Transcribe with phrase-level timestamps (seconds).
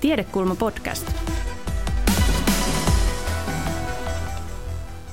[0.00, 1.12] Tiedekulma podcast.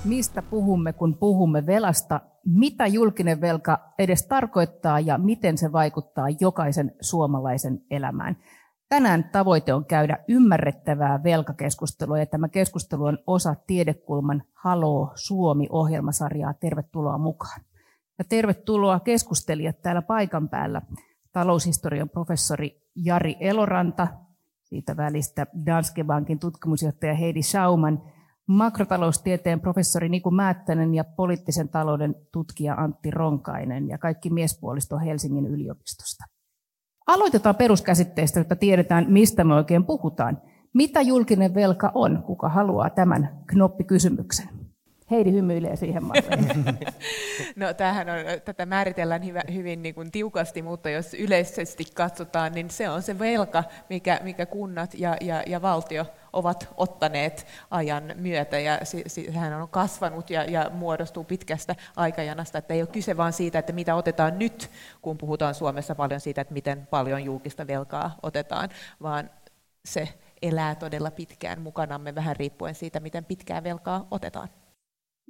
[0.06, 2.22] Mistä puhumme, kun puhumme velasta?
[2.46, 8.38] Mitä julkinen velka edes tarkoittaa ja miten se vaikuttaa jokaisen suomalaisen elämään?
[8.90, 16.54] Tänään tavoite on käydä ymmärrettävää velkakeskustelua ja tämä keskustelu on osa Tiedekulman Haloo Suomi-ohjelmasarjaa.
[16.54, 17.62] Tervetuloa mukaan.
[18.18, 20.82] Ja tervetuloa keskustelijat täällä paikan päällä.
[21.32, 24.08] Taloushistorian professori Jari Eloranta,
[24.70, 28.04] siitä välistä Danske Bankin tutkimusjohtaja Heidi Schauman,
[28.48, 36.24] makrotaloustieteen professori Niku Määttänen ja poliittisen talouden tutkija Antti Ronkainen ja kaikki miespuolisto Helsingin yliopistosta.
[37.08, 40.42] Aloitetaan peruskäsitteistä, jotta tiedetään, mistä me oikein puhutaan.
[40.74, 42.24] Mitä julkinen velka on?
[42.24, 44.50] Kuka haluaa tämän knoppikysymyksen?
[45.12, 46.04] Heidi hymyilee siihen
[47.56, 52.70] No tämähän on, tätä määritellään hyvä, hyvin niin kuin tiukasti, mutta jos yleisesti katsotaan, niin
[52.70, 58.60] se on se velka, mikä, mikä kunnat ja, ja, ja valtio ovat ottaneet ajan myötä,
[58.60, 63.60] ja sehän on kasvanut ja, ja muodostuu pitkästä aikajanasta, että ei ole kyse vain siitä,
[63.60, 64.70] että mitä otetaan nyt,
[65.02, 68.70] kun puhutaan Suomessa paljon siitä, että miten paljon julkista velkaa otetaan,
[69.02, 69.30] vaan
[69.86, 70.10] se
[70.42, 74.50] elää todella pitkään mukanamme, vähän riippuen siitä, miten pitkää velkaa otetaan.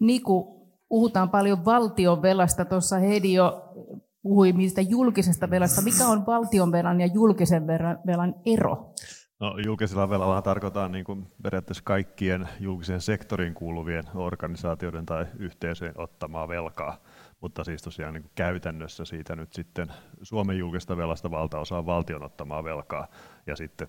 [0.01, 2.65] Niku, puhutaan paljon valtion velasta.
[2.65, 3.73] Tuossa Heidi jo
[4.21, 5.81] puhui mistä julkisesta velasta.
[5.81, 7.67] Mikä on valtion velan ja julkisen
[8.07, 8.93] velan ero?
[9.39, 16.47] No, julkisella velalla tarkoittaa niin kuin periaatteessa kaikkien julkisen sektorin kuuluvien organisaatioiden tai yhteisöjen ottamaa
[16.47, 16.97] velkaa,
[17.41, 19.87] mutta siis tosiaan niin kuin käytännössä siitä nyt sitten
[20.21, 23.07] Suomen julkista velasta valtaosa on valtion ottamaa velkaa
[23.47, 23.87] ja sitten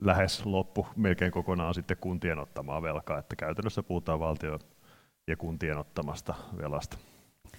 [0.00, 4.58] lähes loppu melkein kokonaan sitten kuntien ottamaa velkaa, että käytännössä puhutaan valtion
[5.28, 6.96] ja kuntien ottamasta velasta.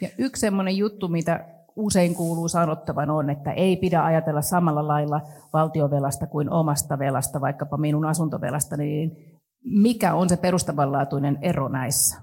[0.01, 5.21] Ja yksi sellainen juttu, mitä usein kuuluu sanottavan on, että ei pidä ajatella samalla lailla
[5.53, 12.17] valtiovelasta kuin omasta velasta, vaikkapa minun asuntovelasta, niin mikä on se perustavanlaatuinen ero näissä?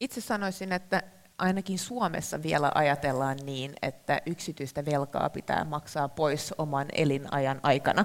[0.00, 1.02] Itse sanoisin, että
[1.38, 8.04] ainakin Suomessa vielä ajatellaan niin, että yksityistä velkaa pitää maksaa pois oman elinajan aikana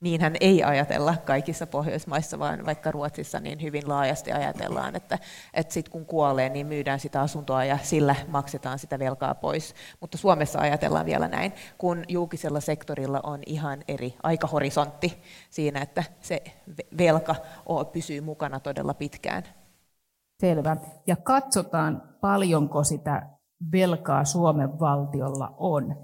[0.00, 5.18] niinhän ei ajatella kaikissa Pohjoismaissa, vaan vaikka Ruotsissa niin hyvin laajasti ajatellaan, että,
[5.54, 9.74] että sit kun kuolee, niin myydään sitä asuntoa ja sillä maksetaan sitä velkaa pois.
[10.00, 16.42] Mutta Suomessa ajatellaan vielä näin, kun julkisella sektorilla on ihan eri aikahorisontti siinä, että se
[16.98, 17.34] velka
[17.92, 19.42] pysyy mukana todella pitkään.
[20.40, 20.76] Selvä.
[21.06, 23.28] Ja katsotaan, paljonko sitä
[23.72, 25.96] velkaa Suomen valtiolla on.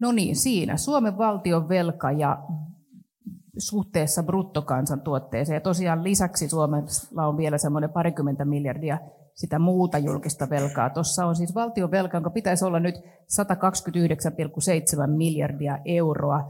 [0.00, 2.38] No niin, siinä Suomen valtion velka ja
[3.58, 5.56] suhteessa bruttokansantuotteeseen.
[5.56, 8.98] Ja tosiaan lisäksi Suomella on vielä semmoinen parikymmentä miljardia
[9.36, 10.90] sitä muuta julkista velkaa.
[10.90, 13.02] Tuossa on siis valtion velka, jonka pitäisi olla nyt 129,7
[15.16, 16.48] miljardia euroa.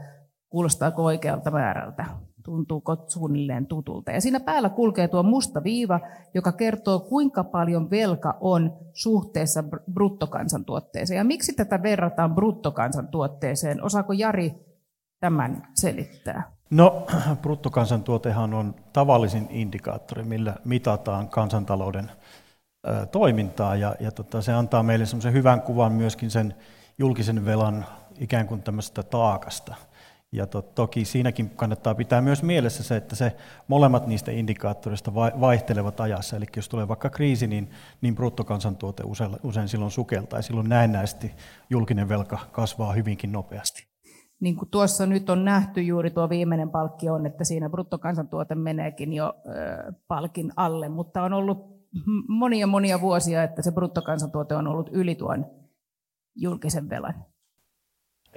[0.49, 2.05] Kuulostaako oikealta määrältä?
[2.43, 4.11] Tuntuu suunnilleen tutulta.
[4.11, 5.99] Ja siinä päällä kulkee tuo musta viiva,
[6.33, 9.63] joka kertoo, kuinka paljon velka on suhteessa
[9.93, 11.17] bruttokansantuotteeseen.
[11.17, 13.83] Ja miksi tätä verrataan bruttokansantuotteeseen?
[13.83, 14.51] Osaako Jari
[15.19, 16.56] tämän selittää?
[16.69, 17.05] No,
[17.41, 22.11] bruttokansantuotehan on tavallisin indikaattori, millä mitataan kansantalouden
[23.11, 26.55] toimintaa, ja, ja tota, se antaa meille semmoisen hyvän kuvan myöskin sen
[26.97, 27.85] julkisen velan
[28.19, 29.75] ikään kuin tämmöistä taakasta.
[30.31, 33.35] Ja to, toki siinäkin kannattaa pitää myös mielessä se, että se
[33.67, 36.35] molemmat niistä indikaattoreista vaihtelevat ajassa.
[36.35, 41.31] Eli jos tulee vaikka kriisi, niin, niin bruttokansantuote usein, usein silloin sukeltaa, ja silloin näennäisesti
[41.69, 43.86] julkinen velka kasvaa hyvinkin nopeasti
[44.39, 49.13] niin kuin tuossa nyt on nähty juuri tuo viimeinen palkki on, että siinä bruttokansantuote meneekin
[49.13, 49.33] jo
[50.07, 51.77] palkin alle, mutta on ollut
[52.27, 55.45] monia monia vuosia, että se bruttokansantuote on ollut yli tuon
[56.35, 57.25] julkisen velan.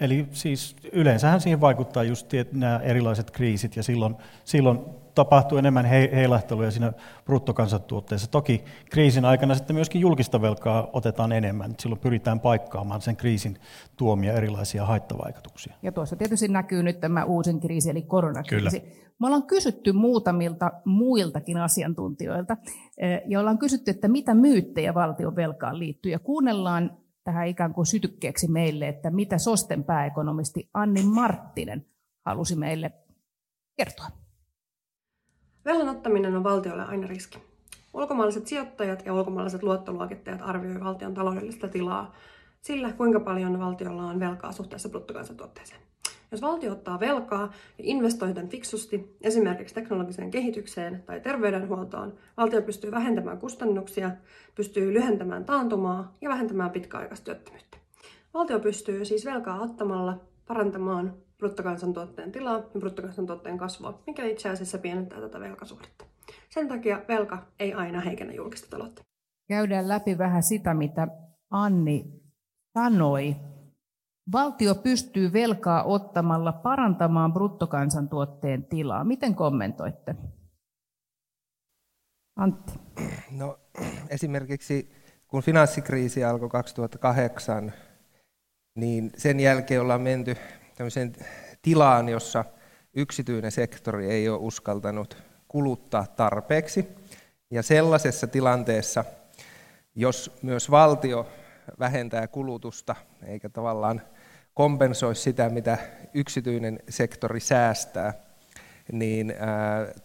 [0.00, 4.78] Eli siis yleensähän siihen vaikuttaa just nämä erilaiset kriisit ja silloin, silloin
[5.14, 6.92] tapahtuu enemmän heilahteluja siinä
[7.24, 8.30] bruttokansantuotteessa.
[8.30, 11.74] Toki kriisin aikana sitten myöskin julkista velkaa otetaan enemmän.
[11.78, 13.56] Silloin pyritään paikkaamaan sen kriisin
[13.96, 15.74] tuomia erilaisia haittavaikutuksia.
[15.82, 18.80] Ja tuossa tietysti näkyy nyt tämä uusin kriisi, eli koronakriisi.
[18.80, 18.94] Kyllä.
[19.20, 22.56] Me ollaan kysytty muutamilta muiltakin asiantuntijoilta,
[22.98, 26.12] eh, ja ollaan kysytty, että mitä myyttejä valtion velkaan liittyy.
[26.12, 31.86] Ja kuunnellaan tähän ikään kuin sytykkeeksi meille, että mitä SOSTEn pääekonomisti Anni Marttinen
[32.26, 32.92] halusi meille
[33.76, 34.06] kertoa.
[35.64, 37.38] Velan ottaminen on valtiolle aina riski.
[37.94, 42.14] Ulkomaalaiset sijoittajat ja ulkomaalaiset luottoluokittajat arvioivat valtion taloudellista tilaa
[42.60, 45.89] sillä, kuinka paljon valtiolla on velkaa suhteessa bruttokansantuotteeseen.
[46.30, 52.90] Jos valtio ottaa velkaa ja investoi tämän fiksusti, esimerkiksi teknologiseen kehitykseen tai terveydenhuoltoon, valtio pystyy
[52.90, 54.10] vähentämään kustannuksia,
[54.54, 57.78] pystyy lyhentämään taantumaa ja vähentämään pitkäaikaistyöttömyyttä.
[58.34, 65.20] Valtio pystyy siis velkaa ottamalla parantamaan bruttokansantuotteen tilaa ja bruttokansantuotteen kasvua, mikä itse asiassa pienentää
[65.20, 66.04] tätä velkasuhdetta.
[66.48, 69.02] Sen takia velka ei aina heikennä julkista taloutta.
[69.48, 71.08] Käydään läpi vähän sitä, mitä
[71.50, 72.04] Anni
[72.74, 73.36] sanoi.
[74.32, 79.04] Valtio pystyy velkaa ottamalla parantamaan bruttokansantuotteen tilaa.
[79.04, 80.14] Miten kommentoitte?
[82.36, 82.72] Antti.
[83.30, 83.58] No,
[84.08, 84.92] esimerkiksi
[85.28, 87.72] kun finanssikriisi alkoi 2008,
[88.74, 90.36] niin sen jälkeen ollaan menty
[90.76, 91.12] tämmöiseen
[91.62, 92.44] tilaan, jossa
[92.94, 95.16] yksityinen sektori ei ole uskaltanut
[95.48, 96.88] kuluttaa tarpeeksi.
[97.50, 99.04] Ja sellaisessa tilanteessa,
[99.94, 101.26] jos myös valtio
[101.78, 102.94] vähentää kulutusta,
[103.26, 104.02] eikä tavallaan
[104.54, 105.78] kompensoi sitä, mitä
[106.14, 108.14] yksityinen sektori säästää,
[108.92, 109.34] niin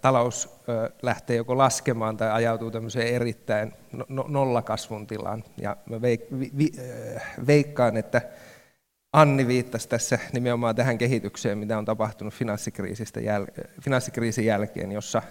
[0.01, 0.63] talous
[1.01, 5.44] lähtee joko laskemaan tai ajautuu tämmöiseen erittäin no, no, nollakasvun tilaan.
[5.62, 6.01] Ja mä
[7.47, 8.21] veikkaan, että
[9.13, 15.21] Anni viittasi tässä nimenomaan tähän kehitykseen, mitä on tapahtunut finanssikriisistä jäl- finanssikriisin jälkeen, jossa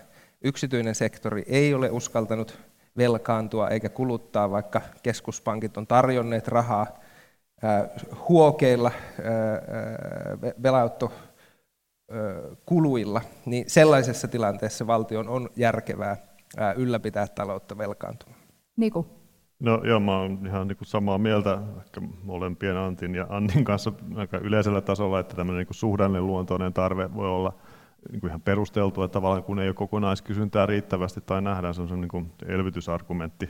[0.44, 2.58] yksityinen sektori ei ole uskaltanut
[2.96, 6.86] velkaantua eikä kuluttaa, vaikka keskuspankit on tarjonneet rahaa
[8.28, 8.90] huokeilla
[10.62, 11.12] velautto
[12.66, 16.16] kuluilla, niin sellaisessa tilanteessa valtion on järkevää
[16.76, 18.40] ylläpitää taloutta velkaantumaan.
[18.76, 19.06] Niku.
[19.60, 23.92] No joo, mä oon ihan niin kuin samaa mieltä ehkä molempien Antin ja Annin kanssa
[24.16, 27.52] aika yleisellä tasolla, että tämmöinen niin suhdanne luontoinen tarve voi olla
[28.10, 32.08] niin kuin ihan perusteltu, että tavallaan kun ei ole kokonaiskysyntää riittävästi tai nähdään se niin
[32.08, 33.48] kuin elvytysargumentti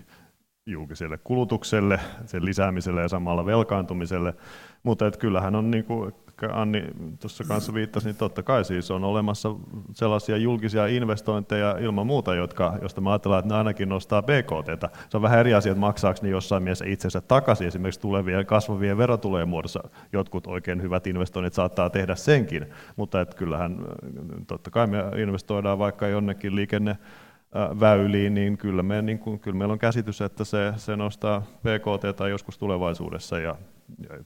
[0.67, 4.35] julkiselle kulutukselle, sen lisäämiselle ja samalla velkaantumiselle,
[4.83, 6.13] mutta että kyllähän on niin kuin
[6.53, 6.85] Anni
[7.21, 9.55] tuossa kanssa viittasi, niin totta kai siis on olemassa
[9.93, 14.97] sellaisia julkisia investointeja ilman muuta, jotka, josta mä ajattelen, että ne ainakin nostaa BKT.
[15.09, 18.99] Se on vähän eri asia, että maksaako ne jossain mielessä itsensä takaisin, esimerkiksi tulevien kasvavien
[18.99, 19.89] verotulojen muodossa.
[20.13, 23.79] Jotkut oikein hyvät investoinnit saattaa tehdä senkin, mutta että kyllähän
[24.47, 26.99] totta kai me investoidaan vaikka jonnekin liikenne
[27.81, 32.17] väyliin, niin kyllä, me, niin kuin, kyllä meillä on käsitys, että se, se nostaa BKT
[32.17, 33.57] tai joskus tulevaisuudessa ja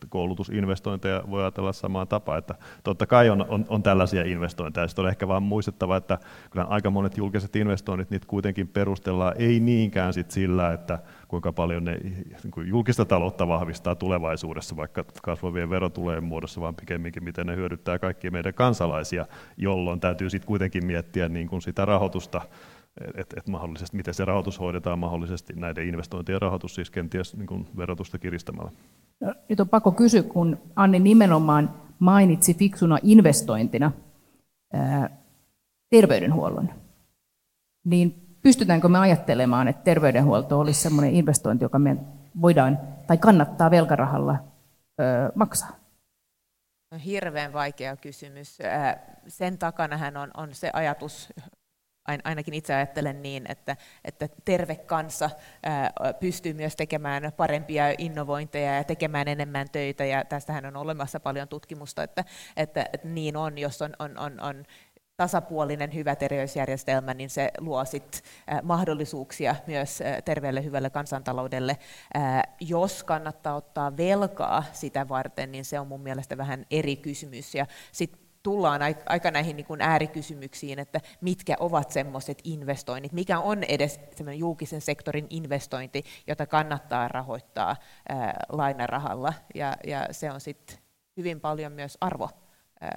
[0.09, 4.89] koulutusinvestointeja voi ajatella samaan tapaan, että totta kai on, on, on tällaisia investointeja.
[4.89, 6.19] Sitten on ehkä vain muistettava, että
[6.51, 11.85] kyllä aika monet julkiset investoinnit niitä kuitenkin perustellaan ei niinkään sit sillä, että kuinka paljon
[11.85, 17.99] ne niin julkista taloutta vahvistaa tulevaisuudessa, vaikka kasvavien verotulojen muodossa, vaan pikemminkin miten ne hyödyttää
[17.99, 19.27] kaikkia meidän kansalaisia,
[19.57, 22.43] jolloin täytyy sitten kuitenkin miettiä niin kuin sitä rahoitusta
[23.15, 27.67] että et mahdollisesti miten se rahoitus hoidetaan mahdollisesti näiden investointien rahoitus siis kenties niin kuin
[27.77, 28.71] verotusta kiristämällä.
[29.49, 33.93] Nyt on pakko kysyä, kun Anni nimenomaan mainitsi fiksuna investointina
[34.73, 35.11] ää,
[35.91, 36.71] terveydenhuollon,
[37.85, 41.97] niin pystytäänkö me ajattelemaan, että terveydenhuolto olisi sellainen investointi, joka me
[42.41, 44.33] voidaan tai kannattaa velkarahalla
[44.99, 45.71] ää, maksaa?
[46.91, 48.59] No, hirveän vaikea kysymys.
[49.29, 51.33] Sen takanahan on, on se ajatus,
[52.25, 55.31] ainakin itse ajattelen niin, että, että terve kansa
[56.21, 62.03] pystyy myös tekemään parempia innovointeja ja tekemään enemmän töitä, ja tästähän on olemassa paljon tutkimusta,
[62.03, 62.25] että,
[62.57, 64.65] että, niin on, jos on, on, on, on
[65.17, 68.23] tasapuolinen hyvä terveysjärjestelmä, niin se luo sit
[68.63, 71.79] mahdollisuuksia myös terveelle hyvälle kansantaloudelle.
[72.61, 77.55] Jos kannattaa ottaa velkaa sitä varten, niin se on mun mielestä vähän eri kysymys.
[77.55, 83.65] Ja sit tullaan aika näihin niin kuin äärikysymyksiin, että mitkä ovat semmoiset investoinnit, mikä on
[83.65, 84.01] edes
[84.37, 87.77] julkisen sektorin investointi, jota kannattaa rahoittaa
[88.09, 90.77] ää, lainarahalla, ja, ja se on sitten
[91.17, 92.31] hyvin paljon myös arvo
[92.81, 92.91] ää,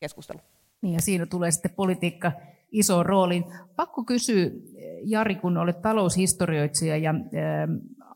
[0.00, 0.40] keskustelu.
[0.82, 2.32] Niin ja siinä tulee sitten politiikka
[2.72, 3.44] iso rooliin.
[3.76, 4.50] Pakko kysyä,
[5.04, 7.14] Jari, kun olet taloushistorioitsija ja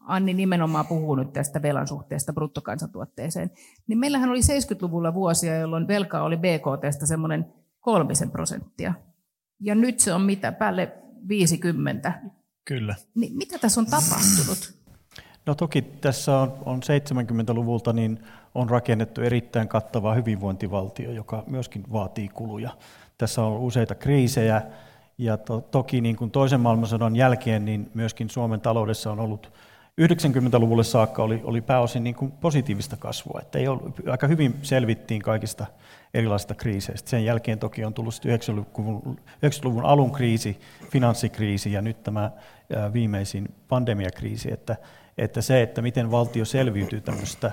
[0.08, 3.50] Anni nimenomaan puhuu nyt tästä velan suhteesta bruttokansantuotteeseen,
[3.86, 7.46] niin meillähän oli 70-luvulla vuosia, jolloin velka oli BKTstä semmoinen
[7.80, 8.94] kolmisen prosenttia.
[9.60, 10.92] Ja nyt se on mitä, päälle
[11.28, 12.22] 50.
[12.64, 12.94] Kyllä.
[13.14, 14.78] Niin mitä tässä on tapahtunut?
[15.46, 18.18] No toki tässä on, on 70-luvulta niin
[18.54, 22.70] on rakennettu erittäin kattava hyvinvointivaltio, joka myöskin vaatii kuluja.
[23.18, 24.62] Tässä on useita kriisejä
[25.18, 29.52] ja to, toki niin kuin toisen maailmansodan jälkeen niin myöskin Suomen taloudessa on ollut
[29.98, 35.22] 90-luvulle saakka oli, oli pääosin niin kuin positiivista kasvua, että ei ollut, aika hyvin selvittiin
[35.22, 35.66] kaikista
[36.14, 37.10] erilaisista kriiseistä.
[37.10, 42.30] Sen jälkeen toki on tullut 90-luvun, 90-luvun alun kriisi, finanssikriisi ja nyt tämä
[42.92, 44.76] viimeisin pandemiakriisi, että,
[45.18, 47.52] että se, että miten valtio selviytyy tämmöistä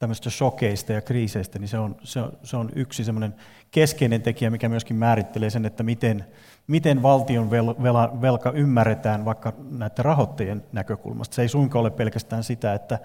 [0.00, 3.34] tämmöistä shokeista ja kriiseistä, niin se on, se on, se on yksi semmoinen
[3.70, 6.24] keskeinen tekijä, mikä myöskin määrittelee sen, että miten,
[6.66, 11.34] miten valtion vel, vela, velka ymmärretään vaikka näiden rahoittajien näkökulmasta.
[11.34, 12.98] Se ei suinkaan ole pelkästään sitä, että,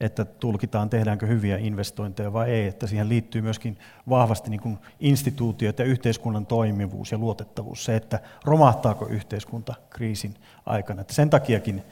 [0.00, 3.78] että tulkitaan, tehdäänkö hyviä investointeja vai ei, että siihen liittyy myöskin
[4.08, 10.34] vahvasti niin kuin instituutiot ja yhteiskunnan toimivuus ja luotettavuus, se, että romahtaako yhteiskunta kriisin
[10.66, 11.00] aikana.
[11.00, 11.82] Että sen takiakin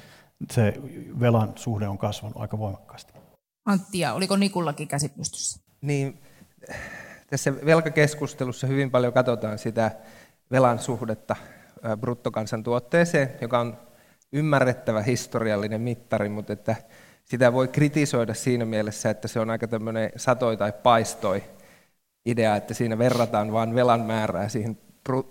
[0.52, 0.75] se
[1.20, 3.25] velan suhde on kasvanut aika voimakkaasti.
[3.66, 5.61] Antti, ja oliko Nikullakin käsi pystyssä?
[5.80, 6.18] Niin,
[7.26, 9.90] tässä velkakeskustelussa hyvin paljon katsotaan sitä
[10.50, 11.37] velan suhdetta
[12.00, 13.78] bruttokansantuotteeseen, joka on
[14.32, 16.76] ymmärrettävä historiallinen mittari, mutta että
[17.25, 21.42] sitä voi kritisoida siinä mielessä, että se on aika tämmöinen satoi tai paistoi
[22.26, 24.78] idea, että siinä verrataan vain velan määrää siihen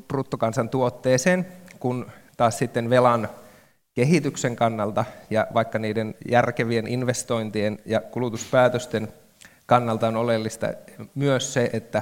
[0.08, 1.48] bruttokansantuotteeseen,
[1.80, 3.30] kun taas sitten velan
[3.96, 9.08] kehityksen kannalta ja vaikka niiden järkevien investointien ja kulutuspäätösten
[9.66, 10.68] kannalta on oleellista
[11.16, 12.02] myös se, että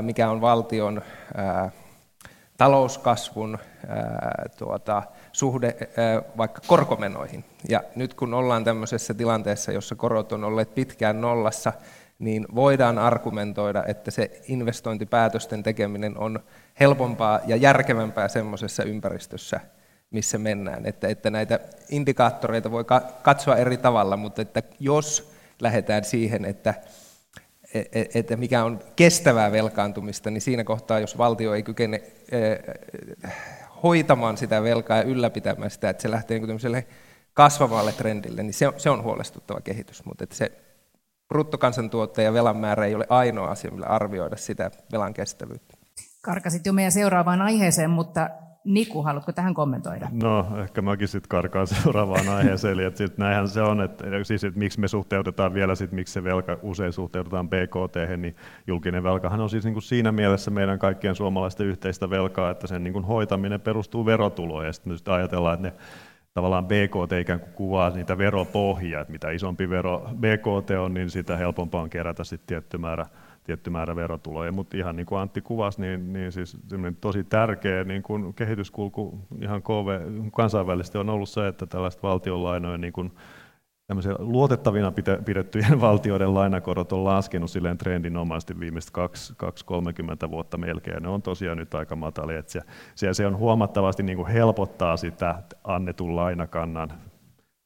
[0.00, 1.02] mikä on valtion
[2.56, 3.58] talouskasvun
[4.58, 5.02] tuota,
[5.32, 5.76] suhde
[6.36, 7.44] vaikka korkomenoihin.
[7.68, 11.72] Ja nyt kun ollaan tämmöisessä tilanteessa, jossa korot on olleet pitkään nollassa,
[12.18, 16.40] niin voidaan argumentoida, että se investointipäätösten tekeminen on
[16.80, 19.60] helpompaa ja järkevämpää semmoisessa ympäristössä,
[20.12, 20.86] missä mennään.
[20.86, 22.84] Että, että näitä indikaattoreita voi
[23.22, 26.74] katsoa eri tavalla, mutta että jos lähdetään siihen, että,
[27.74, 32.02] e, e, että mikä on kestävää velkaantumista, niin siinä kohtaa, jos valtio ei kykene
[33.82, 36.86] hoitamaan sitä velkaa ja ylläpitämään sitä, että se lähtee niin
[37.34, 40.04] kasvavalle trendille, niin se on, se on huolestuttava kehitys.
[40.04, 40.52] Mutta että se
[41.28, 45.76] bruttokansantuotte ja velan määrä ei ole ainoa asia, millä arvioida sitä velan kestävyyttä.
[46.20, 48.30] Karkasit jo meidän seuraavaan aiheeseen, mutta
[48.64, 50.08] Niku, haluatko tähän kommentoida?
[50.22, 52.72] No, ehkä mäkin sitten karkaan seuraavaan aiheeseen.
[52.72, 56.12] Eli että sit näinhän se on, että, siis, että miksi me suhteutetaan vielä, sit, miksi
[56.12, 60.78] se velka usein suhteutetaan BKT, niin julkinen velkahan on siis niin kuin siinä mielessä meidän
[60.78, 64.66] kaikkien suomalaisten yhteistä velkaa, että sen niin kuin hoitaminen perustuu verotuloihin.
[64.66, 65.74] Ja sitten ajatellaan, että ne
[66.34, 71.36] tavallaan BKT ikään kuin kuvaa niitä veropohjia, että mitä isompi vero BKT on, niin sitä
[71.36, 73.06] helpompaa on kerätä sitten tietty määrä
[73.44, 74.52] tietty määrä verotuloja.
[74.52, 76.56] Mutta ihan niin kuin Antti kuvasi, niin, niin siis
[77.00, 80.00] tosi tärkeä niin kuin kehityskulku ihan KV,
[80.32, 83.12] kansainvälisesti on ollut se, että tällaista valtionlainoja niin kuin
[84.18, 84.92] luotettavina
[85.24, 88.92] pidettyjen valtioiden lainakorot on laskenut silleen trendinomaisesti viimeiset
[90.26, 91.02] 2-30 vuotta melkein.
[91.02, 92.42] Ne on tosiaan nyt aika matalia.
[92.94, 96.92] Se, se on huomattavasti niin kuin helpottaa sitä annetun lainakannan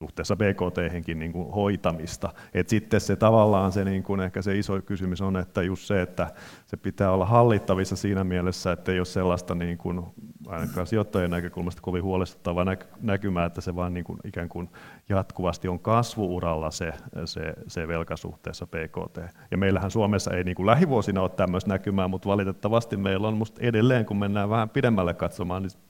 [0.03, 2.33] suhteessa BKT niin kuin hoitamista.
[2.55, 6.03] Et sitten se tavallaan se niin kuin ehkä se iso kysymys on, että just se,
[6.03, 6.31] että
[6.67, 10.03] se pitää olla hallittavissa siinä mielessä, että ei ole sellaista niin kuin,
[10.47, 12.65] ainakaan sijoittajien näkökulmasta kovin huolestuttavaa
[13.01, 14.69] näkymää, että se vaan niin kuin ikään kuin
[15.09, 16.93] jatkuvasti on kasvuuralla se,
[17.25, 19.19] se, se velka suhteessa BKT.
[19.51, 23.61] Ja meillähän Suomessa ei niin kuin lähivuosina ole tämmöistä näkymää, mutta valitettavasti meillä on musta
[23.63, 25.86] edelleen, kun mennään vähän pidemmälle katsomaan, niin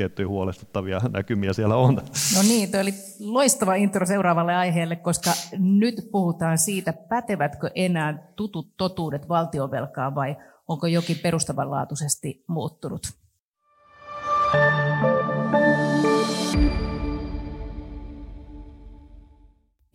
[0.00, 1.94] tiettyjä huolestuttavia näkymiä siellä on.
[2.36, 8.76] No niin, tuo oli loistava intro seuraavalle aiheelle, koska nyt puhutaan siitä, pätevätkö enää tutut
[8.76, 10.36] totuudet valtiovelkaa vai
[10.68, 13.02] onko jokin perustavanlaatuisesti muuttunut.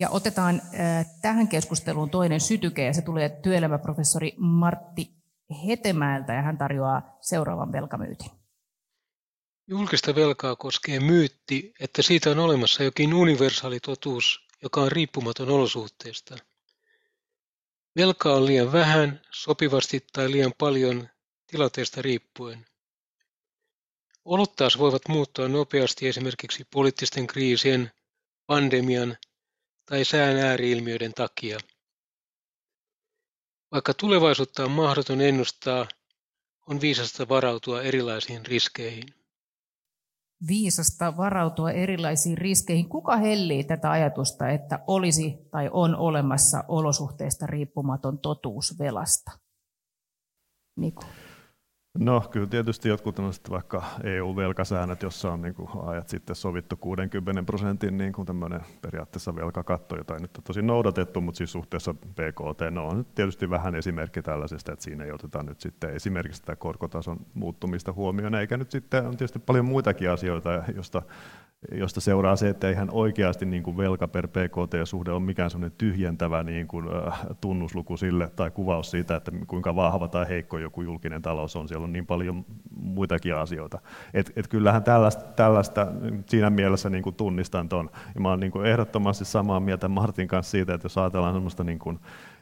[0.00, 5.16] Ja otetaan äh, tähän keskusteluun toinen sytyke, ja se tulee työelämäprofessori Martti
[5.66, 8.45] Hetemäeltä, ja hän tarjoaa seuraavan velkamyytin.
[9.68, 16.36] Julkista velkaa koskee myytti, että siitä on olemassa jokin universaali totuus, joka on riippumaton olosuhteista.
[17.96, 21.08] Velkaa on liian vähän, sopivasti tai liian paljon
[21.46, 22.66] tilanteesta riippuen.
[24.24, 27.92] Olot taas voivat muuttua nopeasti esimerkiksi poliittisten kriisien,
[28.46, 29.16] pandemian
[29.86, 31.58] tai sään ääriilmiöiden takia.
[33.72, 35.88] Vaikka tulevaisuutta on mahdoton ennustaa,
[36.66, 39.14] on viisasta varautua erilaisiin riskeihin
[40.48, 42.88] viisasta varautua erilaisiin riskeihin.
[42.88, 49.30] Kuka hellii tätä ajatusta, että olisi tai on olemassa olosuhteista riippumaton totuus velasta?
[50.76, 51.02] Niku.
[51.98, 57.42] No kyllä tietysti jotkut tämmöiset vaikka EU-velkasäännöt, jossa on niin kuin ajat sitten sovittu 60
[57.42, 61.94] prosentin niin kuin tämmöinen periaatteessa velkakatto, jota ei nyt ole tosi noudatettu, mutta siis suhteessa
[61.94, 66.42] BKT, no on nyt tietysti vähän esimerkki tällaisesta, että siinä ei oteta nyt sitten esimerkiksi
[66.42, 71.02] tätä korkotason muuttumista huomioon, eikä nyt sitten on tietysti paljon muitakin asioita, josta
[71.72, 76.42] josta seuraa se, että eihän oikeasti niin kuin velka per PKT-suhde ole mikään sellainen tyhjentävä
[76.42, 81.22] niin kuin, äh, tunnusluku sille tai kuvaus siitä, että kuinka vahva tai heikko joku julkinen
[81.22, 81.68] talous on.
[81.68, 82.44] Siellä on niin paljon
[82.80, 83.78] muitakin asioita.
[84.14, 85.86] Et, et kyllähän tällaista, tällaista
[86.26, 87.90] siinä mielessä niin kuin tunnistan tuon.
[88.14, 91.64] Ja mä olen niin kuin ehdottomasti samaa mieltä Martin kanssa siitä, että jos ajatellaan sellaista
[91.64, 91.98] niin kuin,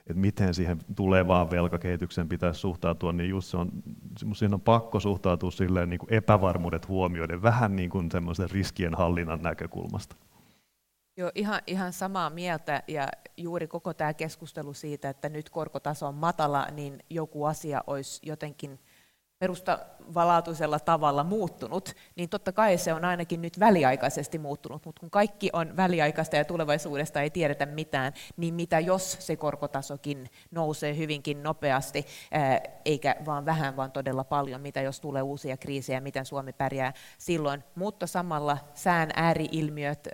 [0.07, 3.71] että miten siihen tulevaan velkakehitykseen pitäisi suhtautua, niin just se on,
[4.35, 9.43] siihen on pakko suhtautua silleen niin kuin epävarmuudet huomioiden, vähän niin kuin semmoisen riskien hallinnan
[9.43, 10.17] näkökulmasta.
[11.17, 16.15] Joo, ihan, ihan samaa mieltä ja juuri koko tämä keskustelu siitä, että nyt korkotaso on
[16.15, 18.79] matala, niin joku asia olisi jotenkin
[19.45, 25.51] perustavanlaatuisella tavalla muuttunut, niin totta kai se on ainakin nyt väliaikaisesti muuttunut, mutta kun kaikki
[25.53, 32.07] on väliaikaista ja tulevaisuudesta ei tiedetä mitään, niin mitä jos se korkotasokin nousee hyvinkin nopeasti,
[32.85, 37.65] eikä vaan vähän, vaan todella paljon, mitä jos tulee uusia kriisejä, miten Suomi pärjää silloin,
[37.75, 40.09] mutta samalla sään ääriilmiöt,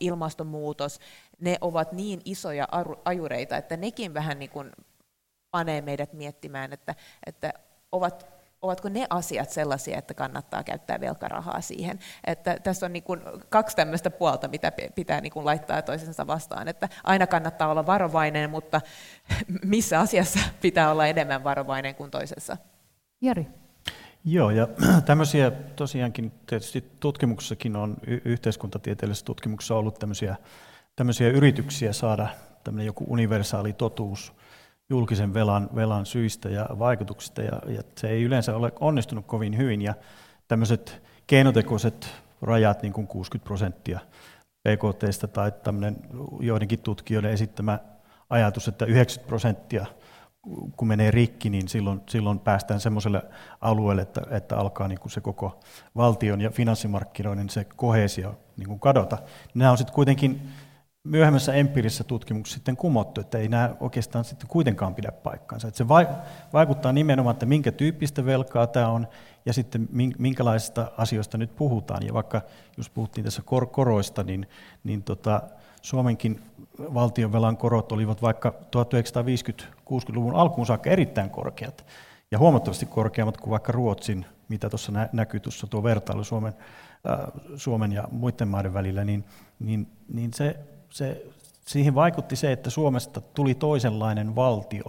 [0.00, 0.98] ilmastonmuutos,
[1.40, 2.68] ne ovat niin isoja
[3.04, 4.72] ajureita, että nekin vähän niin kuin
[5.50, 6.94] panee meidät miettimään, että,
[7.26, 7.52] että
[7.92, 8.35] ovat
[8.66, 11.98] ovatko ne asiat sellaisia, että kannattaa käyttää velkarahaa siihen.
[12.26, 16.68] Että tässä on niin kuin kaksi tämmöistä puolta, mitä pitää niin kuin laittaa toisensa vastaan.
[16.68, 18.80] Että aina kannattaa olla varovainen, mutta
[19.64, 22.56] missä asiassa pitää olla enemmän varovainen kuin toisessa?
[23.20, 23.46] Jari.
[24.24, 24.68] Joo, ja
[25.06, 30.36] tämmöisiä tosiaankin tietysti tutkimuksessakin on, yhteiskuntatieteellisessä tutkimuksessa ollut tämmöisiä,
[30.96, 32.28] tämmöisiä yrityksiä saada
[32.64, 34.32] tämmöinen joku universaali totuus
[34.90, 39.82] julkisen velan, velan syistä ja vaikutuksista, ja, ja se ei yleensä ole onnistunut kovin hyvin,
[39.82, 39.94] ja
[40.48, 42.10] tämmöiset keinotekoiset
[42.42, 44.00] rajat, niin kuin 60 prosenttia
[44.68, 45.96] PKTstä tai tämmöinen
[46.40, 47.78] joidenkin tutkijoiden esittämä
[48.30, 49.86] ajatus, että 90 prosenttia
[50.76, 53.22] kun menee rikki, niin silloin, silloin päästään semmoiselle
[53.60, 55.60] alueelle, että, että alkaa niin kuin se koko
[55.96, 59.18] valtion ja finanssimarkkinoiden se kohesio niin kuin kadota.
[59.54, 60.48] Nämä on sitten kuitenkin
[61.06, 65.68] myöhemmässä empiirisessä tutkimuksessa sitten kumottu, että ei nämä oikeastaan sitten kuitenkaan pidä paikkaansa.
[65.68, 65.88] Että se
[66.52, 69.06] vaikuttaa nimenomaan, että minkä tyyppistä velkaa tämä on
[69.46, 72.06] ja sitten minkälaisista asioista nyt puhutaan.
[72.06, 72.42] Ja vaikka
[72.76, 74.48] jos puhuttiin tässä kor- koroista, niin,
[74.84, 75.42] niin tota,
[75.82, 76.40] Suomenkin
[76.78, 81.86] valtionvelan korot olivat vaikka 1950-60-luvun alkuun saakka erittäin korkeat
[82.30, 86.54] ja huomattavasti korkeammat kuin vaikka Ruotsin, mitä tuossa näkyy tuossa tuo vertailu Suomen,
[87.10, 87.18] äh,
[87.56, 89.24] Suomen ja muiden maiden välillä, niin,
[89.58, 90.56] niin, niin se
[90.96, 91.26] se,
[91.66, 94.84] siihen vaikutti se, että Suomesta tuli toisenlainen valtio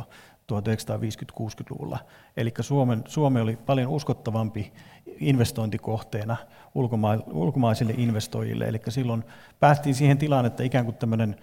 [0.54, 2.00] 1950-60-luvulla.
[2.38, 4.74] Eli Suomen, Suomi oli paljon uskottavampi
[5.20, 6.38] investointikohteena
[6.76, 8.68] ulkoma, ulkomaisille investoijille.
[8.68, 9.24] Eli silloin
[9.60, 11.36] päästiin siihen tilaan, että ikään kuin tämmöinen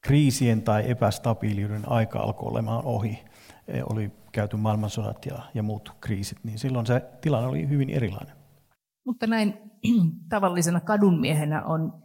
[0.00, 3.18] kriisien tai epästabiiliuden aika alkoi olemaan ohi.
[3.68, 8.36] E, oli käyty maailmansodat ja, ja muut kriisit, niin silloin se tilanne oli hyvin erilainen.
[9.06, 9.54] Mutta näin
[10.28, 12.02] tavallisena kadunmiehenä on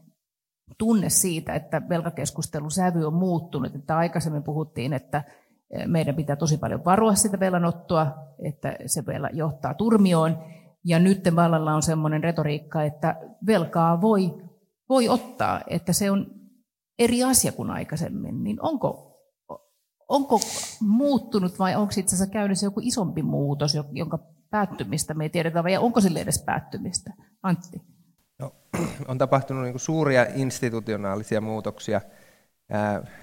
[0.77, 3.75] tunne siitä, että velkakeskustelun sävy on muuttunut.
[3.75, 5.23] Että aikaisemmin puhuttiin, että
[5.71, 8.13] eh, meidän pitää tosi paljon varoa sitä velanottoa,
[8.45, 10.43] että se vielä johtaa turmioon.
[10.85, 13.15] Ja nyt vallalla on sellainen retoriikka, että
[13.47, 14.33] velkaa voi,
[14.89, 16.27] voi ottaa, että se on
[16.99, 18.43] eri asia kuin aikaisemmin.
[18.43, 19.19] Niin onko,
[20.09, 20.39] onko
[20.81, 25.77] muuttunut vai onko itse asiassa käynnissä joku isompi muutos, jonka päättymistä me ei tiedetä, vai
[25.77, 27.13] onko sille edes päättymistä?
[27.43, 27.96] Antti.
[28.39, 28.53] No,
[29.07, 32.01] on tapahtunut niin suuria institutionaalisia muutoksia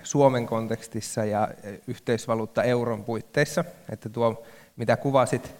[0.02, 1.48] Suomen kontekstissa ja
[1.86, 3.64] yhteisvaluutta euron puitteissa.
[3.92, 4.46] Että tuo,
[4.76, 5.54] mitä kuvasit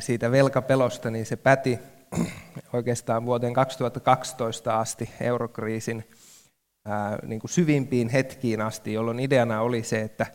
[0.00, 1.78] siitä velkapelosta, niin se päti
[2.72, 6.04] oikeastaan vuoteen 2012 asti eurokriisin
[7.26, 10.26] niin kuin syvimpiin hetkiin asti, jolloin ideana oli se, että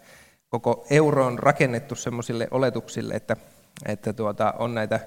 [0.50, 3.36] koko euro on rakennettu sellaisille oletuksille, että,
[3.86, 5.00] että tuota, on näitä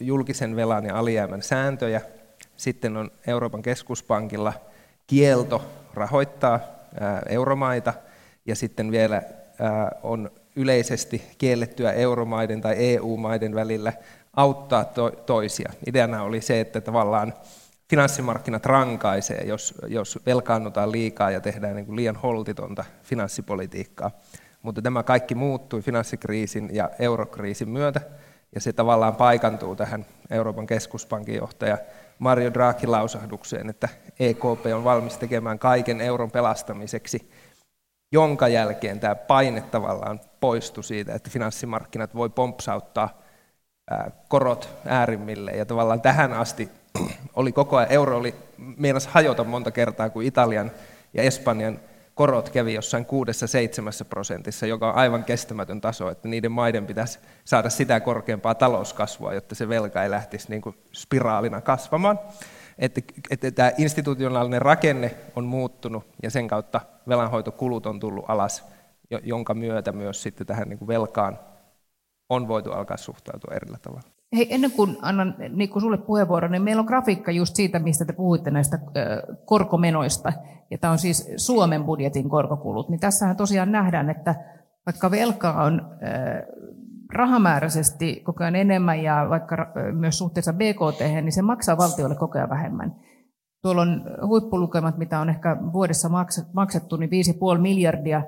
[0.00, 2.00] julkisen velan ja alijäämän sääntöjä.
[2.56, 4.52] Sitten on Euroopan keskuspankilla
[5.06, 5.62] kielto
[5.94, 6.60] rahoittaa
[7.28, 7.94] euromaita
[8.46, 9.22] ja sitten vielä
[10.02, 13.92] on yleisesti kiellettyä euromaiden tai EU-maiden välillä
[14.36, 14.84] auttaa
[15.26, 15.72] toisia.
[15.86, 17.34] Ideana oli se, että tavallaan
[17.90, 24.10] finanssimarkkinat rankaisee, jos, jos velkaannutaan liikaa ja tehdään niin kuin liian holtitonta finanssipolitiikkaa.
[24.62, 28.00] Mutta tämä kaikki muuttui finanssikriisin ja eurokriisin myötä
[28.54, 31.78] ja se tavallaan paikantuu tähän Euroopan keskuspankin johtaja
[32.18, 33.88] Mario Draghin lausahdukseen, että
[34.20, 37.30] EKP on valmis tekemään kaiken euron pelastamiseksi,
[38.12, 43.22] jonka jälkeen tämä paine tavallaan poistui siitä, että finanssimarkkinat voi pompsauttaa
[44.28, 45.50] korot äärimmille.
[45.50, 46.68] Ja tavallaan tähän asti
[47.36, 48.34] oli koko ajan, euro oli
[48.76, 50.70] meinas hajota monta kertaa, kuin Italian
[51.14, 51.80] ja Espanjan
[52.20, 53.06] korot kävi jossain
[54.04, 59.34] 6-7 prosentissa, joka on aivan kestämätön taso, että niiden maiden pitäisi saada sitä korkeampaa talouskasvua,
[59.34, 62.18] jotta se velka ei lähtisi niin kuin spiraalina kasvamaan.
[62.78, 68.64] Että, että tämä institutionaalinen rakenne on muuttunut ja sen kautta velanhoitokulut on tullut alas,
[69.22, 71.38] jonka myötä myös sitten tähän niin kuin velkaan
[72.28, 74.19] on voitu alkaa suhtautua erillä tavalla.
[74.36, 78.12] Hei, ennen kuin annan Nikku sulle puheenvuoron, niin meillä on grafiikka just siitä, mistä te
[78.12, 78.78] puhuitte näistä
[79.44, 80.32] korkomenoista.
[80.70, 82.88] Ja tämä on siis Suomen budjetin korkokulut.
[82.88, 84.34] Niin tässähän tosiaan nähdään, että
[84.86, 85.82] vaikka velkaa on
[87.14, 89.56] rahamääräisesti koko ajan enemmän ja vaikka
[89.92, 92.96] myös suhteessa BKT, niin se maksaa valtiolle koko ajan vähemmän.
[93.62, 96.08] Tuolla on huippulukemat, mitä on ehkä vuodessa
[96.52, 97.10] maksettu, niin
[97.54, 98.22] 5,5 miljardia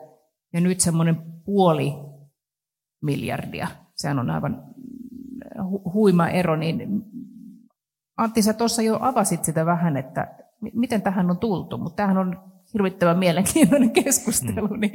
[0.52, 1.94] ja nyt semmoinen puoli
[3.02, 3.68] miljardia.
[3.94, 4.62] Sehän on aivan
[5.92, 6.56] huima ero.
[6.56, 7.02] Niin
[8.16, 10.28] Antti, sä tuossa jo avasit sitä vähän, että
[10.72, 14.68] miten tähän on tultu, mutta tämähän on hirvittävän mielenkiintoinen keskustelu.
[14.68, 14.80] Mm.
[14.80, 14.92] Niin.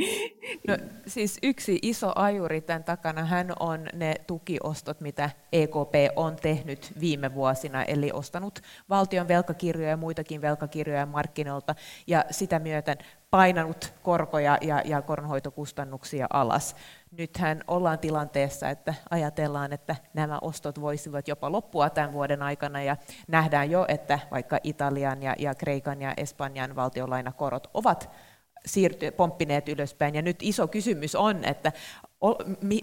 [0.68, 6.94] No, siis yksi iso ajuri tämän takana hän on ne tukiostot, mitä EKP on tehnyt
[7.00, 8.60] viime vuosina, eli ostanut
[8.90, 11.76] valtion velkakirjoja ja muitakin velkakirjoja markkinoilta,
[12.08, 12.98] ja sitä myöten
[13.30, 16.76] painanut korkoja ja, ja koronhoitokustannuksia alas.
[17.18, 22.98] Nythän ollaan tilanteessa, että ajatellaan, että nämä ostot voisivat jopa loppua tämän vuoden aikana ja
[23.28, 28.10] nähdään jo, että vaikka Italian ja, ja Kreikan ja Espanjan valtionlainakorot ovat
[28.66, 30.16] siirty, pomppineet ylöspäin.
[30.16, 31.72] Ja nyt iso kysymys on, että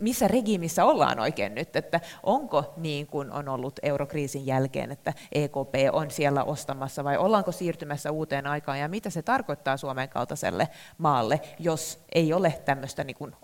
[0.00, 5.74] missä regiimissä ollaan oikein nyt, että onko niin kuin on ollut eurokriisin jälkeen, että EKP
[5.92, 10.68] on siellä ostamassa vai ollaanko siirtymässä uuteen aikaan ja mitä se tarkoittaa Suomen kaltaiselle
[10.98, 13.36] maalle, jos ei ole tämmöistä niin kuin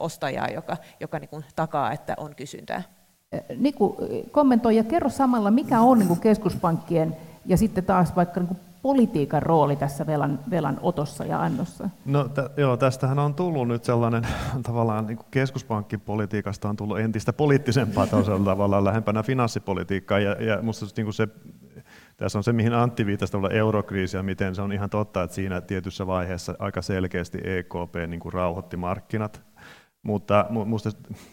[0.00, 2.82] ostajaa, joka, joka niin kuin takaa, että on kysyntää.
[3.56, 3.96] Niku,
[4.30, 8.60] kommentoi ja kerro samalla, mikä on niin kuin keskuspankkien ja sitten taas vaikka niin kuin
[8.82, 11.90] politiikan rooli tässä velan, velan otossa ja annossa?
[12.04, 14.26] No t- joo, tästähän on tullut nyt sellainen
[14.62, 18.06] tavallaan niin kuin keskuspankkipolitiikasta on tullut entistä poliittisempaa
[18.44, 21.28] tavallaan lähempänä finanssipolitiikkaa ja, ja musta niin kuin se
[22.18, 25.60] tässä on se, mihin Antti viittasi eurokriisi ja miten se on ihan totta, että siinä
[25.60, 29.42] tietyssä vaiheessa aika selkeästi EKP niin kuin rauhoitti markkinat
[30.02, 30.90] mutta minusta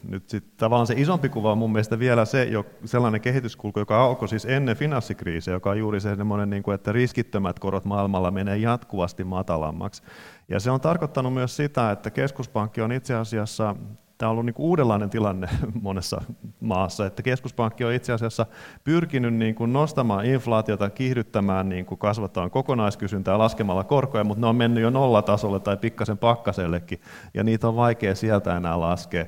[0.07, 4.03] nyt sit, tavallaan se isompi kuva on mun mielestä vielä se, jo, sellainen kehityskulku, joka
[4.03, 8.31] alkoi siis ennen finanssikriisiä, joka on juuri se semmoinen, niin kuin, että riskittömät korot maailmalla
[8.31, 10.03] menee jatkuvasti matalammaksi.
[10.49, 13.75] Ja se on tarkoittanut myös sitä, että keskuspankki on itse asiassa
[14.17, 15.49] tämä on ollut niin kuin uudenlainen tilanne
[15.81, 16.21] monessa
[16.59, 18.45] maassa, että keskuspankki on itse asiassa
[18.83, 24.55] pyrkinyt niin kuin nostamaan inflaatiota, kiihdyttämään, niin kuin kasvattamaan kokonaiskysyntää laskemalla korkoja, mutta ne on
[24.55, 27.01] mennyt jo nollatasolle tai pikkasen pakkasellekin,
[27.33, 29.25] ja niitä on vaikea sieltä enää laskea.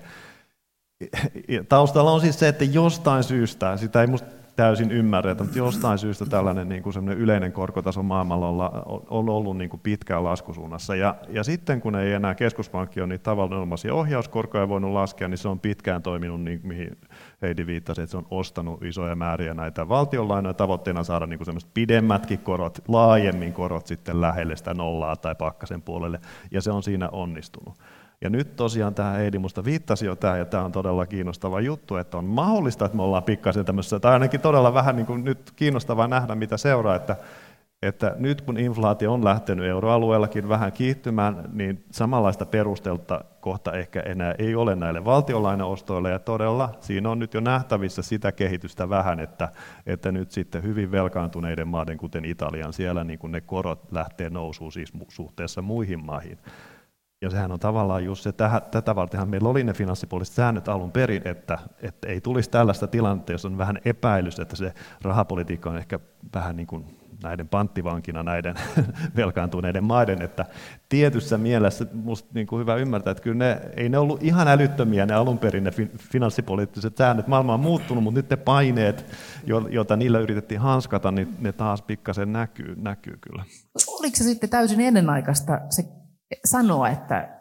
[1.70, 6.26] Taustalla on siis se, että jostain syystä, sitä ei musta täysin ymmärretä, mutta jostain syystä
[6.26, 8.48] tällainen niin kuin yleinen korkotaso maailmalla
[9.10, 10.96] on, ollut niin kuin pitkään laskusuunnassa.
[10.96, 15.48] Ja, ja sitten kun ei enää keskuspankki ole niitä tavallisia ohjauskorkoja voinut laskea, niin se
[15.48, 16.98] on pitkään toiminut, niin, mihin
[17.42, 22.40] Heidi viittasi, että se on ostanut isoja määriä näitä valtionlainoja tavoitteena saada niin kuin pidemmätkin
[22.40, 26.20] korot, laajemmin korot sitten lähelle sitä nollaa tai pakkasen puolelle,
[26.52, 27.76] ja se on siinä onnistunut.
[28.22, 31.96] Ja nyt tosiaan tämä Heidi musta viittasi jo tämä, ja tämä on todella kiinnostava juttu,
[31.96, 35.52] että on mahdollista, että me ollaan pikkasen tämmöisessä, tai ainakin todella vähän niin kuin nyt
[35.56, 37.16] kiinnostavaa nähdä, mitä seuraa, että,
[37.82, 44.36] että nyt kun inflaatio on lähtenyt euroalueellakin vähän kiihtymään, niin samanlaista perustelta kohta ehkä enää
[44.40, 49.50] ei ole näille valtiolainaostoille, ja todella siinä on nyt jo nähtävissä sitä kehitystä vähän, että,
[49.86, 54.72] että nyt sitten hyvin velkaantuneiden maiden, kuten Italian, siellä niin kuin ne korot lähtee nousuun
[54.72, 56.38] siis suhteessa muihin maihin.
[57.22, 60.92] Ja sehän on tavallaan just se, tähän, tätä vartenhan meillä oli ne finanssipuoliset säännöt alun
[60.92, 65.78] perin, että, että ei tulisi tällaista tilannetta, jos on vähän epäilys, että se rahapolitiikka on
[65.78, 66.00] ehkä
[66.34, 66.86] vähän niin kuin
[67.24, 68.56] näiden panttivankina näiden
[69.16, 70.46] velkaantuneiden maiden, että
[70.90, 75.06] tietyssä mielessä minusta niin kuin hyvä ymmärtää, että kyllä ne, ei ne ollut ihan älyttömiä
[75.06, 77.28] ne alun perin ne finanssipoliittiset säännöt.
[77.28, 79.06] Maailma on muuttunut, mutta nyt ne paineet,
[79.70, 83.44] joita niillä yritettiin hanskata, niin ne taas pikkasen näkyy, näkyy kyllä.
[83.88, 85.84] Oliko se sitten täysin ennenaikaista se
[86.46, 87.37] sanoa, että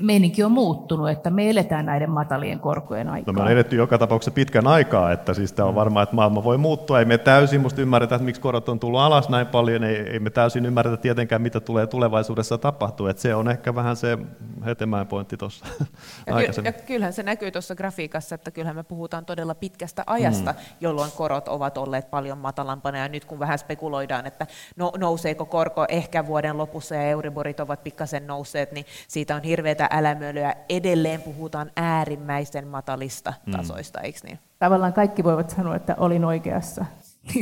[0.00, 3.34] meininki on muuttunut, että me eletään näiden matalien korkojen aikaa.
[3.34, 6.44] No me on eletty joka tapauksessa pitkän aikaa, että siis tämä on varmaa, että maailma
[6.44, 6.98] voi muuttua.
[6.98, 10.18] Ei me täysin musta ymmärretä, että miksi korot on tullut alas näin paljon, ei, ei
[10.18, 13.06] me täysin ymmärretä tietenkään, mitä tulee tulevaisuudessa tapahtuu.
[13.06, 14.18] Että se on ehkä vähän se
[14.64, 15.66] hetemään pointti tuossa
[16.26, 20.58] ja, ja kyllähän se näkyy tuossa grafiikassa, että kyllähän me puhutaan todella pitkästä ajasta, mm.
[20.80, 22.98] jolloin korot ovat olleet paljon matalampana.
[22.98, 27.84] Ja nyt kun vähän spekuloidaan, että no, nouseeko korko ehkä vuoden lopussa ja Euriborit ovat
[27.84, 30.54] pikkasen nousseet, niin siitä on hirveä hirveätä älämölyä.
[30.68, 33.52] Edelleen puhutaan äärimmäisen matalista mm.
[33.52, 34.38] tasoista, eikö niin?
[34.58, 36.84] Tavallaan kaikki voivat sanoa, että olin oikeassa.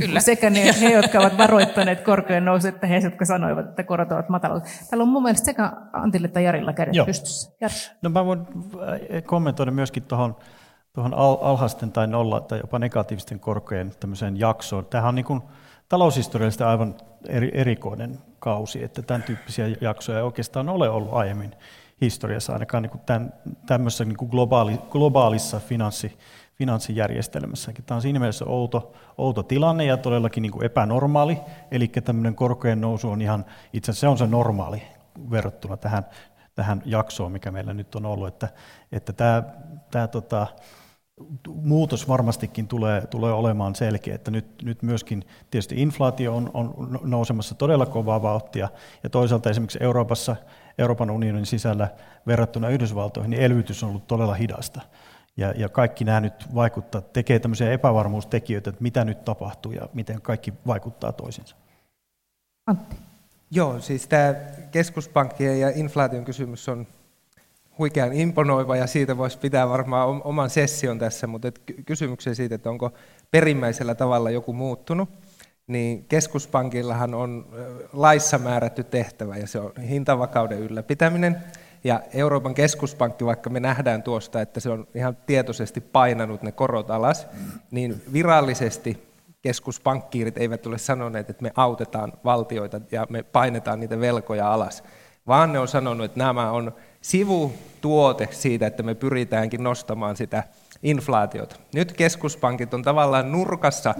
[0.00, 0.20] Kyllä.
[0.20, 4.28] Sekä ne, he, jotka ovat varoittaneet korkojen nousu, että he, jotka sanoivat, että korot ovat
[4.28, 4.64] matalat.
[4.90, 7.06] Täällä on mun mielestä sekä Antille että Jarilla kädet Joo.
[7.06, 7.50] pystyssä.
[7.60, 7.74] Jari.
[8.02, 10.36] No mä voin äh, kommentoida myöskin tuohon
[10.92, 14.86] tuohon alhaisten tai nolla tai jopa negatiivisten korkojen tämmöiseen jaksoon.
[14.86, 15.42] Tämähän on niin kuin
[15.88, 16.94] taloushistoriallisesti aivan
[17.28, 21.54] eri, erikoinen kausi, että tämän tyyppisiä jaksoja ei oikeastaan ole ollut aiemmin
[22.00, 23.32] historiassa, ainakaan niin kuin tämän,
[23.66, 26.18] tämmöisessä niin kuin globaali, globaalissa finanssi,
[26.54, 27.84] finanssijärjestelmässäkin.
[27.84, 31.38] Tämä on siinä mielessä outo, outo tilanne ja todellakin niin kuin epänormaali,
[31.70, 34.82] eli tämmöinen korkojen nousu on ihan, itse asiassa se on se normaali
[35.30, 36.06] verrattuna tähän,
[36.54, 38.48] tähän jaksoon, mikä meillä nyt on ollut, että,
[38.92, 39.42] että tämä,
[39.90, 40.46] tämä tota,
[41.54, 47.54] muutos varmastikin tulee, tulee olemaan selkeä, että nyt, nyt myöskin tietysti inflaatio on, on nousemassa
[47.54, 48.68] todella kovaa vauhtia,
[49.02, 50.36] ja toisaalta esimerkiksi Euroopassa,
[50.78, 51.88] Euroopan unionin sisällä
[52.26, 54.80] verrattuna Yhdysvaltoihin, niin elvytys on ollut todella hidasta.
[55.36, 60.22] Ja, ja kaikki nämä nyt vaikuttaa, tekee tämmöisiä epävarmuustekijöitä, että mitä nyt tapahtuu ja miten
[60.22, 61.56] kaikki vaikuttaa toisiinsa.
[62.66, 62.96] Antti.
[63.50, 64.34] Joo, siis tämä
[64.70, 66.86] keskuspankkien ja inflaation kysymys on
[67.78, 71.48] huikean imponoiva ja siitä voisi pitää varmaan oman session tässä, mutta
[71.86, 72.92] kysymykseen siitä, että onko
[73.30, 75.08] perimmäisellä tavalla joku muuttunut,
[75.68, 77.46] niin keskuspankillahan on
[77.92, 81.36] laissa määrätty tehtävä ja se on hintavakauden ylläpitäminen.
[81.84, 86.90] Ja Euroopan keskuspankki, vaikka me nähdään tuosta, että se on ihan tietoisesti painanut ne korot
[86.90, 87.26] alas,
[87.70, 89.08] niin virallisesti
[89.42, 94.84] keskuspankkiirit eivät ole sanoneet, että me autetaan valtioita ja me painetaan niitä velkoja alas,
[95.26, 100.44] vaan ne on sanonut, että nämä on sivutuote siitä, että me pyritäänkin nostamaan sitä
[100.82, 101.56] inflaatiota.
[101.74, 103.94] Nyt keskuspankit on tavallaan nurkassa,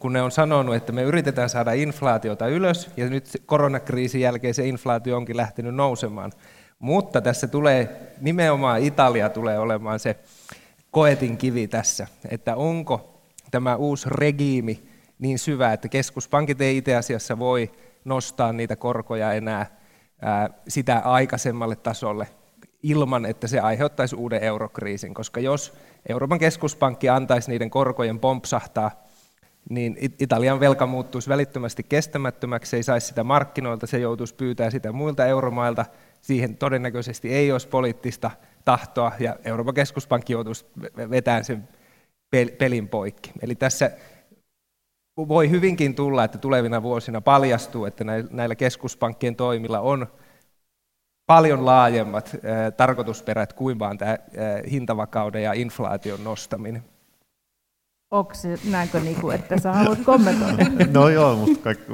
[0.00, 4.66] kun ne on sanonut, että me yritetään saada inflaatiota ylös, ja nyt koronakriisin jälkeen se
[4.66, 6.32] inflaatio onkin lähtenyt nousemaan.
[6.78, 10.16] Mutta tässä tulee, nimenomaan Italia tulee olemaan se
[10.90, 14.82] koetin kivi tässä, että onko tämä uusi regiimi
[15.18, 17.70] niin syvä, että keskuspankit ei itse asiassa voi
[18.04, 19.66] nostaa niitä korkoja enää
[20.68, 22.26] sitä aikaisemmalle tasolle
[22.82, 25.72] ilman, että se aiheuttaisi uuden eurokriisin, koska jos
[26.08, 28.90] Euroopan keskuspankki antaisi niiden korkojen pompsahtaa,
[29.68, 35.26] niin Italian velka muuttuisi välittömästi kestämättömäksi, ei saisi sitä markkinoilta, se joutuisi pyytää sitä muilta
[35.26, 35.84] euromailta,
[36.20, 38.30] siihen todennäköisesti ei olisi poliittista
[38.64, 40.66] tahtoa, ja Euroopan keskuspankki joutuisi
[41.10, 41.68] vetämään sen
[42.58, 43.32] pelin poikki.
[43.42, 43.90] Eli tässä
[45.16, 50.06] voi hyvinkin tulla, että tulevina vuosina paljastuu, että näillä keskuspankkien toimilla on
[51.26, 52.36] paljon laajemmat
[52.76, 54.18] tarkoitusperät kuin vain tämä
[54.70, 56.84] hintavakauden ja inflaation nostaminen.
[58.10, 60.66] Onko se näinkö, niin kuin, että sä haluat kommentoida?
[60.92, 61.92] No joo, mutta kaikki,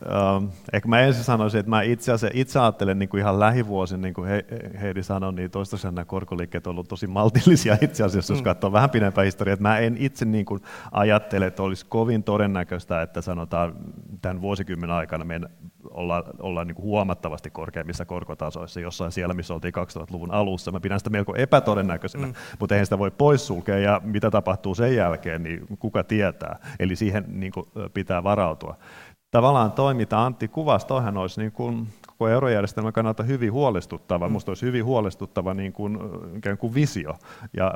[0.00, 4.00] Uh, ehkä mä ensin sanoisin, että mä itse, asiassa, itse ajattelen niin kuin ihan lähivuosin,
[4.00, 4.44] niin kuin he,
[4.80, 8.44] Heidi sanoi, niin toistaiseksi nämä korkoliikkeet ovat tosi maltillisia itse asiassa, jos mm.
[8.44, 9.52] katsoo vähän pidempää historiaa.
[9.52, 10.62] Että mä en itse niin kuin
[10.92, 13.74] ajattele, että olisi kovin todennäköistä, että sanotaan
[14.22, 15.40] tämän vuosikymmenen aikana me
[15.90, 20.72] ollaan, ollaan niin kuin huomattavasti korkeimmissa korkotasoissa jossain siellä, missä oltiin 2000-luvun alussa.
[20.72, 22.34] Mä pidän sitä melko epätodennäköisenä, mm.
[22.60, 26.58] mutta eihän sitä voi poissulkea ja mitä tapahtuu sen jälkeen, niin kuka tietää.
[26.78, 28.76] Eli siihen niin kuin pitää varautua
[29.30, 30.24] tavallaan toimita.
[30.24, 31.88] Antti kuvasi, toihan olisi niin kuin
[32.20, 34.26] koko eurojärjestelmän kannalta hyvin huolestuttava.
[34.26, 34.32] Mm.
[34.32, 35.98] Minusta olisi hyvin huolestuttava niin kuin,
[36.36, 37.14] ikään kuin visio.
[37.56, 37.74] Ja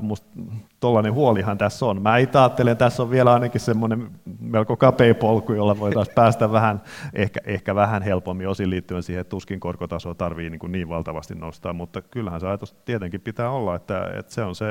[0.80, 2.02] tuollainen huolihan tässä on.
[2.02, 6.52] Mä itse ajattelen, että tässä on vielä ainakin semmoinen melko kapea polku, jolla voitaisiin päästä
[6.52, 11.34] vähän, ehkä, ehkä vähän helpommin osin liittyen siihen, että tuskin korkotasoa tarvii niin, niin valtavasti
[11.34, 14.66] nostaa, mutta kyllähän se ajatus tietenkin pitää olla, että, että se on se,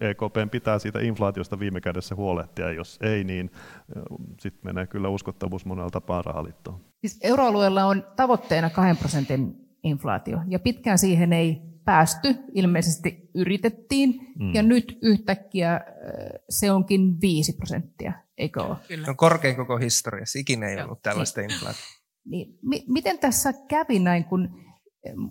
[0.00, 3.50] EKP pitää siitä inflaatiosta viime kädessä huolehtia, jos ei, niin
[4.40, 6.93] sitten menee kyllä uskottavuus monella tapaa rahaliittoon.
[7.04, 14.54] Siis euroalueella on tavoitteena 2 prosentin inflaatio, ja pitkään siihen ei päästy, ilmeisesti yritettiin, mm.
[14.54, 15.80] ja nyt yhtäkkiä
[16.48, 18.76] se onkin 5 prosenttia, eikö ole?
[18.88, 19.08] Kyllä.
[19.08, 21.88] On korkein koko historiassa, ikinä ei ollut tällaista niin, inflaatiota.
[22.24, 24.48] Niin, mi- miten tässä kävi näin, kun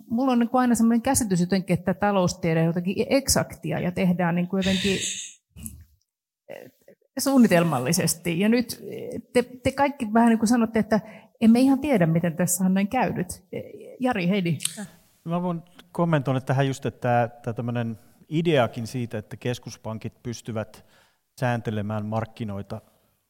[0.06, 4.34] mulla on niin kuin aina sellainen käsitys jotenkin, että taloustiede on jotenkin eksaktia ja tehdään
[4.34, 4.98] niin kuin jotenkin
[7.18, 8.40] suunnitelmallisesti.
[8.40, 8.84] Ja nyt
[9.32, 11.00] te, te kaikki vähän niin kuin sanotte, että
[11.40, 13.44] emme ihan tiedä, miten tässä on näin käynyt.
[14.00, 14.58] Jari, Heidi.
[15.24, 17.86] Mä voin kommentoida tähän just, että tämä
[18.28, 20.84] ideakin siitä, että keskuspankit pystyvät
[21.40, 22.80] sääntelemään markkinoita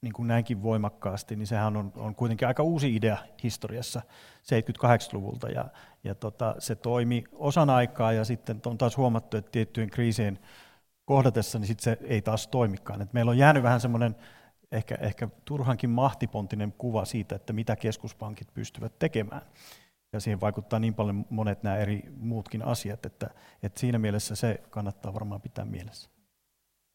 [0.00, 4.02] niin kuin näinkin voimakkaasti, niin sehän on, on kuitenkin aika uusi idea historiassa
[4.42, 5.48] 78-luvulta.
[5.48, 5.64] Ja,
[6.04, 10.38] ja tota, se toimi osan aikaa ja sitten on taas huomattu, että tiettyjen kriisien
[11.04, 13.02] kohdatessa, niin sitten se ei taas toimikaan.
[13.02, 14.16] Et meillä on jäänyt vähän semmoinen
[14.74, 19.42] ehkä, ehkä turhankin mahtipontinen kuva siitä, että mitä keskuspankit pystyvät tekemään.
[20.12, 23.30] Ja siihen vaikuttaa niin paljon monet nämä eri muutkin asiat, että,
[23.62, 26.10] että siinä mielessä se kannattaa varmaan pitää mielessä.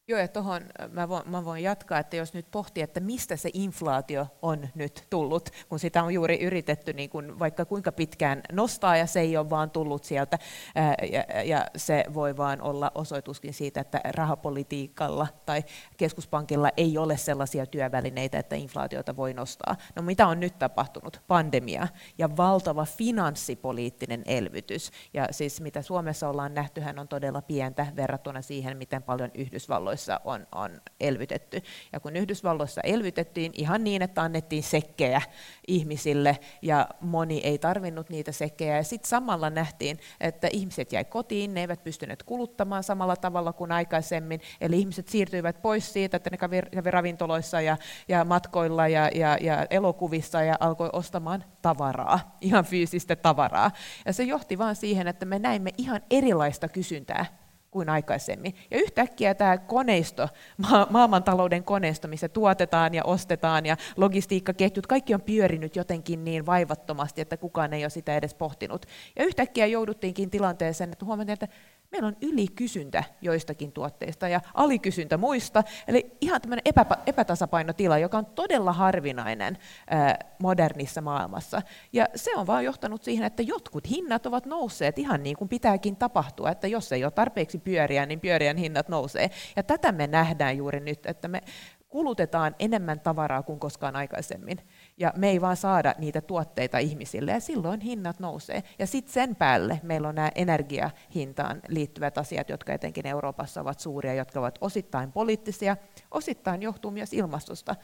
[0.10, 3.50] Joo, ja tuohon mä, voin, mä voin jatkaa, että jos nyt pohtii, että mistä se
[3.54, 8.98] inflaatio on nyt tullut, kun sitä on juuri yritetty niin kuin vaikka kuinka pitkään nostaa,
[8.98, 10.40] ja se ei ole vaan tullut sieltä,
[10.76, 15.64] ää, ja, ja se voi vaan olla osoituskin siitä, että rahapolitiikalla tai
[15.98, 19.76] keskuspankilla ei ole sellaisia työvälineitä, että inflaatiota voi nostaa.
[19.96, 21.22] No mitä on nyt tapahtunut?
[21.28, 27.88] Pandemia ja valtava finanssipoliittinen elvytys, ja siis mitä Suomessa ollaan nähty, hän on todella pientä
[27.96, 31.62] verrattuna siihen, miten paljon Yhdysvalloissa Yhdysvalloissa on, on elvytetty.
[31.94, 35.22] Ja kun Yhdysvalloissa elvytettiin ihan niin, että annettiin sekkejä
[35.68, 38.78] ihmisille ja moni ei tarvinnut niitä sekkejä.
[38.78, 43.72] Ja sitten samalla nähtiin, että ihmiset jäi kotiin, ne eivät pystyneet kuluttamaan samalla tavalla kuin
[43.72, 44.42] aikaisemmin.
[44.62, 49.66] Eli ihmiset siirtyivät pois siitä, että ne kävi, ravintoloissa ja, ja matkoilla ja, ja, ja
[49.70, 53.72] elokuvissa ja alkoi ostamaan tavaraa, ihan fyysistä tavaraa.
[54.06, 57.39] Ja se johti vain siihen, että me näimme ihan erilaista kysyntää
[57.72, 58.56] kuin aikaisemmin.
[58.72, 65.22] Ja yhtäkkiä tämä koneisto, ma- maailmantalouden koneisto, missä tuotetaan ja ostetaan ja logistiikkaketjut, kaikki on
[65.22, 68.86] pyörinyt jotenkin niin vaivattomasti, että kukaan ei ole sitä edes pohtinut.
[69.16, 71.48] Ja yhtäkkiä jouduttiinkin tilanteeseen, että huomattiin, että
[71.92, 75.64] meillä on ylikysyntä joistakin tuotteista ja alikysyntä muista.
[75.88, 79.58] Eli ihan tämmöinen epä, epätasapainotila, joka on todella harvinainen
[79.90, 81.62] ää, modernissa maailmassa.
[81.94, 85.96] Ja se on vaan johtanut siihen, että jotkut hinnat ovat nousseet ihan niin kuin pitääkin
[85.96, 89.30] tapahtua, että jos ei ole tarpeeksi pyöriä, niin pyörien hinnat nousee.
[89.56, 91.42] Ja tätä me nähdään juuri nyt, että me
[91.90, 94.58] kulutetaan enemmän tavaraa kuin koskaan aikaisemmin.
[95.00, 98.64] Ja me ei vaan saada niitä tuotteita ihmisille, ja silloin hinnat nousee.
[98.80, 104.14] Ja sitten sen päälle meillä on nämä energiahintaan liittyvät asiat, jotka etenkin Euroopassa ovat suuria,
[104.14, 105.78] jotka ovat osittain poliittisia,
[106.12, 107.76] osittain johtuu myös ilmastosta.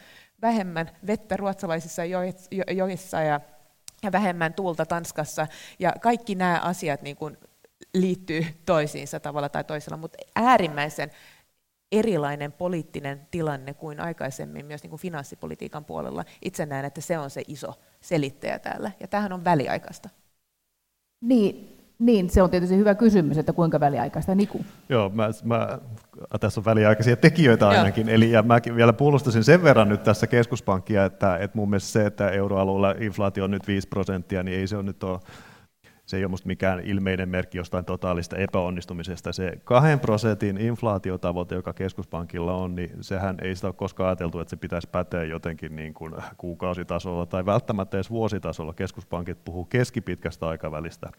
[0.42, 2.02] Vähemmän vettä ruotsalaisissa
[2.76, 3.42] joissa ja,
[4.12, 5.48] vähemmän tuulta Tanskassa,
[5.80, 7.38] ja kaikki nämä asiat niin kuin
[7.94, 11.12] liittyy toisiinsa tavalla tai toisella, mutta äärimmäisen
[11.92, 16.26] erilainen poliittinen tilanne kuin aikaisemmin myös niin kuin finanssipolitiikan puolella.
[16.42, 20.10] Itse näen, että se on se iso selittäjä täällä, ja tämähän on väliaikaista.
[21.22, 24.66] Niin, niin, se on tietysti hyvä kysymys, että kuinka väliaikaista, Niku?
[24.90, 25.80] Joo, mä, mä,
[26.40, 31.06] tässä on väliaikaisia tekijöitä ainakin, Eli, ja mäkin vielä puolustasin sen verran nyt tässä keskuspankkia,
[31.06, 34.76] että, että mun mielestä se, että euroalueella inflaatio on nyt 5 prosenttia, niin ei se
[34.76, 35.20] ole nyt ole
[36.06, 39.34] se ei ole minusta mikään ilmeinen merkki jostain totaalista epäonnistumisesta.
[39.34, 44.50] Se kahden prosentin inflaatiotavoite, joka keskuspankilla on, niin sehän ei sitä ole koskaan ajateltu, että
[44.50, 48.74] se pitäisi päteä jotenkin niin kuin kuukausitasolla tai välttämättä edes vuositasolla.
[48.74, 51.10] Keskuspankit puhuu keskipitkästä aikavälistä.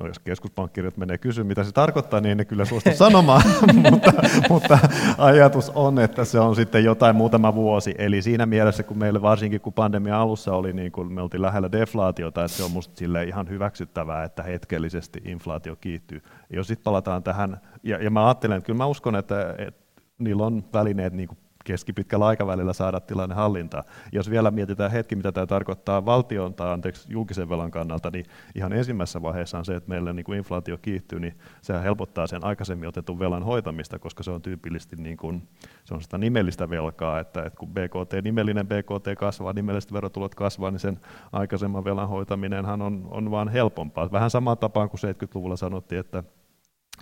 [0.00, 3.42] No jos keskuspankkirjat menee kysyä, mitä se tarkoittaa, niin ne kyllä suostu sanomaan,
[3.90, 4.12] mutta,
[4.50, 4.78] mutta
[5.18, 7.94] ajatus on, että se on sitten jotain muutama vuosi.
[7.98, 11.72] Eli siinä mielessä, kun meille varsinkin kun pandemia alussa oli, niin kun me oltiin lähellä
[11.72, 16.22] deflaatiota, että se on musta sille ihan hyväksyttävää, että hetkellisesti inflaatio kiihtyy.
[16.50, 19.80] Jos sitten palataan tähän, ja, ja mä ajattelen, että kyllä mä uskon, että, että
[20.18, 23.84] niillä on välineet niin kuin keskipitkällä aikavälillä saada tilanne hallintaan.
[24.12, 28.72] Jos vielä mietitään hetki, mitä tämä tarkoittaa valtion tai anteeksi, julkisen velan kannalta, niin ihan
[28.72, 32.88] ensimmäisessä vaiheessa on se, että meillä niin kuin inflaatio kiihtyy, niin se helpottaa sen aikaisemmin
[32.88, 35.48] otetun velan hoitamista, koska se on tyypillisesti niin kuin,
[35.84, 40.70] se on sitä nimellistä velkaa, että, että kun BKT, nimellinen BKT kasvaa, nimelliset verotulot kasvaa,
[40.70, 41.00] niin sen
[41.32, 44.12] aikaisemman velan hoitaminenhan on, on vaan helpompaa.
[44.12, 46.24] Vähän samaan tapaan kuin 70-luvulla sanottiin, että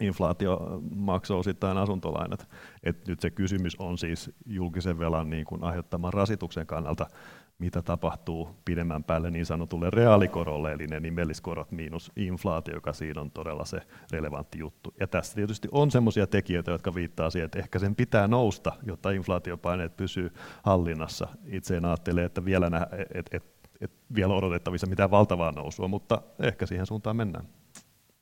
[0.01, 2.49] inflaatio maksoi osittain asuntolainat.
[2.83, 7.07] Et nyt se kysymys on siis julkisen velan niin kuin aiheuttaman rasituksen kannalta,
[7.59, 13.31] mitä tapahtuu pidemmän päälle niin sanotulle reaalikorolle, eli ne nimelliskorot miinus inflaatio, joka siinä on
[13.31, 13.81] todella se
[14.13, 14.95] relevantti juttu.
[15.01, 19.11] Ja tässä tietysti on sellaisia tekijöitä, jotka viittaa siihen, että ehkä sen pitää nousta, jotta
[19.11, 20.33] inflaatiopaineet pysyy
[20.63, 21.29] hallinnassa.
[21.47, 23.45] Itse en ajattele, että vielä, nä- et, et,
[23.81, 27.45] et, vielä odotettavissa mitään valtavaa nousua, mutta ehkä siihen suuntaan mennään.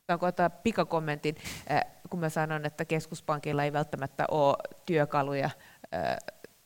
[0.07, 1.35] Saanko ottaa pikakommentin,
[1.71, 5.45] äh, kun mä sanon, että keskuspankilla ei välttämättä ole työkaluja
[5.93, 6.17] äh,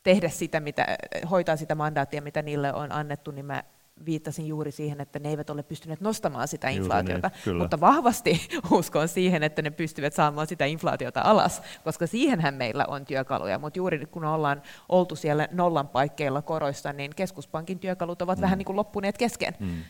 [0.03, 3.63] tehdä sitä, mitä, äh, hoitaa sitä mandaattia, mitä niille on annettu, niin mä
[4.05, 9.07] viittasin juuri siihen, että ne eivät ole pystyneet nostamaan sitä inflaatiota, niin, mutta vahvasti uskon
[9.07, 14.05] siihen, että ne pystyvät saamaan sitä inflaatiota alas, koska siihenhän meillä on työkaluja, mutta juuri
[14.05, 18.41] kun ollaan oltu siellä nollan paikkeilla koroissa, niin keskuspankin työkalut ovat mm.
[18.41, 19.53] vähän niin kuin loppuneet kesken.
[19.59, 19.83] Mm.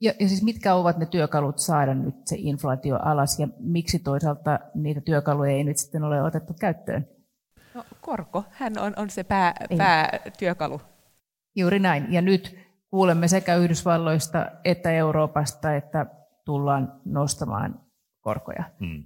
[0.00, 4.58] Ja, ja siis mitkä ovat ne työkalut saada nyt se inflaatio alas ja miksi toisaalta
[4.74, 7.08] niitä työkaluja ei nyt sitten ole otettu käyttöön?
[7.74, 10.80] No, korko, hän on, on se pää, päätyökalu.
[11.56, 12.12] Juuri näin.
[12.12, 12.58] Ja nyt
[12.90, 16.06] kuulemme sekä Yhdysvalloista että Euroopasta, että
[16.44, 17.80] tullaan nostamaan
[18.20, 18.64] korkoja.
[18.80, 19.04] Hmm.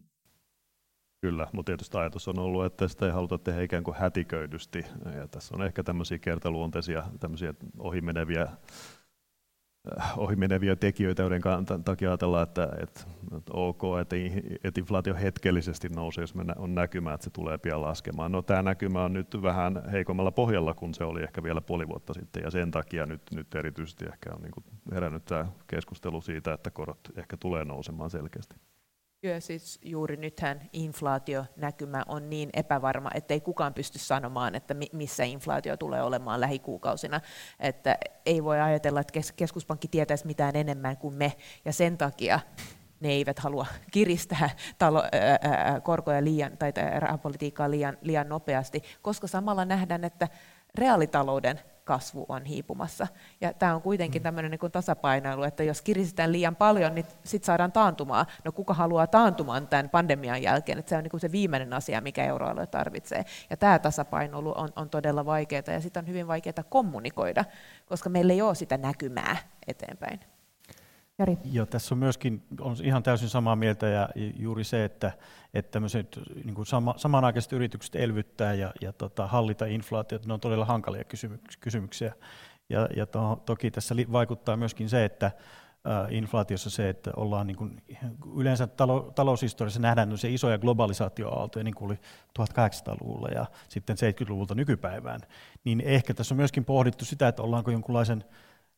[1.21, 4.87] Kyllä, mutta tietysti ajatus on ollut, että sitä ei haluta tehdä ikään kuin hätiköidysti.
[5.17, 8.49] Ja tässä on ehkä tämmöisiä kertaluonteisia, tämmöisiä ohimeneviä
[10.17, 11.41] ohimeneviä tekijöitä, joiden
[11.85, 13.01] takia ajatellaan, että, että,
[13.37, 14.17] että ok, että,
[14.65, 18.33] että inflaatio hetkellisesti nousee, jos on näkymä, että se tulee pian laskemaan.
[18.33, 22.15] No tämä näkymä on nyt vähän heikommalla pohjalla kuin se oli ehkä vielä puoli vuotta
[22.15, 24.53] sitten, ja sen takia nyt, nyt erityisesti ehkä on niin
[24.93, 28.57] herännyt tämä keskustelu siitä, että korot ehkä tulee nousemaan selkeästi.
[29.25, 35.25] Kyllä siis juuri nythän inflaationäkymä on niin epävarma, että ei kukaan pysty sanomaan, että missä
[35.25, 37.21] inflaatio tulee olemaan lähikuukausina.
[37.61, 41.33] Että ei voi ajatella, että keskuspankki tietäisi mitään enemmän kuin me,
[41.65, 42.41] ja sen takia
[43.01, 49.65] ne eivät halua kiristää talo, ää, korkoja liian, tai rahapolitiikkaa liian, liian nopeasti, koska samalla
[49.65, 50.29] nähdään, että
[50.75, 53.07] reaalitalouden kasvu on hiipumassa.
[53.41, 54.25] Ja tämä on kuitenkin mm.
[54.25, 58.27] tämmöinen niin tasapainoilu, että jos kiristetään liian paljon, niin sitten saadaan taantumaa.
[58.45, 60.79] No kuka haluaa taantumaan tämän pandemian jälkeen?
[60.79, 63.25] Että se on niin se viimeinen asia, mikä euroalue tarvitsee.
[63.51, 67.45] Ja tämä tasapainoilu on, on todella vaikeaa ja sitä on hyvin vaikeaa kommunikoida,
[67.87, 70.21] koska meillä ei ole sitä näkymää eteenpäin.
[71.19, 71.39] Jari.
[71.45, 75.13] Joo, tässä on myöskin on ihan täysin samaa mieltä ja juuri se, että,
[75.55, 75.81] että
[76.45, 81.05] niin kuin sama, samanaikaiset yritykset elvyttää ja, ja tota, hallita inflaatiota, ne on todella hankalia
[81.61, 82.15] kysymyksiä.
[82.69, 85.31] Ja, ja to, toki tässä vaikuttaa myöskin se, että
[86.11, 87.83] inflaatiossa se, että ollaan niin kuin,
[88.37, 91.99] yleensä talo, taloushistoriassa nähdään se isoja globalisaatioaaltoja, niin kuin oli
[92.39, 95.21] 1800-luvulla ja sitten 70-luvulta nykypäivään,
[95.65, 98.25] niin ehkä tässä on myöskin pohdittu sitä, että ollaanko jonkunlaisen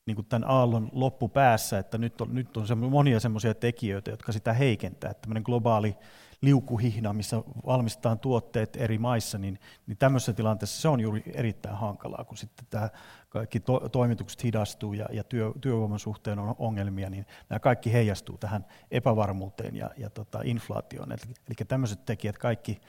[0.07, 4.53] niin kuin tämän aallon loppupäässä, että nyt on, nyt on monia semmoisia tekijöitä, jotka sitä
[4.53, 5.11] heikentää.
[5.11, 5.97] Että tämmöinen globaali
[6.41, 7.37] liukuhihna, missä
[7.67, 12.67] valmistetaan tuotteet eri maissa, niin, niin tämmöisessä tilanteessa se on juuri erittäin hankalaa, kun sitten
[12.71, 12.89] tämä
[13.29, 18.39] kaikki to, toimitukset hidastuu ja, ja työ, työvoiman suhteen on ongelmia, niin nämä kaikki heijastuu
[18.39, 21.13] tähän epävarmuuteen ja, ja tota inflaatioon.
[21.13, 22.81] Eli, eli tämmöiset tekijät kaikki,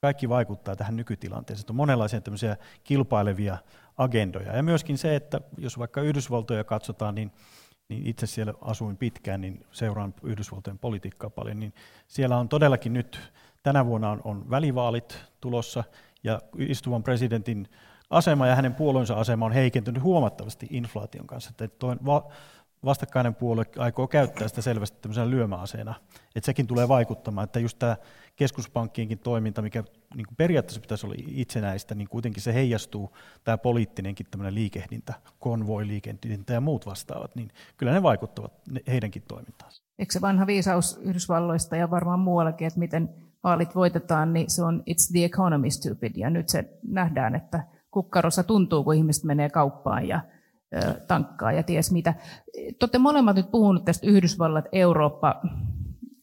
[0.00, 1.70] kaikki vaikuttaa tähän nykytilanteeseen.
[1.70, 3.58] On monenlaisia tämmöisiä kilpailevia
[3.98, 4.56] agendoja.
[4.56, 7.32] Ja myöskin se, että jos vaikka Yhdysvaltoja katsotaan, niin,
[7.88, 11.74] niin itse siellä asuin pitkään, niin seuraan Yhdysvaltojen politiikkaa paljon, niin
[12.08, 13.32] siellä on todellakin nyt,
[13.62, 15.84] tänä vuonna on, on välivaalit tulossa,
[16.24, 17.68] ja istuvan presidentin
[18.10, 21.50] asema ja hänen puolueensa asema on heikentynyt huomattavasti inflaation kanssa.
[21.50, 21.68] Että
[22.84, 25.94] vastakkainen puolue aikoo käyttää sitä selvästi tämmöisenä lyömäaseena.
[26.36, 27.96] Että sekin tulee vaikuttamaan, että just tämä
[28.36, 34.26] keskuspankkienkin toiminta, mikä niin kuin periaatteessa pitäisi olla itsenäistä, niin kuitenkin se heijastuu, tämä poliittinenkin
[34.30, 38.52] tämmöinen liikehdintä, konvoi-liikehdintä ja muut vastaavat, niin kyllä ne vaikuttavat
[38.86, 39.82] heidänkin toimintaansa.
[39.98, 43.14] Eikö se vanha viisaus Yhdysvalloista ja varmaan muuallakin, että miten
[43.44, 48.42] vaalit voitetaan, niin se on it's the economy stupid, ja nyt se nähdään, että kukkarossa
[48.42, 50.20] tuntuu, kun ihmiset menee kauppaan ja
[51.08, 52.14] tankkaa ja ties mitä.
[52.92, 55.42] Te molemmat nyt puhunut tästä Yhdysvallat, Eurooppa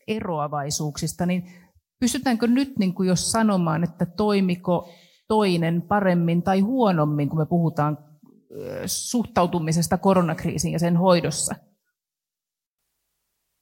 [0.08, 1.44] eroavaisuuksista, niin
[2.00, 4.90] pystytäänkö nyt niin kuin jos sanomaan, että toimiko
[5.28, 7.98] toinen paremmin tai huonommin, kun me puhutaan
[8.86, 11.56] suhtautumisesta koronakriisiin ja sen hoidossa?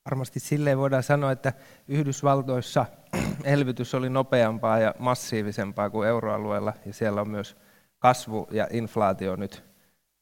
[0.10, 1.54] Varmasti silleen voidaan sanoa, että
[1.88, 2.86] Yhdysvaltoissa
[3.44, 7.58] elvytys oli nopeampaa ja massiivisempaa kuin euroalueella, ja siellä on myös
[8.00, 9.73] kasvu ja inflaatio nyt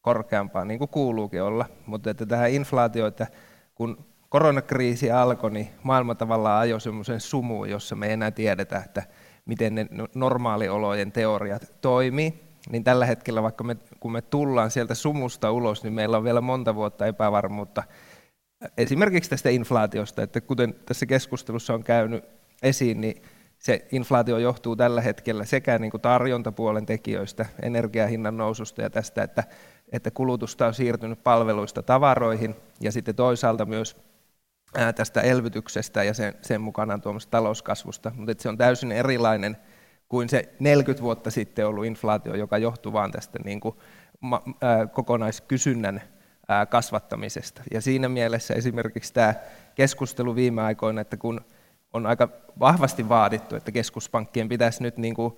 [0.01, 1.65] korkeampaa, niin kuin kuuluukin olla.
[1.85, 3.27] Mutta että tähän inflaatioon, että
[3.75, 9.03] kun koronakriisi alkoi, niin maailma tavallaan ajoi semmoisen sumuun, jossa me ei enää tiedetä, että
[9.45, 12.51] miten ne no-, normaaliolojen teoriat toimii.
[12.69, 16.41] Niin tällä hetkellä, vaikka me, kun me tullaan sieltä sumusta ulos, niin meillä on vielä
[16.41, 17.83] monta vuotta epävarmuutta
[18.77, 22.23] esimerkiksi tästä inflaatiosta, että kuten tässä keskustelussa on käynyt
[22.63, 23.21] esiin, niin
[23.59, 29.43] se inflaatio johtuu tällä hetkellä sekä niin kuin tarjontapuolen tekijöistä, energiahinnan noususta ja tästä, että,
[29.91, 33.97] että kulutusta on siirtynyt palveluista tavaroihin ja sitten toisaalta myös
[34.95, 39.57] tästä elvytyksestä ja sen, sen mukanaan tuomasta talouskasvusta, mutta se on täysin erilainen
[40.09, 43.75] kuin se 40 vuotta sitten ollut inflaatio, joka johtuu vain tästä niin kuin,
[44.19, 46.01] ma, ää, kokonaiskysynnän
[46.47, 47.63] ää, kasvattamisesta.
[47.73, 49.33] Ja siinä mielessä esimerkiksi tämä
[49.75, 51.41] keskustelu viime aikoina, että kun
[51.93, 52.29] on aika
[52.59, 55.35] vahvasti vaadittu, että keskuspankkien pitäisi nyt niin kuin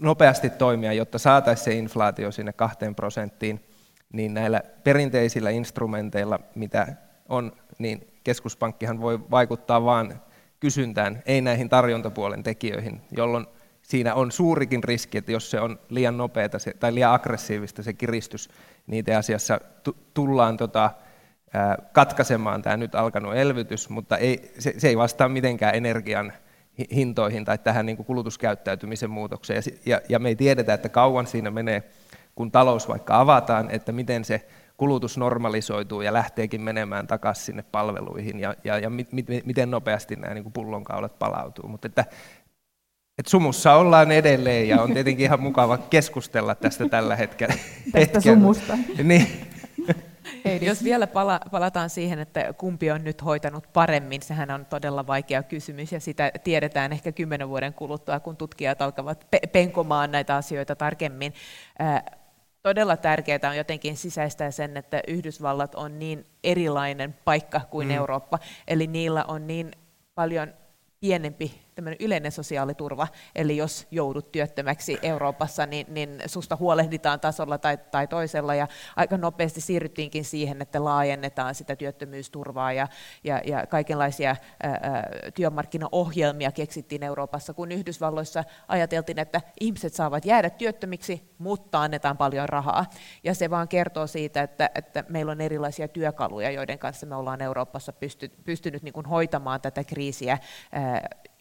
[0.00, 3.64] nopeasti toimia, jotta saataisiin se inflaatio sinne kahteen prosenttiin,
[4.12, 6.86] niin näillä perinteisillä instrumenteilla, mitä
[7.28, 10.14] on, niin keskuspankkihan voi vaikuttaa vain
[10.60, 13.46] kysyntään, ei näihin tarjontapuolen tekijöihin, jolloin
[13.82, 18.48] siinä on suurikin riski, että jos se on liian nopeata tai liian aggressiivista se kiristys,
[18.86, 19.60] niin itse asiassa
[20.14, 20.90] tullaan tota,
[21.92, 26.32] katkaisemaan tämä nyt alkanut elvytys, mutta ei, se, se ei vastaa mitenkään energian
[26.94, 29.62] hintoihin tai tähän niin kuin kulutuskäyttäytymisen muutokseen.
[29.66, 31.82] Ja, ja, ja me ei tiedetä, että kauan siinä menee,
[32.34, 34.46] kun talous vaikka avataan, että miten se
[34.76, 40.16] kulutus normalisoituu ja lähteekin menemään takaisin sinne palveluihin ja, ja, ja mi, mi, miten nopeasti
[40.16, 41.68] nämä niin kuin pullonkaulat palautuu.
[41.68, 42.04] Mutta että,
[43.18, 47.54] että sumussa ollaan edelleen ja on tietenkin ihan mukava keskustella tästä tällä hetkellä.
[47.92, 48.78] Tästä sumusta.
[49.02, 49.51] niin.
[50.44, 50.68] Heidis.
[50.68, 55.42] Jos vielä pala- palataan siihen, että kumpi on nyt hoitanut paremmin, sehän on todella vaikea
[55.42, 60.76] kysymys ja sitä tiedetään ehkä kymmenen vuoden kuluttua, kun tutkijat alkavat pe- penkomaan näitä asioita
[60.76, 61.34] tarkemmin.
[61.80, 62.02] Äh,
[62.62, 67.94] todella tärkeää on jotenkin sisäistää sen, että Yhdysvallat on niin erilainen paikka kuin mm.
[67.94, 69.70] Eurooppa, eli niillä on niin
[70.14, 70.54] paljon
[71.00, 71.60] pienempi
[72.00, 78.54] yleinen sosiaaliturva, eli jos joudut työttömäksi Euroopassa, niin, niin susta huolehditaan tasolla tai, tai toisella,
[78.54, 82.88] ja aika nopeasti siirryttiinkin siihen, että laajennetaan sitä työttömyysturvaa, ja,
[83.24, 91.34] ja, ja kaikenlaisia ää, työmarkkinaohjelmia keksittiin Euroopassa, kun Yhdysvalloissa ajateltiin, että ihmiset saavat jäädä työttömiksi,
[91.38, 92.86] mutta annetaan paljon rahaa,
[93.24, 97.42] ja se vaan kertoo siitä, että, että meillä on erilaisia työkaluja, joiden kanssa me ollaan
[97.42, 100.38] Euroopassa pysty, pystynyt niin kuin hoitamaan tätä kriisiä,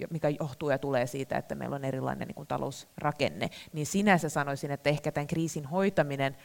[0.10, 4.72] mikä johtuu ja tulee siitä, että meillä on erilainen niin kuin talousrakenne, niin sinänsä sanoisin,
[4.72, 6.38] että ehkä tämän kriisin hoitaminen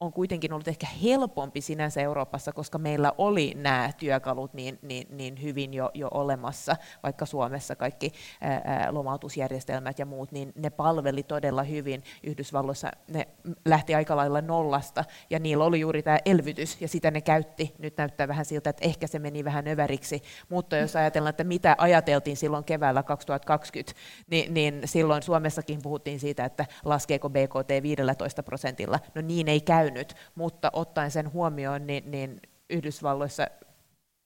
[0.00, 5.42] on kuitenkin ollut ehkä helpompi sinänsä Euroopassa, koska meillä oli nämä työkalut niin, niin, niin
[5.42, 11.62] hyvin jo, jo olemassa, vaikka Suomessa kaikki ää, lomautusjärjestelmät ja muut, niin ne palveli todella
[11.62, 12.02] hyvin.
[12.22, 13.28] Yhdysvalloissa ne
[13.64, 17.74] lähti aika lailla nollasta, ja niillä oli juuri tämä elvytys, ja sitä ne käytti.
[17.78, 21.74] Nyt näyttää vähän siltä, että ehkä se meni vähän överiksi, mutta jos ajatellaan, että mitä
[21.78, 29.00] ajateltiin silloin keväällä 2020, niin, niin silloin Suomessakin puhuttiin siitä, että laskeeko BKT 15 prosentilla.
[29.14, 33.46] No niin ei käy käynyt, mutta ottaen sen huomioon, niin, niin Yhdysvalloissa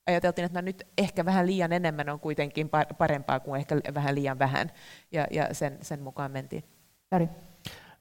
[0.07, 4.39] ajateltiin, että no nyt ehkä vähän liian enemmän on kuitenkin parempaa kuin ehkä vähän liian
[4.39, 4.71] vähän,
[5.13, 6.65] ja, ja sen, sen mukaan mentiin.
[7.11, 7.29] Jari.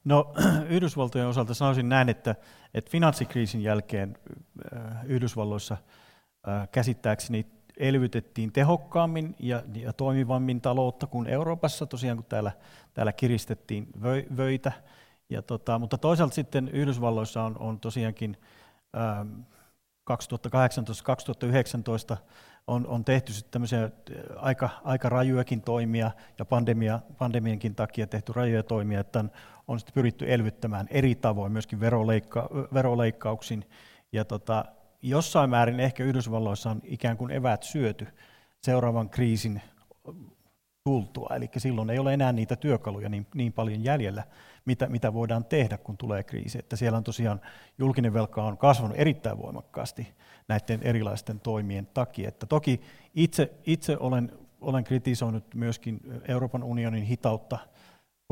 [0.04, 0.34] No
[0.74, 2.34] Yhdysvaltojen osalta sanoisin näin, että,
[2.74, 4.16] että finanssikriisin jälkeen
[4.76, 5.76] äh, Yhdysvalloissa
[6.48, 7.46] äh, käsittääkseni
[7.76, 12.52] elvytettiin tehokkaammin ja, ja toimivammin taloutta kuin Euroopassa, tosiaan kun täällä,
[12.94, 13.86] täällä kiristettiin
[14.36, 14.72] vöitä.
[15.32, 18.36] Ja tota, mutta toisaalta sitten Yhdysvalloissa on, on tosiaankin
[18.96, 19.40] ähm,
[20.10, 20.14] 2018-2019
[22.66, 23.90] on, on tehty sitten tämmöisiä äh,
[24.36, 29.30] aika, aika rajujakin toimia ja pandemia, pandemiankin takia tehty rajuja toimia, että on,
[29.68, 33.64] on sitten pyritty elvyttämään eri tavoin, myöskin veroleikka, veroleikkauksin.
[34.12, 34.64] Ja tota,
[35.02, 38.06] jossain määrin ehkä Yhdysvalloissa on ikään kuin evät syöty
[38.62, 39.62] seuraavan kriisin
[40.84, 44.24] tultua, eli silloin ei ole enää niitä työkaluja niin, niin paljon jäljellä,
[44.64, 46.58] mitä, mitä voidaan tehdä, kun tulee kriisi.
[46.58, 47.40] Että siellä on tosiaan
[47.78, 50.14] julkinen velka on kasvanut erittäin voimakkaasti
[50.48, 52.28] näiden erilaisten toimien takia.
[52.28, 52.80] Että toki
[53.14, 57.58] itse, itse olen, olen kritisoinut myöskin Euroopan unionin hitautta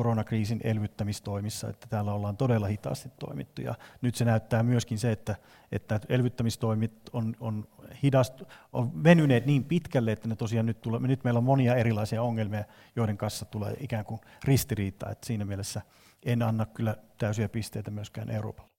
[0.01, 3.63] koronakriisin elvyttämistoimissa, että täällä ollaan todella hitaasti toimittu.
[3.63, 5.37] Ja nyt se näyttää myöskin se, että,
[5.73, 7.69] että elvyttämistoimit on, on,
[8.03, 12.23] hidast, on venyneet niin pitkälle, että ne tosiaan nyt, tulee, nyt meillä on monia erilaisia
[12.23, 12.65] ongelmia,
[12.97, 15.11] joiden kanssa tulee ikään kuin ristiriita.
[15.11, 15.83] Että siinä mielessä
[16.27, 18.71] en anna kyllä täysiä pisteitä myöskään Euroopalle.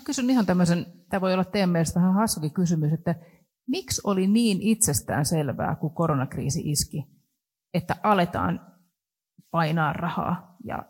[0.00, 3.14] Mä kysyn ihan tämmöisen, tämä voi olla teidän mielestä vähän hassukin kysymys, että
[3.68, 7.06] miksi oli niin itsestään selvää, kun koronakriisi iski,
[7.74, 8.72] että aletaan
[9.50, 10.84] painaa rahaa ja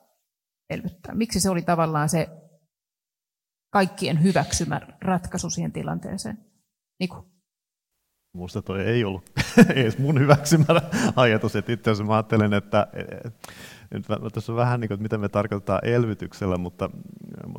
[0.71, 1.15] elvyttää?
[1.15, 2.29] Miksi se oli tavallaan se
[3.73, 6.39] kaikkien hyväksymä ratkaisu siihen tilanteeseen?
[7.01, 7.33] Niku.
[8.35, 9.31] Minusta toi ei ollut
[9.77, 10.65] edes mun hyväksymä
[11.17, 12.87] ajatus, että itse asiassa mä ajattelen, että
[13.93, 16.91] nyt tässä on vähän niin kuin, mitä me tarkoitetaan elvytyksellä, mutta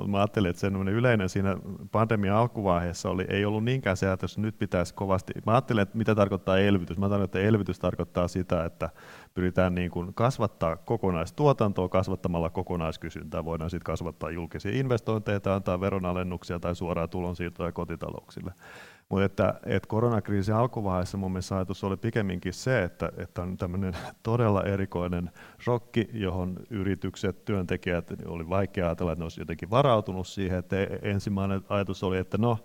[0.07, 1.57] mä ajattelin, että se yleinen siinä
[1.91, 5.97] pandemian alkuvaiheessa oli, ei ollut niinkään se, että jos nyt pitäisi kovasti, mä ajattelin, että
[5.97, 6.97] mitä tarkoittaa elvytys.
[6.97, 8.89] Mä ajattelin, että elvytys tarkoittaa sitä, että
[9.33, 13.45] pyritään niin kuin kasvattaa kokonaistuotantoa kasvattamalla kokonaiskysyntää.
[13.45, 18.53] Voidaan sitten kasvattaa julkisia investointeja tai antaa veronalennuksia tai suoraa tulonsiirtoja kotitalouksille.
[19.13, 23.93] Mutta että, että koronakriisin alkuvaiheessa mun mielestä ajatus oli pikemminkin se, että, että on tämmöinen
[24.23, 25.31] todella erikoinen
[25.63, 31.61] shokki, johon yritykset, työntekijät, oli vaikea ajatella, että ne olisi jotenkin varautunut siihen, että ensimmäinen
[31.69, 32.57] ajatus oli, että no,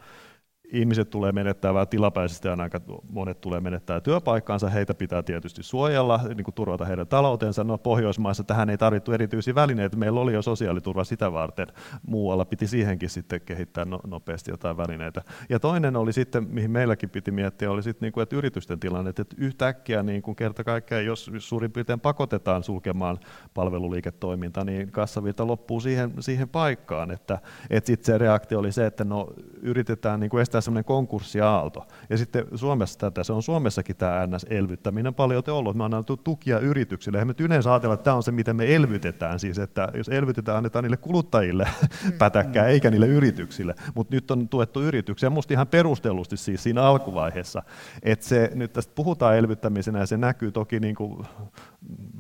[0.73, 6.21] ihmiset tulee menettää vähän tilapäisesti ja aika monet tulee menettää työpaikkaansa, heitä pitää tietysti suojella,
[6.35, 7.64] niin kuin turvata heidän taloutensa.
[7.64, 11.66] No Pohjoismaissa tähän ei tarvittu erityisiä välineitä, meillä oli jo sosiaaliturva sitä varten,
[12.07, 15.23] muualla piti siihenkin sitten kehittää no, nopeasti jotain välineitä.
[15.49, 19.11] Ja toinen oli sitten, mihin meilläkin piti miettiä, oli sitten, niin kuin, että yritysten tilanne,
[19.11, 23.19] että yhtäkkiä niin kuin kerta kaikkea, jos suurin piirtein pakotetaan sulkemaan
[23.55, 27.39] palveluliiketoiminta, niin kassavirta loppuu siihen, siihen paikkaan, että,
[27.71, 29.27] että sitten se reaktio oli se, että no
[29.62, 31.87] yritetään niin kuin estää semmoinen konkurssiaalto.
[32.11, 35.77] Ja sitten Suomessa tätä, se on Suomessakin tämä NS-elvyttäminen paljon te ollut.
[35.77, 37.19] Me annan tukia yrityksille.
[37.19, 39.41] Eihän me yleensä ajatella, että tämä on se, miten me elvytetään.
[39.41, 41.69] Siis, että jos elvytetään, annetaan niille kuluttajille
[42.05, 42.13] mm.
[42.19, 42.71] pätäkkää, mm.
[42.71, 43.75] eikä niille yrityksille.
[43.95, 47.63] Mutta nyt on tuettu yrityksiä, minusta ihan perustellusti siis siinä alkuvaiheessa.
[48.03, 51.27] Että se, nyt tästä puhutaan elvyttämisenä ja se näkyy toki niin kuin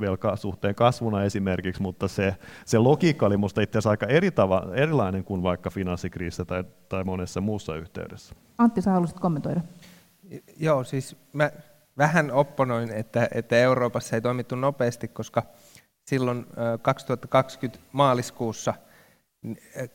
[0.00, 5.24] velkasuhteen kasvuna esimerkiksi, mutta se, se logiikka oli minusta itse asiassa aika eri tava, erilainen
[5.24, 8.27] kuin vaikka finanssikriisissä tai, tai monessa muussa yhteydessä.
[8.58, 9.60] Antti, sä haluaisit kommentoida?
[10.56, 11.50] Joo, siis mä
[11.98, 15.42] vähän opponoin, että, että Euroopassa ei toimittu nopeasti, koska
[16.04, 16.46] silloin
[16.82, 18.74] 2020 maaliskuussa,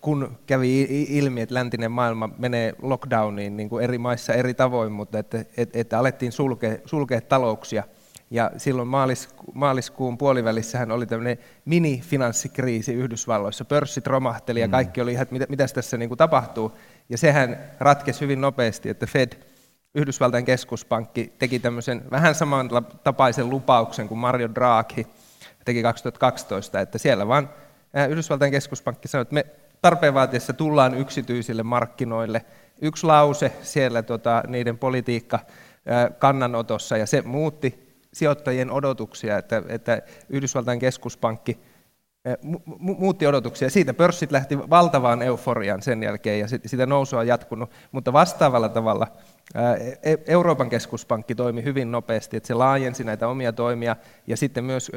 [0.01, 5.19] kun kävi ilmi, että läntinen maailma menee lockdowniin niin kuin eri maissa eri tavoin, mutta
[5.19, 7.83] että, että, että alettiin sulkea, sulkea talouksia–
[8.33, 13.65] Ja silloin maalisku, maaliskuun puolivälissähän oli tämmöinen mini-finanssikriisi Yhdysvalloissa.
[13.65, 14.71] Pörssit romahteli ja mm.
[14.71, 16.71] kaikki oli ihan, että mitä, mitäs tässä niin kuin tapahtuu.
[17.13, 19.31] Ja sehän ratkesi hyvin nopeasti, että Fed,
[19.95, 25.07] Yhdysvaltain keskuspankki, teki tämmöisen vähän samantapaisen lupauksen kuin Mario Draghi
[25.65, 27.49] teki 2012, että siellä vaan
[28.09, 29.45] Yhdysvaltain keskuspankki sanoi, että me
[29.81, 32.45] tarpeen vaatiessa tullaan yksityisille markkinoille.
[32.81, 35.39] Yksi lause siellä tota, niiden politiikka
[36.19, 41.59] kannanotossa, ja se muutti sijoittajien odotuksia, että, että Yhdysvaltain keskuspankki
[42.77, 43.69] muutti odotuksia.
[43.69, 49.07] Siitä pörssit lähti valtavaan euforiaan sen jälkeen, ja sitä nousua on jatkunut, mutta vastaavalla tavalla
[50.03, 53.95] E- Euroopan keskuspankki toimi hyvin nopeasti, että se laajensi näitä omia toimia,
[54.27, 54.91] ja sitten myös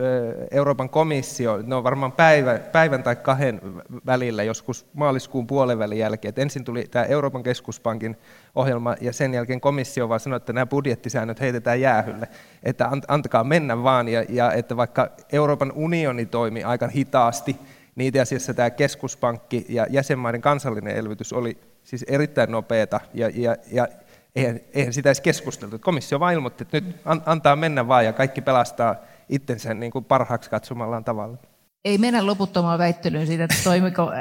[0.51, 3.61] Euroopan komissio, ne on varmaan päivän, päivän tai kahden
[4.07, 8.17] välillä, joskus maaliskuun puolen välin jälkeen, että ensin tuli tämä Euroopan keskuspankin
[8.57, 12.29] ohjelma, ja sen jälkeen komissio vaan sanoi, että nämä budjettisäännöt heitetään jäähylle,
[12.63, 17.57] että antakaa mennä vaan, ja, ja että vaikka Euroopan unioni toimi aika hitaasti,
[17.95, 23.57] niin itse asiassa tämä keskuspankki ja jäsenmaiden kansallinen elvytys oli siis erittäin nopeata, ja, ja,
[23.73, 23.89] ja
[24.37, 25.79] eihän, eihän sitä edes keskusteltu.
[25.79, 26.97] Komissio vain ilmoitti, että nyt
[27.27, 28.97] antaa mennä vaan ja kaikki pelastaa
[29.29, 31.37] itsensä niin kuin parhaaksi katsomallaan tavalla.
[31.85, 34.13] Ei mennä loputtomaan väittelyyn siitä, että toimiko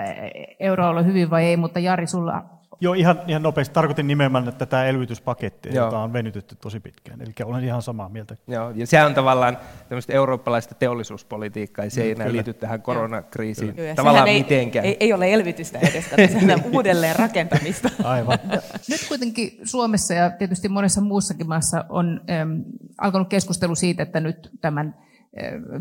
[0.59, 3.73] euroalue hyvin vai ei, mutta Jari, sulla Joo, ihan, ihan nopeasti.
[3.73, 5.85] Tarkoitin nimenomaan että tämä elvytyspaketti, Joo.
[5.85, 7.21] jota on venytetty tosi pitkään.
[7.21, 8.37] Eli olen ihan samaa mieltä.
[8.47, 9.57] Joo, ja se on tavallaan
[9.89, 13.95] tämmöistä eurooppalaista teollisuuspolitiikkaa, ja se mm, ei enää liity tähän koronakriisiin Joo.
[13.95, 14.85] tavallaan ei, mitenkään.
[14.85, 17.89] Ei, ei ole elvytystä edes, sehän uudelleen rakentamista.
[18.03, 18.39] Aivan.
[18.89, 22.51] Nyt kuitenkin Suomessa ja tietysti monessa muussakin maassa on ähm,
[22.97, 25.05] alkanut keskustelu siitä, että nyt tämän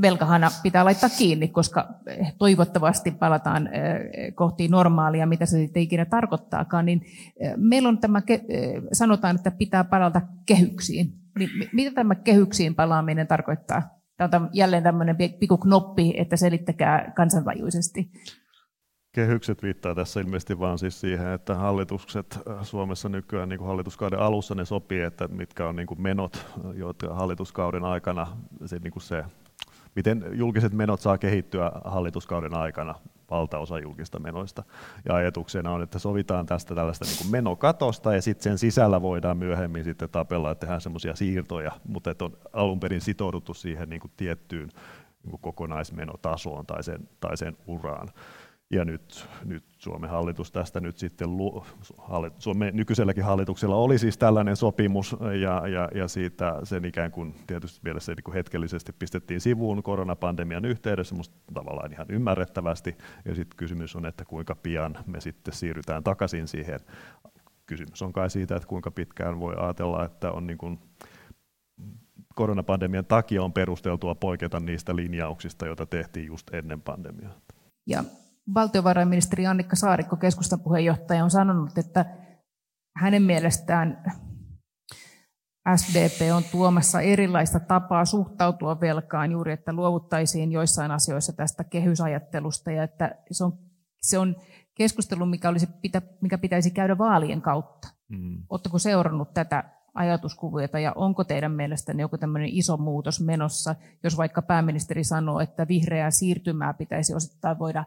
[0.02, 1.88] velkahana pitää laittaa kiinni, koska
[2.38, 3.68] toivottavasti palataan
[4.34, 7.02] kohti normaalia, mitä se sitten ikinä tarkoittaakaan, niin
[7.56, 8.22] meillä on tämä,
[8.92, 11.12] sanotaan, että pitää palata kehyksiin.
[11.38, 13.82] Niin mitä tämä kehyksiin palaaminen tarkoittaa?
[14.16, 18.10] Tämä on jälleen tämmöinen pikku knoppi, että selittäkää kansanvajuisesti.
[19.14, 24.54] Kehykset viittaa tässä ilmeisesti vaan siis siihen, että hallitukset Suomessa nykyään niin kuin hallituskauden alussa
[24.54, 28.26] ne sopii, että mitkä on niin kuin menot, jotka hallituskauden aikana
[28.66, 29.24] se, niin kuin se
[29.96, 32.94] miten julkiset menot saa kehittyä hallituskauden aikana,
[33.30, 34.64] valtaosa julkista menoista.
[35.08, 39.84] Ja ajatuksena on, että sovitaan tästä tällaista niin menokatosta ja sitten sen sisällä voidaan myöhemmin
[39.84, 44.12] sitten tapella, että tehdään semmoisia siirtoja, mutta että on alun perin sitouduttu siihen niin kuin
[44.16, 44.68] tiettyyn
[45.22, 48.08] niin kuin kokonaismenotasoon tai sen, tai sen uraan.
[48.70, 51.28] Ja nyt, nyt Suomen hallitus tästä nyt sitten,
[52.38, 57.80] Suomen nykyiselläkin hallituksella oli siis tällainen sopimus, ja, ja, ja siitä sen ikään kuin tietysti
[57.84, 63.96] mielessä niin kuin hetkellisesti pistettiin sivuun koronapandemian yhteydessä, musta tavallaan ihan ymmärrettävästi, ja sitten kysymys
[63.96, 66.80] on, että kuinka pian me sitten siirrytään takaisin siihen.
[67.66, 70.78] Kysymys on kai siitä, että kuinka pitkään voi ajatella, että on niin kuin
[72.34, 77.34] koronapandemian takia on perusteltua poiketa niistä linjauksista, joita tehtiin just ennen pandemiaa.
[77.86, 78.04] Ja
[78.54, 82.04] valtiovarainministeri Annikka Saarikko, keskustan puheenjohtaja, on sanonut, että
[82.96, 84.04] hänen mielestään
[85.76, 92.82] SDP on tuomassa erilaista tapaa suhtautua velkaan juuri, että luovuttaisiin joissain asioissa tästä kehysajattelusta ja
[92.82, 93.52] että se on,
[94.00, 94.36] se on
[94.74, 95.68] keskustelu, mikä, olisi,
[96.20, 97.88] mikä pitäisi käydä vaalien kautta.
[98.08, 98.42] Mm.
[98.48, 99.64] Oletteko seurannut tätä
[99.94, 103.74] ajatuskuviota ja onko teidän mielestänne joku tämmöinen iso muutos menossa,
[104.04, 107.84] jos vaikka pääministeri sanoo, että vihreää siirtymää pitäisi osittain voida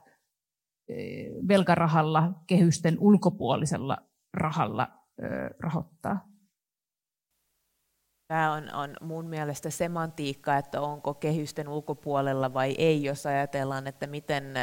[1.47, 3.97] velkarahalla, kehysten ulkopuolisella
[4.33, 4.87] rahalla
[5.59, 6.27] rahoittaa.
[8.27, 14.07] Tämä on, on mun mielestä semantiikka, että onko kehysten ulkopuolella vai ei, jos ajatellaan, että
[14.07, 14.53] miten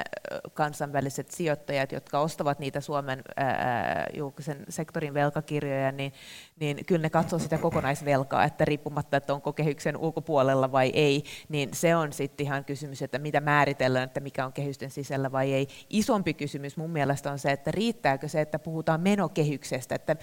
[0.54, 6.12] kansainväliset sijoittajat, jotka ostavat niitä Suomen ää, julkisen sektorin velkakirjoja, niin,
[6.60, 11.68] niin kyllä ne katsoo sitä kokonaisvelkaa, että riippumatta, että onko kehyksen ulkopuolella vai ei, niin
[11.72, 15.68] se on sitten ihan kysymys, että mitä määritellään, että mikä on kehysten sisällä vai ei.
[15.90, 20.16] Isompi kysymys mun mielestä on se, että riittääkö se, että puhutaan menokehyksestä, että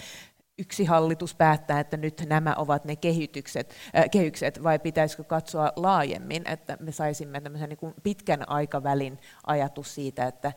[0.58, 6.48] yksi hallitus päättää, että nyt nämä ovat ne kehitykset, äh, kehykset, vai pitäisikö katsoa laajemmin,
[6.48, 10.54] että me saisimme tämmöisen niin kuin pitkän aikavälin ajatus siitä, että äh,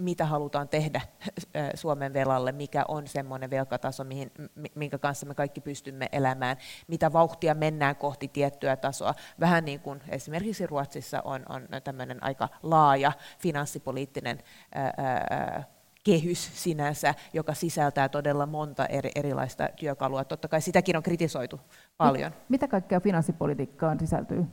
[0.00, 4.30] mitä halutaan tehdä äh, Suomen velalle, mikä on semmoinen velkataso, mihin,
[4.74, 6.56] minkä kanssa me kaikki pystymme elämään,
[6.88, 9.14] mitä vauhtia mennään kohti tiettyä tasoa.
[9.40, 14.38] Vähän niin kuin esimerkiksi Ruotsissa on, on tämmöinen aika laaja finanssipoliittinen
[14.74, 15.73] ää, ää,
[16.04, 20.24] kehys sinänsä, joka sisältää todella monta eri, erilaista työkalua.
[20.24, 21.60] Totta kai sitäkin on kritisoitu
[21.96, 22.32] paljon.
[22.48, 24.46] Mitä kaikkea finanssipolitiikkaan sisältyy?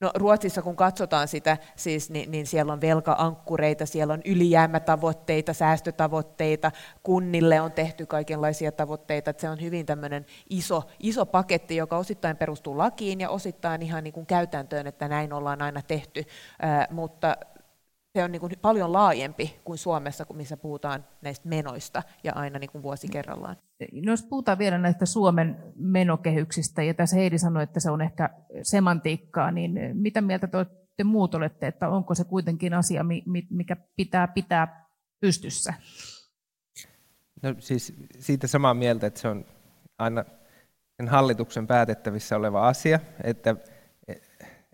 [0.00, 6.72] No, Ruotsissa kun katsotaan sitä, siis, niin, niin siellä on velkaankkureita, siellä on ylijäämätavoitteita, säästötavoitteita,
[7.02, 12.36] kunnille on tehty kaikenlaisia tavoitteita, että se on hyvin tämmöinen iso, iso paketti, joka osittain
[12.36, 16.24] perustuu lakiin ja osittain ihan niin kuin käytäntöön, että näin ollaan aina tehty,
[16.60, 17.36] Ää, mutta
[18.16, 22.70] se on niin kuin paljon laajempi kuin Suomessa, missä puhutaan näistä menoista ja aina niin
[22.70, 23.56] kuin vuosi kerrallaan.
[23.92, 28.30] No jos puhutaan vielä näistä Suomen menokehyksistä, ja tässä Heidi sanoi, että se on ehkä
[28.62, 30.48] semantiikkaa, niin mitä mieltä
[30.96, 33.04] te muut olette, että onko se kuitenkin asia,
[33.50, 34.86] mikä pitää pitää
[35.20, 35.74] pystyssä?
[37.42, 39.44] No siis siitä samaa mieltä, että se on
[39.98, 40.24] aina
[40.96, 43.56] sen hallituksen päätettävissä oleva asia, että,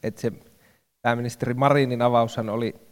[0.02, 0.32] että se
[1.02, 2.91] pääministeri Marinin avaushan oli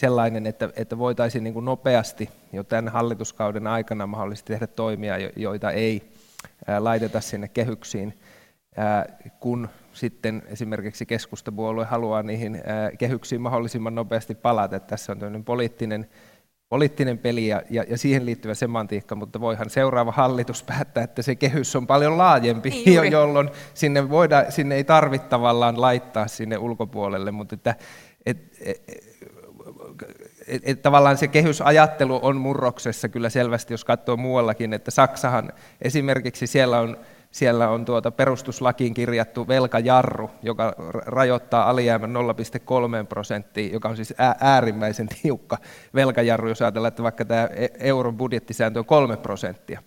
[0.00, 5.70] sellainen, että, että voitaisiin niin kuin nopeasti jo tämän hallituskauden aikana mahdollisesti tehdä toimia, joita
[5.70, 6.02] ei
[6.78, 8.18] laiteta sinne kehyksiin,
[9.40, 12.62] kun sitten esimerkiksi keskustapuolue haluaa niihin
[12.98, 14.76] kehyksiin mahdollisimman nopeasti palata.
[14.76, 16.08] Että tässä on tämmöinen poliittinen,
[16.68, 21.34] poliittinen peli ja, ja, ja siihen liittyvä semantiikka, mutta voihan seuraava hallitus päättää, että se
[21.34, 27.30] kehys on paljon laajempi, niin jolloin sinne, voida, sinne ei tarvitse tavallaan laittaa sinne ulkopuolelle,
[27.30, 27.74] mutta että
[28.26, 28.82] et, et,
[30.46, 35.52] et, et tavallaan se kehysajattelu on murroksessa kyllä selvästi, jos katsoo muuallakin, että Saksahan
[35.82, 36.96] esimerkiksi siellä on,
[37.30, 42.14] siellä on tuota perustuslakiin kirjattu velkajarru, joka rajoittaa alijäämän
[43.02, 45.58] 0,3 prosenttia, joka on siis äärimmäisen tiukka
[45.94, 49.82] velkajarru, jos ajatellaan, että vaikka tämä e-, euron budjettisääntö on 3 prosenttia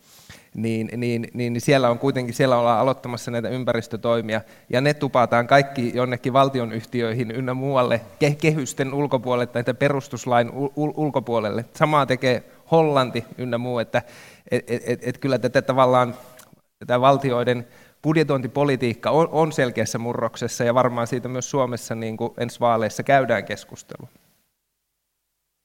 [0.55, 5.91] niin, niin, niin, siellä on kuitenkin siellä ollaan aloittamassa näitä ympäristötoimia, ja ne tupataan kaikki
[5.95, 8.01] jonnekin valtionyhtiöihin ynnä muualle
[8.41, 11.65] kehysten ulkopuolelle tai perustuslain ul- ulkopuolelle.
[11.73, 14.01] Samaa tekee Hollanti ynnä muu, että
[14.51, 16.15] et, et, et, et kyllä tätä tavallaan
[16.79, 17.67] tätä valtioiden
[18.01, 23.45] budjetointipolitiikka on, on selkeässä murroksessa, ja varmaan siitä myös Suomessa niin kuin ensi vaaleissa käydään
[23.45, 24.07] keskustelua.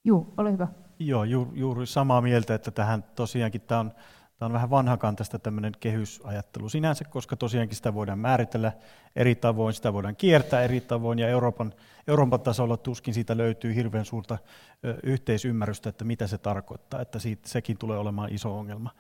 [0.05, 0.69] Joo, ole hyvä.
[0.99, 1.25] Joo,
[1.55, 3.93] juuri samaa mieltä, että tähän tosiaankin tämä on
[4.41, 8.73] Tämä on vähän vanhakantaista tämmöinen kehysajattelu sinänsä, koska tosiaankin sitä voidaan määritellä
[9.17, 11.73] eri tavoin, sitä voidaan kiertää eri tavoin, ja Euroopan,
[12.09, 14.39] Euroopan tasolla tuskin siitä löytyy hirveän suurta
[14.85, 18.91] ö, yhteisymmärrystä, että mitä se tarkoittaa, että siitä, sekin tulee olemaan iso ongelma.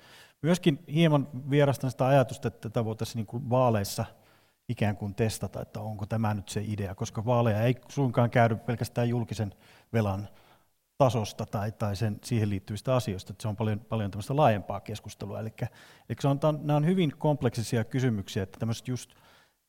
[0.42, 4.04] Myöskin hieman vierastan sitä ajatusta, että tätä voitaisiin niin kuin vaaleissa
[4.68, 9.08] ikään kuin testata, että onko tämä nyt se idea, koska vaaleja ei suinkaan käydy pelkästään
[9.08, 9.54] julkisen
[9.92, 10.28] velan
[11.00, 15.40] tasosta tai, tai sen, siihen liittyvistä asioista, että se on paljon, paljon tämmöistä laajempaa keskustelua.
[15.40, 15.52] Eli,
[16.08, 19.10] eli se on, nämä on hyvin kompleksisia kysymyksiä, että tämmöiset just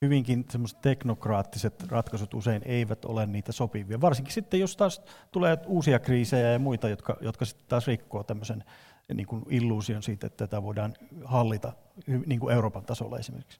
[0.01, 4.01] hyvinkin semmoiset teknokraattiset ratkaisut usein eivät ole niitä sopivia.
[4.01, 5.01] Varsinkin sitten, jos taas
[5.31, 8.63] tulee uusia kriisejä ja muita, jotka, jotka sitten taas rikkoo tämmöisen
[9.13, 11.73] niin kuin illuusion siitä, että tätä voidaan hallita
[12.25, 13.59] niin kuin Euroopan tasolla esimerkiksi.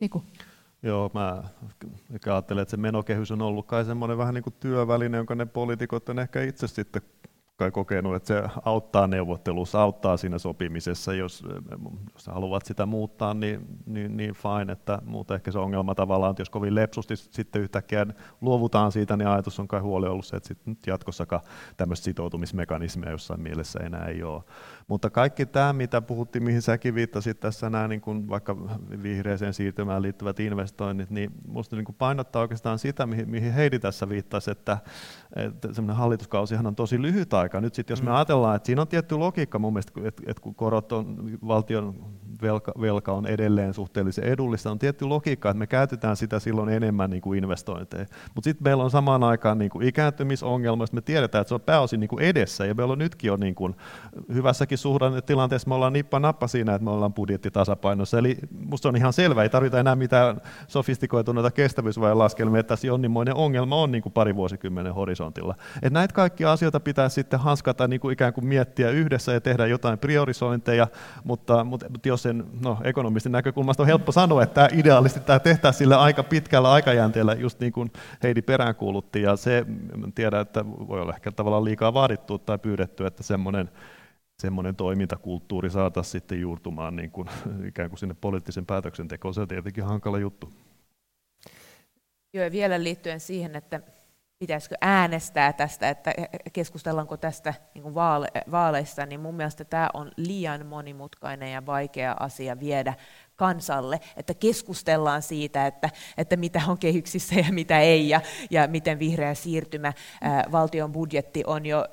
[0.00, 0.24] Niku.
[0.82, 1.42] Joo, mä
[2.26, 6.08] ajattelen, että se menokehys on ollut kai semmoinen vähän niin kuin työväline, jonka ne poliitikot
[6.08, 7.02] on ehkä itse sitten
[7.60, 11.44] kai kokenut, että se auttaa neuvottelussa, auttaa siinä sopimisessa, jos,
[12.14, 16.40] jos haluat sitä muuttaa, niin, niin, niin fine, että muuta ehkä se ongelma tavallaan, että
[16.40, 18.06] jos kovin lepsusti sitten yhtäkkiä
[18.40, 21.42] luovutaan siitä, niin ajatus on kai huoli ollut se, että sitten nyt jatkossakaan
[21.76, 24.42] tämmöistä sitoutumismekanismia jossain mielessä enää ei ole.
[24.90, 28.56] Mutta kaikki tämä, mitä puhuttiin, mihin säkin viittasit tässä, nämä niin kuin vaikka
[29.02, 34.50] vihreäseen siirtymään liittyvät investoinnit, niin minusta niin painottaa oikeastaan sitä, mihin, mihin Heidi tässä viittasi,
[34.50, 34.78] että,
[35.36, 37.60] että semmoinen hallituskausihan on tosi lyhyt aika.
[37.60, 38.16] Nyt sitten jos me mm.
[38.16, 41.94] ajatellaan, että siinä on tietty logiikka mun mielestä, että, että kun korot on, valtion
[42.42, 47.10] velka, velka on edelleen suhteellisen edullista, on tietty logiikka, että me käytetään sitä silloin enemmän
[47.10, 48.06] niin kuin investointeja.
[48.34, 52.00] Mutta sitten meillä on samaan aikaan niin kuin ikääntymisongelma, me tiedetään, että se on pääosin
[52.00, 53.76] niin kuin edessä, ja meillä on nytkin on niin kuin
[54.34, 58.18] hyvässäkin suhdannetilanteessa me ollaan nippa nappa siinä, että me ollaan budjettitasapainossa.
[58.18, 63.34] Eli minusta on ihan selvä, ei tarvita enää mitään sofistikoituneita kestävyysvajan laskelmia, että tässä jonninmoinen
[63.34, 65.54] ongelma on niin kuin pari vuosikymmenen horisontilla.
[65.74, 69.66] Että näitä kaikkia asioita pitää sitten hanskata niin kuin ikään kuin miettiä yhdessä ja tehdä
[69.66, 70.86] jotain priorisointeja,
[71.24, 75.78] mutta, mutta jos sen no, ekonomistin näkökulmasta on helppo sanoa, että tämä ideaalisti tämä tehtäisiin
[75.78, 79.66] sillä aika pitkällä aikajänteellä, just niin kuin Heidi peräänkuulutti, ja se,
[80.14, 83.70] tiedä, että voi olla ehkä tavallaan liikaa vaadittu tai pyydetty, että semmoinen
[84.40, 87.28] semmoinen toimintakulttuuri saataisiin sitten juurtumaan niin kuin,
[87.68, 89.34] ikään kuin sinne poliittisen päätöksentekoon.
[89.34, 90.52] Se on tietenkin hankala juttu.
[92.32, 93.80] Joo, ja vielä liittyen siihen, että
[94.38, 96.14] pitäisikö äänestää tästä, että
[96.52, 102.16] keskustellaanko tästä niin kuin vaale- vaaleissa, niin mun mielestä tämä on liian monimutkainen ja vaikea
[102.20, 102.94] asia viedä
[103.36, 108.20] kansalle, että keskustellaan siitä, että, että mitä on kehyksissä ja mitä ei, ja,
[108.50, 111.84] ja miten vihreä siirtymä, ää, valtion budjetti on jo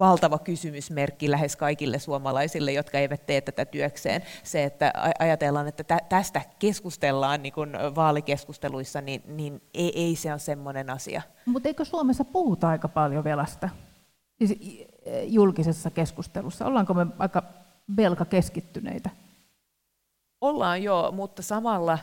[0.00, 4.22] valtava kysymysmerkki lähes kaikille suomalaisille, jotka eivät tee tätä työkseen.
[4.42, 10.38] Se, että ajatellaan, että tästä keskustellaan niin kuin vaalikeskusteluissa, niin, niin ei, ei se ole
[10.38, 11.22] semmoinen asia.
[11.46, 13.68] Mutta eikö Suomessa puhuta aika paljon velasta?
[14.38, 14.58] Siis
[15.24, 16.66] julkisessa keskustelussa.
[16.66, 17.42] Ollaanko me aika
[17.96, 19.10] velkakeskittyneitä?
[20.40, 21.98] Ollaan joo, mutta samalla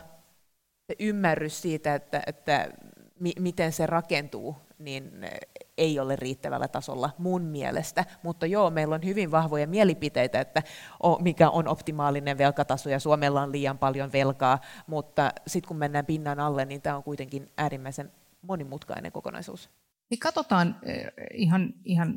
[0.86, 2.68] se ymmärrys siitä, että, että
[3.20, 5.12] mi, miten se rakentuu, niin
[5.78, 8.04] ei ole riittävällä tasolla mun mielestä.
[8.22, 10.62] Mutta joo, meillä on hyvin vahvoja mielipiteitä, että
[11.20, 16.40] mikä on optimaalinen velkataso ja Suomella on liian paljon velkaa, mutta sitten kun mennään pinnan
[16.40, 18.12] alle, niin tämä on kuitenkin äärimmäisen
[18.42, 19.70] monimutkainen kokonaisuus.
[20.10, 20.76] Niin katsotaan
[21.34, 22.14] ihan, ihan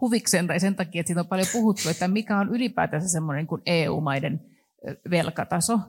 [0.00, 3.62] huvikseen tai sen takia, että siitä on paljon puhuttu, että mikä on ylipäätänsä semmoinen kuin
[3.66, 4.40] EU-maiden
[5.10, 5.80] velkataso.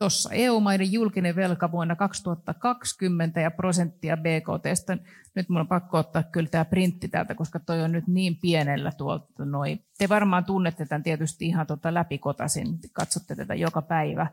[0.00, 4.94] Tuossa EU-maiden julkinen velka vuonna 2020 ja prosenttia BKT.
[5.34, 8.92] Nyt minulla on pakko ottaa kyllä tämä printti täältä, koska toi on nyt niin pienellä
[8.92, 9.84] tuolta noin.
[9.98, 14.26] Te varmaan tunnette tämän tietysti ihan tuota läpikotasin, katsotte tätä joka päivä.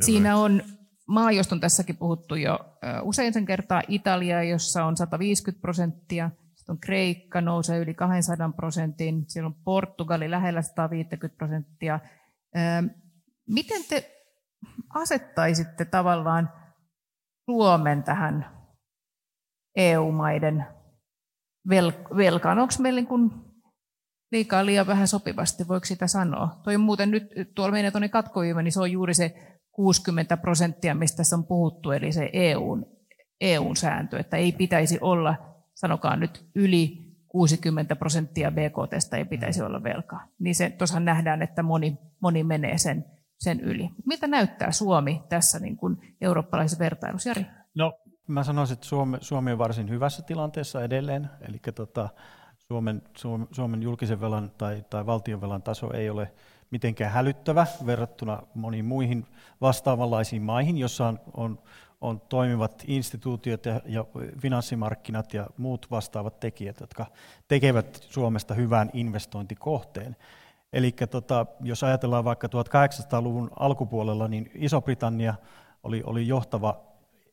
[0.00, 0.62] Siinä on
[1.08, 2.58] maa, josta on tässäkin puhuttu jo
[3.02, 9.24] usein sen kertaa, Italia, jossa on 150 prosenttia, sitten on Kreikka, nousee yli 200 prosentin,
[9.28, 12.00] siellä on Portugali lähellä 150 prosenttia.
[13.48, 14.13] Miten te
[14.94, 16.52] asettaisitte tavallaan
[17.50, 18.46] Suomen tähän
[19.76, 20.66] EU-maiden
[22.16, 22.58] velkaan?
[22.58, 23.30] Onko meillä niin kuin
[24.32, 26.60] liikaa liian vähän sopivasti, voiko sitä sanoa?
[26.64, 31.16] Toi muuten nyt, tuolla meidän tuonne katkoviiva, niin se on juuri se 60 prosenttia, mistä
[31.16, 32.86] tässä on puhuttu, eli se EUn,
[33.40, 35.36] EUn sääntö, että ei pitäisi olla,
[35.74, 40.28] sanokaa nyt yli 60 prosenttia BKT ei pitäisi olla velkaa.
[40.38, 43.04] Niin se tosiaan nähdään, että moni, moni menee sen,
[43.44, 43.90] sen yli.
[44.06, 47.46] Miltä näyttää Suomi tässä niin kuin eurooppalaisessa vertailussa, Jari?
[47.74, 51.30] No, mä sanoisin, että Suomi, Suomi on varsin hyvässä tilanteessa edelleen.
[51.48, 52.08] Eli tota,
[52.58, 53.02] Suomen,
[53.50, 56.32] Suomen julkisen velan tai, tai valtionvelan taso ei ole
[56.70, 59.26] mitenkään hälyttävä verrattuna moniin muihin
[59.60, 61.58] vastaavanlaisiin maihin, jossa on, on,
[62.00, 64.04] on toimivat instituutiot ja, ja
[64.40, 67.06] finanssimarkkinat ja muut vastaavat tekijät, jotka
[67.48, 70.16] tekevät Suomesta hyvän investointikohteen.
[70.74, 75.34] Eli tota, jos ajatellaan vaikka 1800-luvun alkupuolella, niin Iso-Britannia
[75.82, 76.80] oli, oli johtava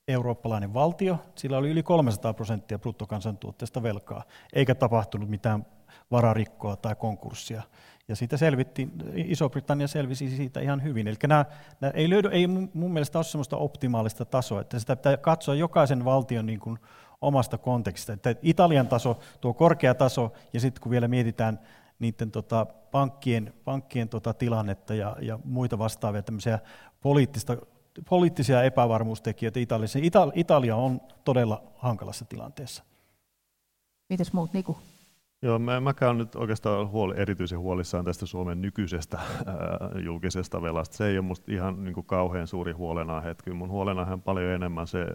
[0.07, 4.23] eurooppalainen valtio, sillä oli yli 300 prosenttia bruttokansantuotteesta velkaa,
[4.53, 5.65] eikä tapahtunut mitään
[6.11, 7.61] vararikkoa tai konkurssia
[8.07, 11.07] ja siitä selvittiin, Iso-Britannia selvisi siitä ihan hyvin.
[11.07, 11.45] Eli nämä,
[11.81, 16.05] nämä ei, löydy, ei mun mielestä ole sellaista optimaalista tasoa, että sitä pitää katsoa jokaisen
[16.05, 16.79] valtion niin kuin
[17.21, 18.13] omasta kontekstista.
[18.13, 21.59] Että Italian taso, tuo korkea taso, ja sitten kun vielä mietitään
[22.01, 26.59] niiden tota, pankkien, pankkien tota, tilannetta ja, ja muita vastaavia tämmöisiä
[27.01, 27.57] poliittista,
[28.09, 32.83] poliittisia epävarmuustekijöitä Italiassa, Ita, Italia on todella hankalassa tilanteessa.
[34.09, 34.77] Mites muut, Niku?
[35.41, 40.97] Joo, mä, mä käyn nyt oikeastaan huoli, erityisen huolissaan tästä Suomen nykyisestä ää, julkisesta velasta.
[40.97, 43.35] Se ei ole musta ihan niin kuin kauhean suuri huolenaihe.
[43.43, 45.05] Kyllä mun huolenaihe on paljon enemmän se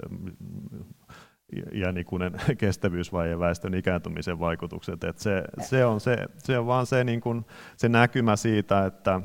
[1.75, 5.05] iänikuinen kestävyysvaje ja väestön ikääntymisen vaikutukset.
[5.05, 7.45] Et se, se, on se, se on vaan se, niin kuin,
[7.77, 9.21] se näkymä siitä, että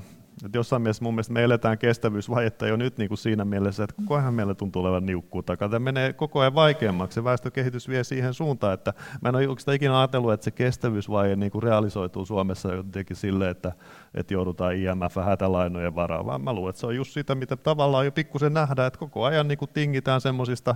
[0.45, 3.95] että jossain mielessä mun mielestä me eletään kestävyysvajetta jo nyt niin kuin siinä mielessä, että
[3.95, 5.57] koko ajan meillä tuntuu olevan niukkuutta.
[5.57, 7.15] Tämä menee koko ajan vaikeammaksi.
[7.15, 11.36] Se väestökehitys vie siihen suuntaan, että mä en ole oikeastaan ikinä ajatellut, että se kestävyysvaje
[11.36, 13.72] niin kuin realisoituu Suomessa jotenkin sille, että,
[14.13, 18.05] että joudutaan IMF hätälainojen varaan, vaan mä luulen, että se on just sitä, mitä tavallaan
[18.05, 20.76] jo pikkusen nähdään, että koko ajan niin kuin tingitään semmoisista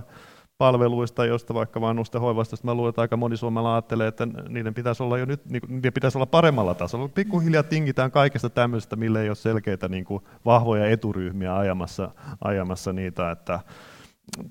[0.58, 5.02] palveluista, joista vaikka vanhusten hoivasta, mä luulen, että aika moni suomalainen ajattelee, että niiden pitäisi
[5.02, 7.08] olla jo nyt, niin niiden pitäisi olla paremmalla tasolla.
[7.08, 12.10] Pikkuhiljaa tingitään kaikesta tämmöisestä, mille ei ole selkeitä niin kuin vahvoja eturyhmiä ajamassa,
[12.44, 13.60] ajamassa niitä, että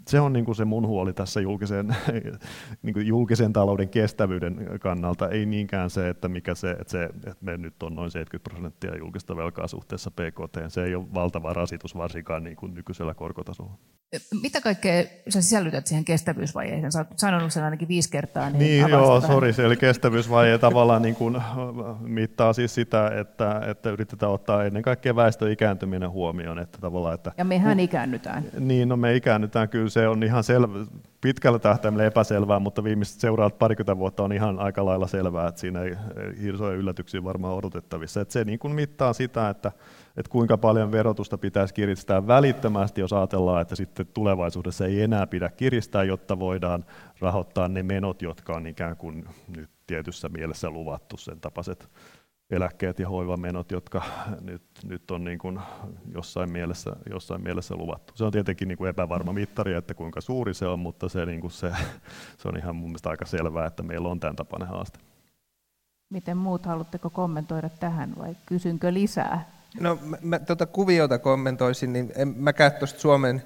[0.07, 1.95] se on niin kuin se mun huoli tässä julkisen,
[2.83, 7.45] niin kuin julkisen talouden kestävyyden kannalta, ei niinkään se, että mikä se, että, se, että
[7.45, 11.97] me nyt on noin 70 prosenttia julkista velkaa suhteessa PKT, se ei ole valtava rasitus
[11.97, 13.77] varsinkaan niin kuin nykyisellä korkotasolla.
[14.41, 16.91] Mitä kaikkea sä sisällytät siihen kestävyysvajeeseen?
[16.91, 18.49] Sä oot sanonut sen ainakin viisi kertaa.
[18.49, 21.41] Niin, niin joo, sori, eli kestävyysvaje tavallaan niin kuin
[21.99, 26.59] mittaa siis sitä, että, että yritetään ottaa ennen kaikkea väestön ikääntyminen huomioon.
[26.59, 28.43] Että tavallaan, että, ja mehän ikäännytään.
[28.59, 30.85] Niin, no me ikäännytään kyllä, se on ihan selvä,
[31.21, 35.81] pitkällä tähtäimellä epäselvää, mutta viimeiset seuraavat parikymmentä vuotta on ihan aika lailla selvää, että siinä
[35.81, 35.95] ei
[36.41, 38.21] hirsoja yllätyksiä varmaan odotettavissa.
[38.21, 39.71] Että se niin kuin mittaa sitä, että
[40.17, 45.49] että kuinka paljon verotusta pitäisi kiristää välittömästi, jos ajatellaan, että sitten tulevaisuudessa ei enää pidä
[45.49, 46.85] kiristää, jotta voidaan
[47.19, 51.89] rahoittaa ne menot, jotka on ikään kuin nyt tietyssä mielessä luvattu, sen tapaiset
[52.49, 54.03] eläkkeet ja hoivamenot, jotka
[54.41, 55.59] nyt, nyt on niin kuin
[56.13, 58.13] jossain, mielessä, jossain mielessä luvattu.
[58.15, 61.41] Se on tietenkin niin kuin epävarma mittari, että kuinka suuri se on, mutta se, niin
[61.41, 61.71] kuin se,
[62.37, 64.99] se on ihan mun mielestä aika selvää, että meillä on tämän tapainen haaste.
[66.09, 69.49] Miten muut haluatteko kommentoida tähän vai kysynkö lisää?
[69.79, 73.43] No mä, mä tuota kuviota kommentoisin, niin en mäkään tuosta Suomen,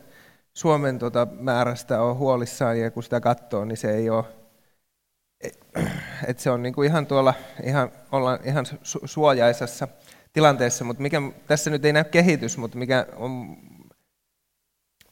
[0.54, 4.26] Suomen tuota määrästä ole huolissaan ja kun sitä katsoo, niin se ei ole,
[6.28, 7.34] että se on niin kuin ihan tuolla,
[7.64, 9.88] ihan, ollaan ihan su- suojaisessa
[10.34, 13.58] tilanteessa, mutta mikä tässä nyt ei näy kehitys, mutta mikä on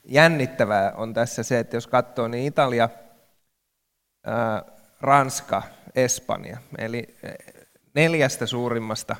[0.03, 2.89] jännittävää on tässä se, että jos katsoo, niin Italia,
[4.25, 4.63] ää,
[5.01, 5.63] Ranska,
[5.95, 7.15] Espanja, eli
[7.93, 9.15] neljästä suurimmasta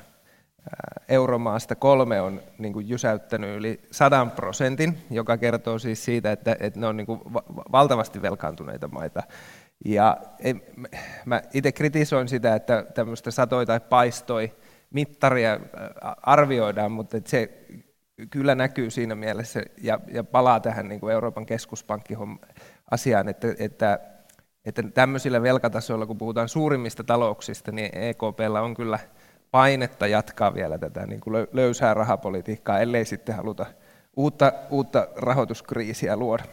[1.08, 6.80] euromaasta kolme on niin kuin jysäyttänyt yli 100 prosentin, joka kertoo siis siitä, että, että
[6.80, 7.20] ne on niin kuin
[7.72, 9.22] valtavasti velkaantuneita maita.
[9.84, 10.16] Ja
[11.24, 14.52] mä itse kritisoin sitä, että tämmöistä satoi tai paistoi
[14.90, 15.60] mittaria
[16.22, 17.66] arvioidaan, mutta se
[18.30, 23.98] kyllä näkyy siinä mielessä ja, ja palaa tähän niin kuin Euroopan keskuspankki-asiaan, että, että,
[24.64, 28.98] että tämmöisillä velkatasoilla, kun puhutaan suurimmista talouksista, niin EKPllä on kyllä
[29.50, 33.66] painetta jatkaa vielä tätä niin kuin löysää rahapolitiikkaa, ellei sitten haluta
[34.16, 36.44] uutta, uutta rahoituskriisiä luoda.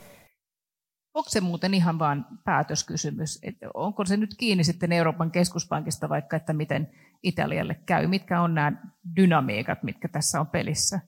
[1.16, 3.40] Onko se muuten ihan vain päätöskysymys?
[3.44, 6.92] että onko se nyt kiinni sitten Euroopan keskuspankista vaikka, että miten
[7.24, 8.08] Italialle käy?
[8.08, 8.72] Mitkä on nämä
[9.16, 11.00] dynamiikat, mitkä tässä on pelissä?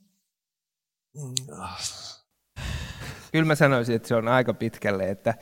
[3.31, 5.33] Kyllä mä sanoisin, että se on aika pitkälle, että,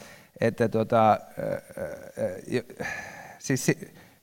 [0.41, 1.19] että tuota,
[3.39, 3.71] siis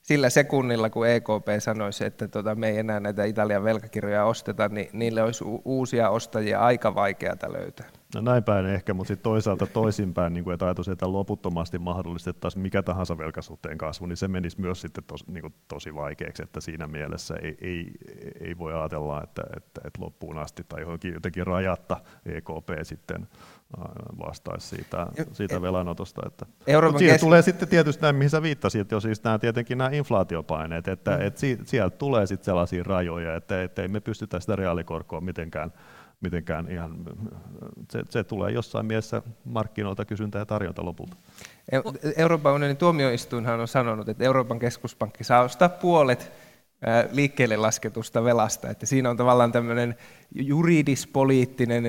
[0.01, 4.89] sillä sekunnilla, kun EKP sanoisi, että tuota, me ei enää näitä Italian velkakirjoja osteta, niin
[4.93, 7.89] niille olisi uusia ostajia aika vaikeata löytää.
[8.15, 12.61] No näin päin ehkä, mutta sitten toisaalta toisinpäin, niin kuin, että ajatus, että loputtomasti mahdollistettaisiin
[12.61, 16.61] mikä tahansa velkasuhteen kasvu, niin se menisi myös sitten tos, niin kuin tosi vaikeaksi, että
[16.61, 17.91] siinä mielessä ei, ei,
[18.39, 23.27] ei voi ajatella, että, että, että loppuun asti tai johonkin jotenkin rajatta EKP sitten
[24.19, 26.21] vastaisi siitä, siitä velanotosta.
[26.27, 26.45] Että.
[26.67, 27.21] Euroopan siitä kes...
[27.21, 31.21] tulee sitten tietysti näin, mihin sä viittasit, jo siis nämä, tietenkin nämä inflaatiopaineet, että mm.
[31.21, 35.73] että sieltä tulee sitten sellaisia rajoja, että, että ei me pystytä sitä reaalikorkoa mitenkään
[36.23, 36.97] mitenkään ihan,
[37.91, 41.15] se, se tulee jossain mielessä markkinoilta kysyntä ja tarjonta lopulta.
[42.17, 46.31] Euroopan unionin tuomioistuinhan on sanonut, että Euroopan keskuspankki saa ostaa puolet
[47.11, 48.69] liikkeelle lasketusta velasta.
[48.69, 49.95] Että siinä on tavallaan tämmöinen
[50.35, 51.83] juridispoliittinen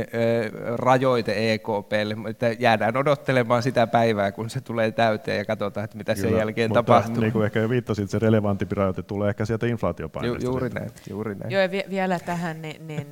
[0.76, 6.14] rajoite EKPlle, että jäädään odottelemaan sitä päivää, kun se tulee täyteen ja katsotaan, että mitä
[6.14, 7.20] Kyllä, sen jälkeen mutta tapahtuu.
[7.20, 10.44] Niin kuin ehkä jo viittasit, se relevantimpi rajoite tulee ehkä sieltä inflaatiopaineesta.
[10.44, 11.50] Ju, juuri näin, juuri näin.
[11.50, 13.06] Joo, ja vielä tähän, niin, niin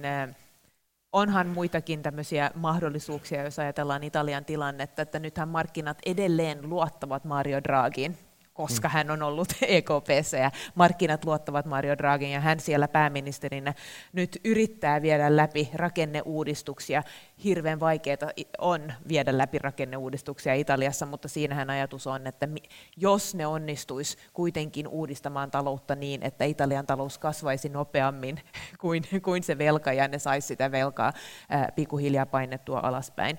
[1.12, 8.18] onhan muitakin tämmöisiä mahdollisuuksia, jos ajatellaan Italian tilannetta, että nythän markkinat edelleen luottavat Mario Draghiin
[8.54, 13.74] koska hän on ollut EKPssä ja markkinat luottavat Mario Draghin ja hän siellä pääministerinä
[14.12, 17.02] nyt yrittää viedä läpi rakenneuudistuksia.
[17.44, 18.16] Hirveän vaikeaa
[18.58, 22.48] on viedä läpi rakenneuudistuksia Italiassa, mutta siinähän ajatus on, että
[22.96, 28.40] jos ne onnistuisi kuitenkin uudistamaan taloutta niin, että Italian talous kasvaisi nopeammin
[28.80, 31.12] kuin, kuin se velka ja ne saisi sitä velkaa
[31.74, 33.38] pikkuhiljaa painettua alaspäin,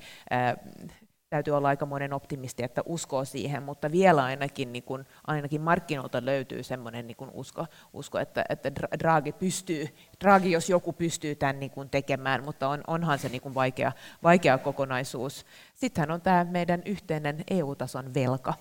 [1.34, 6.64] täytyy olla aikamoinen optimisti, että uskoo siihen, mutta vielä ainakin, niin kuin, ainakin markkinoilta löytyy
[6.64, 9.88] semmoinen niin usko, usko, että, että Draghi pystyy,
[10.24, 13.92] Draghi jos joku pystyy tämän niin kuin tekemään, mutta on, onhan se niin kuin vaikea,
[14.24, 15.46] vaikea kokonaisuus.
[15.74, 18.54] Sittenhän on tämä meidän yhteinen EU-tason velka.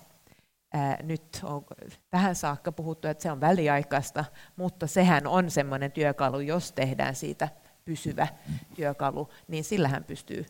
[0.73, 1.65] Ää, nyt on
[2.09, 7.49] tähän saakka puhuttu, että se on väliaikaista, mutta sehän on semmoinen työkalu, jos tehdään siitä
[7.85, 8.27] pysyvä
[8.75, 10.45] työkalu, niin sillähän pystyy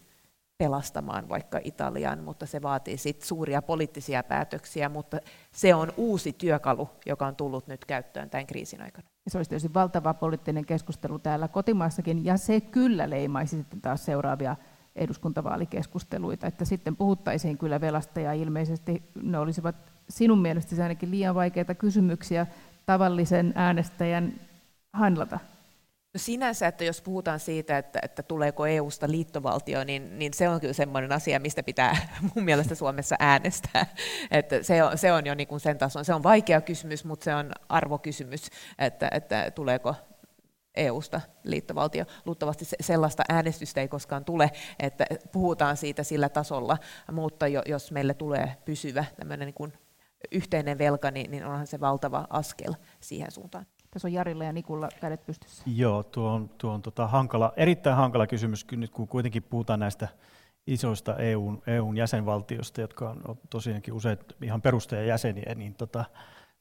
[0.58, 5.18] pelastamaan vaikka Italian, mutta se vaatii sit suuria poliittisia päätöksiä, mutta
[5.52, 9.08] se on uusi työkalu, joka on tullut nyt käyttöön tämän kriisin aikana.
[9.28, 14.56] Se olisi tietysti valtava poliittinen keskustelu täällä kotimaassakin, ja se kyllä leimaisi sitten taas seuraavia
[14.96, 19.76] eduskuntavaalikeskusteluita, että sitten puhuttaisiin kyllä velasta, ja ilmeisesti ne olisivat
[20.10, 22.48] sinun mielestäsi ainakin liian vaikeita kysymyksiä
[22.86, 24.34] tavallisen äänestäjän
[24.94, 25.40] handlata.
[26.14, 30.60] No sinänsä, että jos puhutaan siitä, että, että tuleeko EUsta liittovaltio, niin, niin se on
[30.60, 31.98] kyllä sellainen asia, mistä pitää
[32.36, 33.86] mun mielestä Suomessa äänestää.
[34.32, 36.06] Että se, on, se on jo niin kuin sen tason.
[36.06, 38.48] Se on vaikea kysymys, mutta se on arvokysymys,
[38.80, 39.96] että, että tuleeko
[40.76, 42.06] EUsta liittovaltio.
[42.26, 46.78] Luultavasti sellaista äänestystä ei koskaan tule, että puhutaan siitä sillä tasolla,
[47.12, 49.06] mutta jos meille tulee pysyvä
[49.38, 49.74] niin kuin
[50.32, 53.66] yhteinen velka, niin, niin onhan se valtava askel siihen suuntaan.
[53.94, 55.64] Tässä on Jarilla ja Nikulla kädet pystyssä.
[55.76, 60.08] Joo, tuo on, tuo on tota hankala, erittäin hankala kysymys, nyt kun kuitenkin puhutaan näistä
[60.68, 66.06] isoista EUn, EUn jäsenvaltioista, jotka on tosiaankin usein ihan perustajajäseniä, niin tota,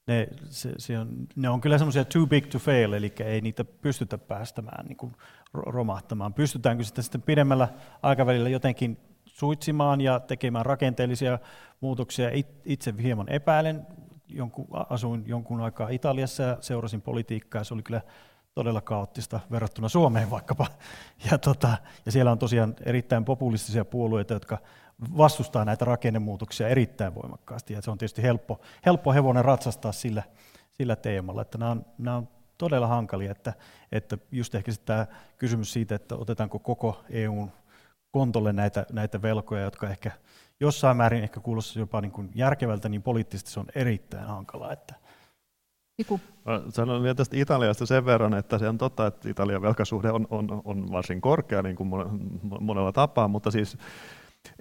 [0.07, 3.65] ne, se, se on, ne on kyllä semmoisia too big to fail, eli ei niitä
[3.65, 5.13] pystytä päästämään niin kuin
[5.53, 6.35] romahtamaan.
[6.35, 7.69] Pystytäänkö sitä sitten pidemmällä
[8.03, 11.39] aikavälillä jotenkin suitsimaan ja tekemään rakenteellisia
[11.81, 12.31] muutoksia?
[12.65, 13.87] Itse hieman epäilen,
[14.35, 18.01] jonkun, asuin jonkun aikaa Italiassa ja seurasin politiikkaa ja se oli kyllä
[18.55, 20.67] todella kaoottista verrattuna Suomeen vaikkapa.
[21.31, 21.77] Ja, tota,
[22.07, 24.59] ja siellä on tosiaan erittäin populistisia puolueita, jotka
[25.17, 27.75] vastustaa näitä rakennemuutoksia erittäin voimakkaasti.
[27.75, 30.23] Ja se on tietysti helppo, helppo hevonen ratsastaa sillä,
[30.71, 32.29] sillä teemalla, että nämä on, nämä on
[32.59, 33.53] todella hankalia, että,
[33.93, 35.07] että just ehkä tämä
[35.39, 37.51] kysymys siitä, että otetaanko koko EUn
[38.11, 40.11] kontolle näitä, näitä velkoja, jotka ehkä
[40.63, 44.73] jossain määrin ehkä kuulostaa jopa niin kuin järkevältä, niin poliittisesti se on erittäin hankalaa.
[44.73, 44.95] Että.
[45.99, 46.21] Iku.
[46.69, 50.63] Sanon vielä tästä Italiasta sen verran, että se on totta, että Italian velkasuhde on, on,
[50.65, 51.89] on varsin korkea niin kuin
[52.61, 53.79] monella tapaa, mutta siis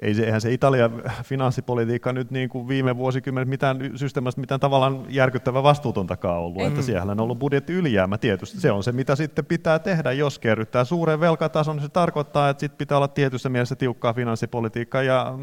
[0.02, 5.06] ei se, eihän se Italian finanssipolitiikka nyt niin kuin viime vuosikymmenet mitään systeemistä mitään tavallaan
[5.10, 6.68] järkyttävä vastuutontakaan ollut, mm.
[6.68, 8.60] että siellä on ollut budjetti ylijäämä tietysti.
[8.60, 12.60] Se on se, mitä sitten pitää tehdä, jos kerryttää suuren velkatason, niin se tarkoittaa, että
[12.60, 15.34] sitten pitää olla tietyssä mielessä tiukkaa finanssipolitiikkaa, ja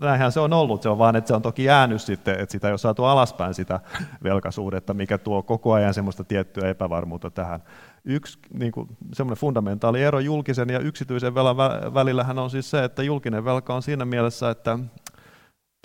[0.00, 2.68] näinhän se on ollut, se on vaan, että se on toki jäänyt sitten, että sitä
[2.68, 3.80] ei ole saatu alaspäin sitä
[4.22, 7.60] velkasuhdetta, mikä tuo koko ajan semmoista tiettyä epävarmuutta tähän
[8.04, 11.56] yksi niin kuin, semmoinen fundamentaali ero julkisen ja yksityisen velan
[11.94, 14.78] välillähän on siis se, että julkinen velka on siinä mielessä, että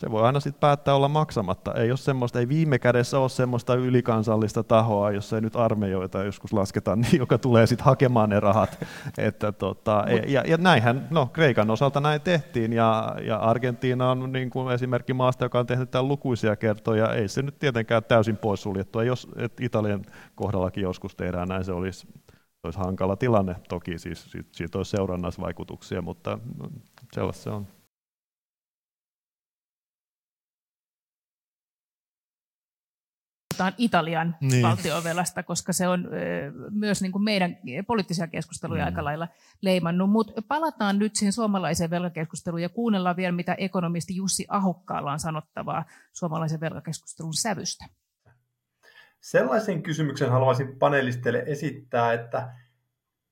[0.02, 1.74] se voi aina sitten päättää olla maksamatta.
[1.74, 6.54] Ei, ole semmoista, ei viime kädessä ole semmoista ylikansallista tahoa, jos ei nyt armeijoita joskus
[6.54, 8.86] lasketa, niin joka tulee sitten hakemaan ne rahat.
[9.18, 14.50] Että tota, ja, ja, näinhän, no Kreikan osalta näin tehtiin, ja, ja Argentiina on niin
[14.50, 17.14] kuin esimerkki maasta, joka on tehnyt tämän lukuisia kertoja.
[17.14, 22.08] Ei se nyt tietenkään täysin poissuljettua, jos et Italian kohdallakin joskus tehdään näin, se olisi,
[22.64, 23.56] olisi hankala tilanne.
[23.70, 26.40] Toki siis siitä, siitä olisi seurannaisvaikutuksia, mutta
[27.14, 27.75] sellaista se on.
[33.56, 34.64] Puhutaan Italian niin.
[34.64, 36.08] valtiovelasta, koska se on
[36.72, 38.86] myös niin kuin meidän poliittisia keskusteluja mm.
[38.86, 39.28] aika lailla
[39.62, 40.10] leimannut.
[40.10, 45.86] Mutta palataan nyt siihen suomalaiseen velkakeskusteluun ja kuunnellaan vielä, mitä ekonomisti Jussi Ahokkaalla on sanottavaa
[46.14, 47.86] suomalaisen velkakeskustelun sävystä.
[49.22, 52.54] Sellaisen kysymyksen haluaisin panelisteille esittää, että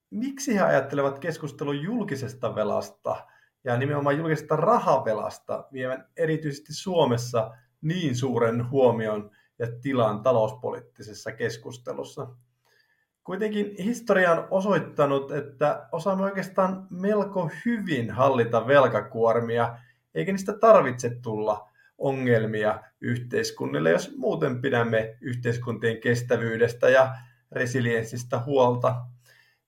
[0.09, 3.27] miksi he ajattelevat keskustelun julkisesta velasta
[3.63, 7.51] ja nimenomaan julkisesta rahavelasta vievän erityisesti Suomessa
[7.81, 9.29] niin suuren huomion–
[9.59, 12.27] ja tilan talouspoliittisessa keskustelussa.
[13.23, 19.77] Kuitenkin historia on osoittanut, että osaamme oikeastaan melko hyvin hallita velkakuormia,
[20.15, 27.15] eikä niistä tarvitse tulla ongelmia yhteiskunnille, jos muuten pidämme yhteiskuntien kestävyydestä ja
[27.51, 28.95] resilienssistä huolta.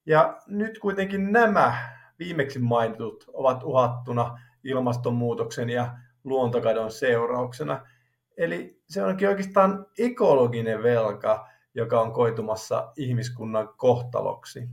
[0.05, 1.77] Ja nyt kuitenkin nämä
[2.19, 7.81] viimeksi mainitut ovat uhattuna ilmastonmuutoksen ja luontokadon seurauksena–
[8.37, 14.69] Eli se onkin oikeastaan ekologinen velka, joka on koitumassa ihmiskunnan kohtaloksi.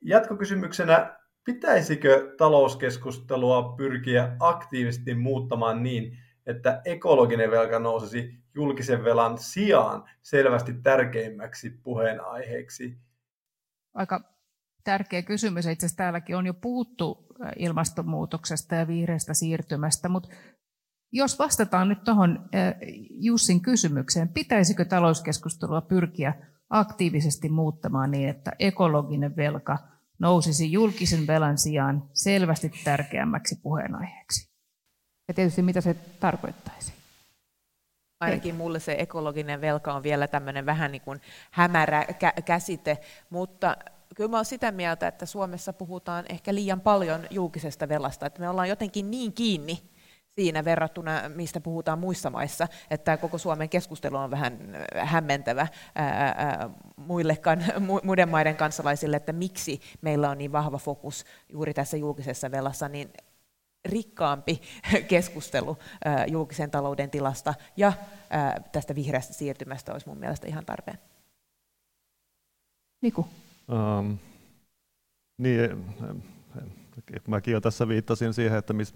[0.00, 10.72] Jatkokysymyksenä, pitäisikö talouskeskustelua pyrkiä aktiivisesti muuttamaan niin, että ekologinen velka nousisi julkisen velan sijaan selvästi
[10.82, 12.98] tärkeimmäksi puheenaiheeksi?
[13.94, 14.20] Aika
[14.84, 15.66] tärkeä kysymys.
[15.66, 20.28] Itse asiassa täälläkin on jo puhuttu ilmastonmuutoksesta ja vihreästä siirtymästä, mutta
[21.14, 22.48] jos vastataan nyt tuohon
[23.10, 26.34] Jussin kysymykseen, pitäisikö talouskeskustelua pyrkiä
[26.70, 29.78] aktiivisesti muuttamaan niin, että ekologinen velka
[30.18, 34.54] nousisi julkisen velan sijaan selvästi tärkeämmäksi puheenaiheeksi?
[35.28, 36.92] Ja tietysti mitä se tarkoittaisi?
[38.20, 42.04] Ainakin mulle se ekologinen velka on vielä tämmöinen vähän niin kuin hämärä
[42.44, 42.98] käsite,
[43.30, 43.76] mutta
[44.16, 48.48] kyllä mä olen sitä mieltä, että Suomessa puhutaan ehkä liian paljon julkisesta velasta, että me
[48.48, 49.93] ollaan jotenkin niin kiinni
[50.34, 55.66] siinä verrattuna, mistä puhutaan muissa maissa, että tämä koko Suomen keskustelu on vähän äh, hämmentävä
[55.94, 57.64] ää, ää, muillekan,
[58.04, 63.10] muiden maiden kansalaisille, että miksi meillä on niin vahva fokus juuri tässä julkisessa velassa, niin
[63.84, 64.60] rikkaampi
[65.08, 67.92] keskustelu ää, julkisen talouden tilasta ja
[68.30, 70.98] ää, tästä vihreästä siirtymästä olisi mun mielestä ihan tarpeen.
[73.02, 73.26] Niku.
[73.68, 74.18] Um,
[75.38, 75.86] niin,
[77.28, 78.94] Mäkin jo tässä viittasin siihen, että mis,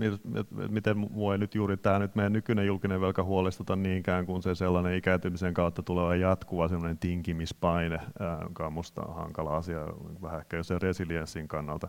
[0.68, 4.94] miten voi nyt juuri tämä nyt meidän nykyinen julkinen velka huolestuta niinkään kuin se sellainen
[4.94, 8.00] ikääntymisen kautta tuleva jatkuva sellainen tinkimispaine,
[8.42, 9.86] joka on minusta hankala asia
[10.22, 11.88] vähän ehkä jo sen resilienssin kannalta.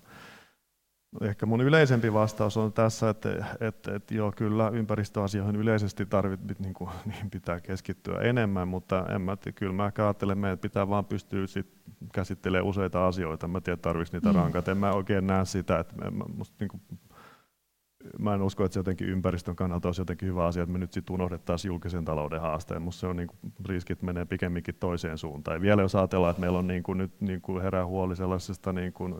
[1.22, 3.30] Ehkä mun yleisempi vastaus on tässä, että,
[3.60, 9.22] että, että joo, kyllä ympäristöasioihin yleisesti tarvit, niin kuin, niin pitää keskittyä enemmän, mutta en
[9.22, 11.68] mä, kyllä mä ajattelen, että pitää vaan pystyä sit
[12.14, 13.48] käsittelemään useita asioita.
[13.48, 14.36] Mä tiedän, tarvitsisi niitä mm.
[14.36, 14.68] rankat.
[14.68, 16.82] En mä oikein näe sitä, että mä, musta, niin kuin,
[18.20, 20.94] mä en usko, että se jotenkin ympäristön kannalta olisi jotenkin hyvä asia, että me nyt
[20.94, 22.82] sitten unohdettaisiin julkisen talouden haasteen.
[22.82, 25.58] Minusta se on niin kuin, riskit menee pikemminkin toiseen suuntaan.
[25.58, 28.74] Ja vielä jos ajatellaan, että meillä on niin kuin, nyt niin kuin herää huoli sellaisesta
[28.74, 29.16] niin kuin,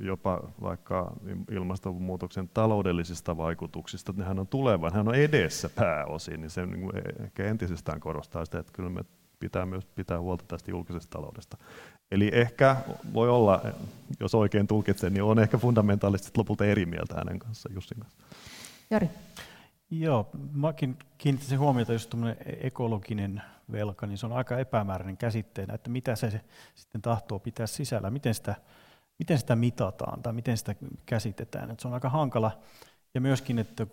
[0.00, 1.12] jopa vaikka
[1.50, 6.92] ilmastonmuutoksen taloudellisista vaikutuksista, että nehän on tulevan, hän on edessä pääosin, niin se niin kuin,
[7.24, 9.04] ehkä entisestään korostaa sitä, että kyllä me
[9.38, 11.56] pitää myös pitää huolta tästä julkisesta taloudesta.
[12.10, 12.76] Eli ehkä
[13.14, 13.62] voi olla,
[14.20, 18.18] jos oikein tulkitsen, niin on ehkä fundamentaalisesti lopulta eri mieltä hänen kanssa, Jussin kanssa.
[18.90, 19.10] Jari.
[19.90, 22.14] Joo, mäkin kiinnittäisin huomiota just
[22.60, 23.42] ekologinen
[23.72, 26.40] velka, niin se on aika epämääräinen käsitteenä, että mitä se
[26.74, 28.54] sitten tahtoo pitää sisällä, miten sitä,
[29.18, 30.74] miten sitä mitataan tai miten sitä
[31.06, 31.70] käsitetään.
[31.70, 32.58] Että se on aika hankala
[33.14, 33.86] ja myöskin, että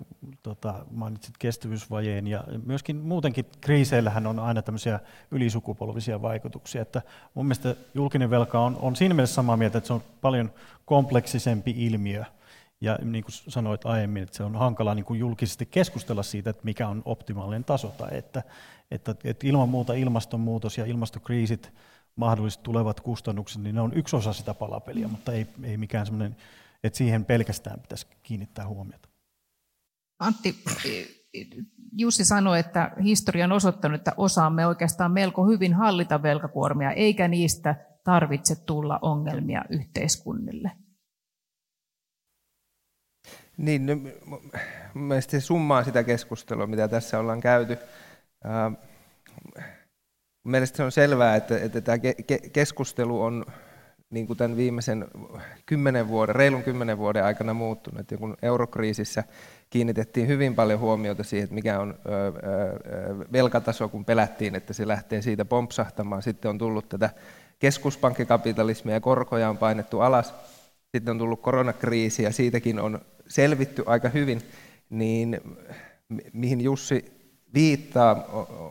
[0.44, 5.00] tota, mainitsit kestävyysvajeen ja myöskin muutenkin kriiseillähän on aina tämmöisiä
[5.32, 6.82] ylisukupolvisia vaikutuksia.
[6.82, 7.02] Että
[7.34, 10.52] mun mielestä julkinen velka on, on siinä mielessä samaa mieltä, että se on paljon
[10.86, 12.24] kompleksisempi ilmiö.
[12.82, 16.66] Ja niin kuin sanoit aiemmin, että se on hankala niin kuin julkisesti keskustella siitä, että
[16.66, 17.88] mikä on optimaalinen taso.
[17.88, 18.44] Tai että,
[18.92, 21.74] että, että ilman muuta ilmastonmuutos ja ilmastokriisit,
[22.16, 26.36] mahdolliset tulevat kustannukset, niin ne on yksi osa sitä palapeliä, mutta ei, ei mikään semmoinen
[26.84, 29.07] että siihen pelkästään pitäisi kiinnittää huomiota.
[30.20, 30.56] Antti,
[31.98, 37.76] Jussi sanoi, että historia on osoittanut, että osaamme oikeastaan melko hyvin hallita velkakuormia, eikä niistä
[38.04, 40.72] tarvitse tulla ongelmia yhteiskunnille.
[43.58, 43.94] Niin, no,
[44.94, 47.78] mielestäni summaa sitä keskustelua, mitä tässä ollaan käyty.
[50.48, 51.98] Mielestäni on selvää, että, että tämä
[52.54, 53.46] keskustelu on
[54.10, 55.08] niin kuin tämän viimeisen
[55.66, 58.00] kymmenen vuoden, reilun kymmenen vuoden aikana muuttunut.
[58.00, 59.24] Että kun eurokriisissä
[59.70, 61.96] kiinnitettiin hyvin paljon huomiota siihen, että mikä on
[63.32, 66.22] velkataso, kun pelättiin, että se lähtee siitä pompsahtamaan.
[66.22, 67.10] Sitten on tullut tätä
[67.60, 70.34] keskuspankkikapitalismia ja korkoja on painettu alas.
[70.96, 74.42] Sitten on tullut koronakriisi ja siitäkin on selvitty aika hyvin.
[74.90, 75.42] Niin
[76.34, 77.18] mihin Jussi
[77.54, 78.26] viittaa,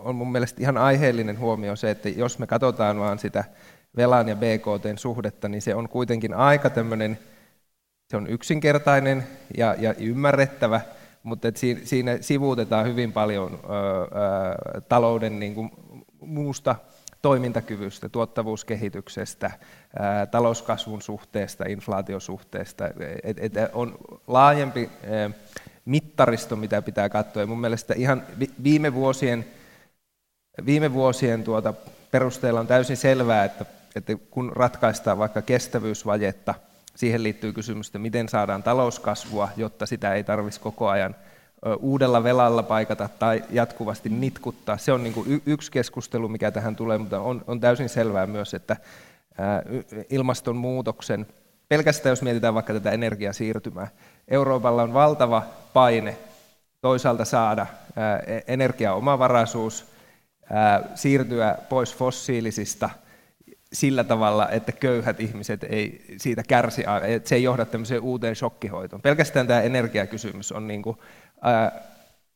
[0.05, 3.45] on mun mielestä ihan aiheellinen huomio se, että jos me katsotaan vaan sitä
[3.97, 7.19] velan ja BKTn suhdetta, niin se on kuitenkin aika tämmöinen,
[8.11, 9.27] se on yksinkertainen
[9.57, 10.81] ja, ja ymmärrettävä,
[11.23, 13.67] mutta et siinä, siinä sivuutetaan hyvin paljon ö,
[14.77, 15.71] ö, talouden niin kuin
[16.21, 16.77] muusta
[17.23, 19.51] toimintakyvystä, tuottavuuskehityksestä,
[19.99, 22.85] ää, talouskasvun suhteesta, inflaatiosuhteesta.
[23.23, 25.31] Et, et on laajempi ää,
[25.85, 27.43] mittaristo, mitä pitää katsoa.
[27.43, 28.23] Ja mun mielestä ihan
[28.65, 29.47] viime vuosien,
[30.67, 31.75] viime vuosien tuota
[32.11, 33.65] perusteella on täysin selvää, että
[33.97, 36.55] että kun ratkaistaan vaikka kestävyysvajetta,
[36.97, 41.15] siihen liittyy kysymys, että miten saadaan talouskasvua, jotta sitä ei tarvitsisi koko ajan
[41.81, 44.77] uudella velalla paikata tai jatkuvasti nitkuttaa.
[44.77, 48.55] Se on niin kuin yksi keskustelu, mikä tähän tulee, mutta on, on täysin selvää myös,
[48.55, 48.77] että
[50.11, 51.27] ilmastonmuutoksen,
[51.69, 53.89] pelkästään jos mietitään vaikka tätä energiasiirtymää,
[54.29, 55.43] Euroopalla on valtava
[55.73, 56.17] paine
[56.81, 57.67] toisaalta saada
[58.27, 59.87] e-, energiaomavaraisuus,
[60.95, 62.91] siirtyä pois fossiilisista–
[63.77, 69.03] sillä tavalla, että köyhät ihmiset ei siitä kärsi, että se ei johda tämmöiseen uuteen shokkihoitoon.
[69.03, 70.97] Pelkästään tämä energiakysymys on niin kuin,
[71.43, 71.81] ää,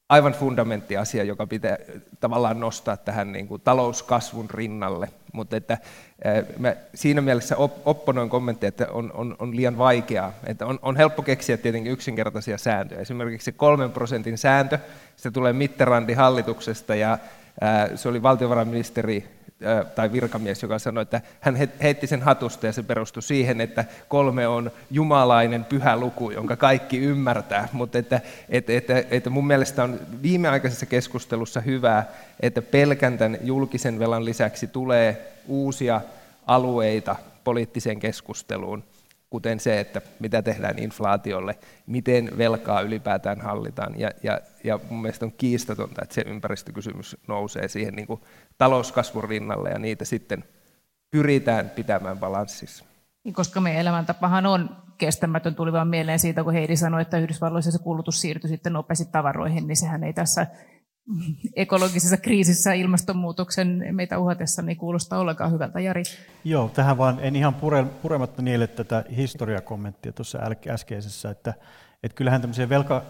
[0.08, 1.76] aivan fundamentti asia, joka pitää
[2.20, 5.08] tavallaan nostaa tähän niin kuin talouskasvun rinnalle.
[5.32, 5.78] Mutta että,
[6.24, 10.32] ää, mä siinä mielessä op, opponoin kommentti, että on, on, on liian vaikeaa.
[10.46, 13.00] Että on, on helppo keksiä tietenkin yksinkertaisia sääntöjä.
[13.00, 14.78] Esimerkiksi se kolmen prosentin sääntö,
[15.16, 17.18] se tulee Mitterrandin hallituksesta ja
[17.60, 19.39] ää, se oli valtiovarainministeri
[19.94, 24.48] tai virkamies, joka sanoi, että hän heitti sen hatusta ja se perustui siihen, että kolme
[24.48, 27.68] on jumalainen pyhä luku, jonka kaikki ymmärtää.
[27.72, 32.08] Mutta että, että, että, että mun mielestä on viimeaikaisessa keskustelussa hyvää,
[32.40, 36.00] että pelkän tämän julkisen velan lisäksi tulee uusia
[36.46, 38.84] alueita poliittiseen keskusteluun,
[39.30, 44.00] kuten se, että mitä tehdään inflaatiolle, miten velkaa ylipäätään hallitaan.
[44.00, 48.20] Ja, ja, ja mun mielestä on kiistatonta, että se ympäristökysymys nousee siihen niin kuin
[48.58, 50.44] talouskasvun rinnalle ja niitä sitten
[51.10, 52.84] pyritään pitämään balanssissa.
[53.24, 57.70] Niin, koska meidän elämäntapahan on kestämätön, tuli vaan mieleen siitä, kun Heidi sanoi, että Yhdysvalloissa
[57.70, 60.46] se kulutus siirtyi sitten nopeasti tavaroihin, niin sehän ei tässä
[61.56, 65.80] ekologisessa kriisissä ilmastonmuutoksen meitä uhatessa niin kuulostaa ollenkaan hyvältä.
[65.80, 66.02] Jari?
[66.44, 70.38] Joo, tähän vaan en ihan pure, purematta niille tätä historiakommenttia tuossa
[70.68, 71.54] äskeisessä, että,
[72.02, 73.02] että kyllähän tämmöisiä velka,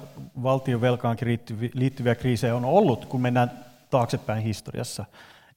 [0.42, 3.50] valtion velkaankin liittyviä, liittyviä kriisejä on ollut, kun mennään
[3.90, 5.04] taaksepäin historiassa.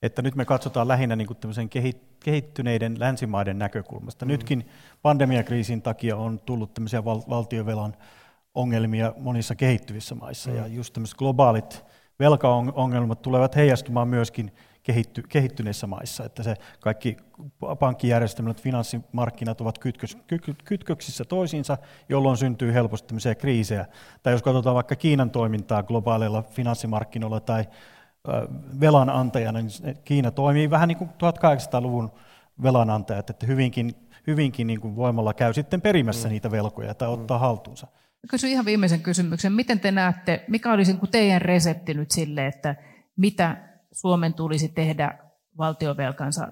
[0.01, 1.69] Että nyt me katsotaan lähinnä niin kuin
[2.19, 4.25] kehittyneiden länsimaiden näkökulmasta.
[4.25, 4.29] Mm.
[4.31, 4.67] Nytkin
[5.01, 7.95] pandemiakriisin takia on tullut tämmöisiä val- valtiovelan
[8.55, 10.55] ongelmia monissa kehittyvissä maissa, mm.
[10.55, 11.83] ja just tämmöiset globaalit
[12.19, 14.52] velkaongelmat tulevat heijastumaan myöskin
[14.84, 17.18] kehitty, kehittyneissä maissa, että se kaikki
[17.80, 21.77] pankkijärjestelmät, finanssimarkkinat ovat kytkös, ky, kytköksissä toisiinsa,
[22.10, 23.85] jolloin syntyy helposti tämmöisiä kriisejä.
[24.23, 27.65] Tai jos katsotaan vaikka Kiinan toimintaa globaaleilla finanssimarkkinoilla tai
[28.80, 32.11] velanantajana, niin Kiina toimii vähän niin kuin 1800-luvun
[32.64, 33.95] velanantajat, että hyvinkin,
[34.27, 36.31] hyvinkin niin kuin voimalla käy sitten perimässä mm.
[36.31, 37.41] niitä velkoja tai ottaa mm.
[37.41, 37.88] haltuunsa.
[38.29, 39.53] Kysyn ihan viimeisen kysymyksen.
[39.53, 42.75] Miten te näette, mikä olisi niin teidän resepti nyt sille, että
[43.17, 43.57] mitä
[43.91, 45.17] Suomen tulisi tehdä
[45.57, 46.47] valtiovelkansa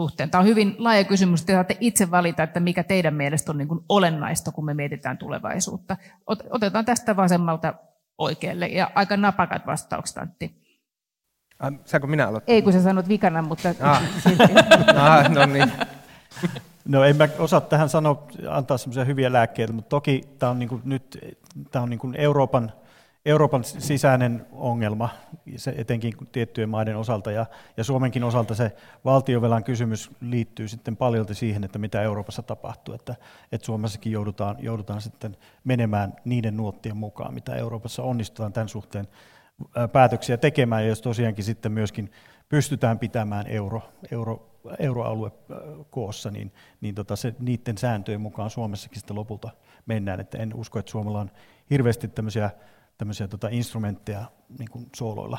[0.00, 0.30] suhteen?
[0.30, 1.44] Tämä on hyvin laaja kysymys.
[1.44, 5.18] Te saatte itse valita, että mikä teidän mielestä on niin kuin olennaista, kun me mietitään
[5.18, 5.96] tulevaisuutta.
[6.50, 7.74] Otetaan tästä vasemmalta
[8.18, 10.60] oikealle ja aika napakat vastaukset, Antti.
[11.58, 12.54] Ah, saanko minä aloittaa?
[12.54, 13.74] Ei, kun sä sanot vikana, mutta...
[13.80, 14.02] Ah.
[14.96, 15.72] ah, no niin.
[16.88, 20.68] No en mä osaa tähän sanoa, antaa semmoisia hyviä lääkkeitä, mutta toki tämä on niin
[20.68, 21.36] kuin nyt
[21.70, 22.72] tämä on niin kuin Euroopan,
[23.26, 25.08] Euroopan sisäinen ongelma,
[25.56, 27.46] se etenkin tiettyjen maiden osalta, ja,
[27.76, 33.14] ja Suomenkin osalta se valtiovelan kysymys liittyy sitten paljolti siihen, että mitä Euroopassa tapahtuu, että,
[33.52, 39.08] että Suomessakin joudutaan, joudutaan sitten menemään niiden nuottien mukaan, mitä Euroopassa onnistutaan tämän suhteen
[39.92, 42.12] päätöksiä tekemään, ja jos tosiaankin sitten myöskin
[42.48, 45.30] pystytään pitämään euro, euro, euroalue
[45.90, 49.50] koossa, niin, niin tota se, niiden sääntöjen mukaan Suomessakin sitten lopulta
[49.86, 50.20] mennään.
[50.20, 51.30] Että en usko, että Suomella on
[51.70, 52.50] hirveästi tämmöisiä,
[52.98, 54.24] tämmöisiä tota instrumentteja
[54.58, 55.38] niin kuin sooloilla.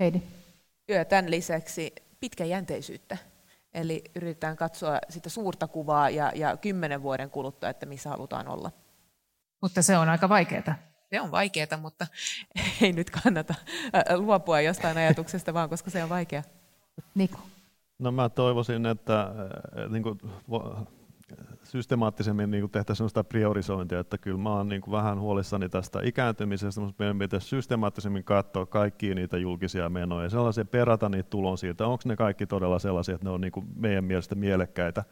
[0.00, 0.22] Heidi.
[0.88, 3.16] Ja tämän lisäksi pitkäjänteisyyttä.
[3.74, 8.70] Eli yritetään katsoa sitä suurta kuvaa ja, ja kymmenen vuoden kuluttua, että missä halutaan olla.
[9.62, 10.74] Mutta se on aika vaikeaa.
[11.10, 12.06] Se on vaikeaa, mutta
[12.82, 13.54] ei nyt kannata
[14.16, 16.42] luopua jostain ajatuksesta vaan, koska se on vaikea.
[17.14, 17.38] Niko.
[17.98, 19.28] No mä toivoisin, että
[19.88, 20.18] niin kuin,
[21.62, 26.80] systemaattisemmin niin tehtäisiin sellaista priorisointia, että kyllä mä oon niin kuin vähän huolissani tästä ikääntymisestä,
[26.80, 32.16] mutta meidän pitäisi systemaattisemmin katsoa kaikkia niitä julkisia menoja, sellaisia perata niitä tulonsiirtoja, onko ne
[32.16, 35.04] kaikki todella sellaisia, että ne on niin kuin meidän mielestä mielekkäitä,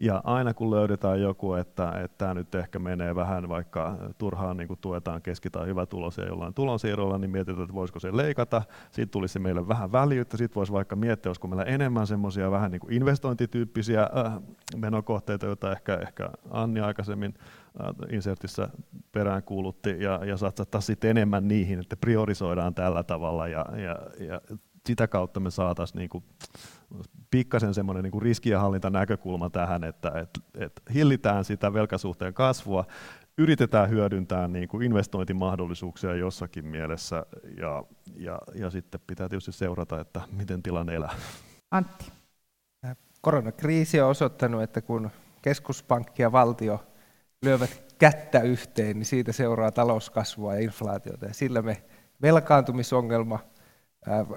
[0.00, 5.22] ja aina kun löydetään joku, että, tämä nyt ehkä menee vähän, vaikka turhaan niin tuetaan
[5.22, 8.62] keski- tai hyvä tulos ja jollain tulonsiirrolla, niin mietitään, että voisiko se leikata.
[8.90, 10.36] Siitä tulisi meille vähän väljyyttä.
[10.36, 14.38] Sitten voisi vaikka miettiä, olisiko meillä enemmän semmoisia vähän niin investointityyppisiä äh,
[14.76, 17.34] menokohteita, joita ehkä, ehkä Anni aikaisemmin
[17.80, 18.68] äh, insertissä
[19.12, 24.40] perään kuulutti, ja, ja satsata sitten enemmän niihin, että priorisoidaan tällä tavalla, ja, ja, ja
[24.86, 26.22] sitä kautta me saataisiin niin
[27.30, 32.84] pikkasen semmoinen niin riskienhallintanäkökulma tähän, että et, et hillitään sitä velkasuhteen kasvua,
[33.38, 37.26] yritetään hyödyntää niin kuin investointimahdollisuuksia jossakin mielessä
[37.56, 37.84] ja,
[38.16, 41.14] ja, ja sitten pitää tietysti seurata, että miten tilanne elää.
[41.70, 42.12] Antti.
[43.20, 45.10] Koronakriisi on osoittanut, että kun
[45.42, 46.86] keskuspankki ja valtio
[47.42, 51.26] lyövät kättä yhteen, niin siitä seuraa talouskasvua ja inflaatiota.
[51.26, 51.82] Ja sillä me
[52.22, 53.38] velkaantumisongelma–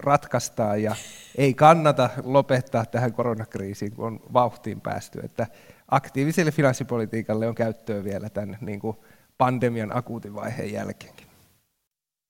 [0.04, 0.96] ratkaistaan ja
[1.38, 5.20] ei kannata lopettaa tähän koronakriisiin, kun on vauhtiin päästy.
[5.24, 5.48] Että
[5.88, 8.98] aktiiviselle finanssipolitiikalle on käyttöä vielä tämän niin kuin
[9.38, 11.28] pandemian akuutin vaiheen jälkeenkin.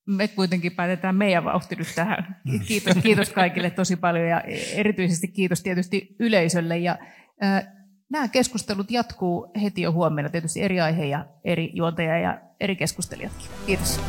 [0.07, 2.41] Me kuitenkin päätetään meidän vauhti nyt tähän.
[2.67, 4.41] Kiitos, kiitos kaikille tosi paljon ja
[4.73, 6.77] erityisesti kiitos tietysti yleisölle.
[6.77, 6.97] Ja,
[7.43, 7.67] äh,
[8.11, 13.33] nämä keskustelut jatkuu heti jo huomenna, tietysti eri aihe ja eri juontaja ja eri keskustelijat.
[13.65, 14.01] Kiitos.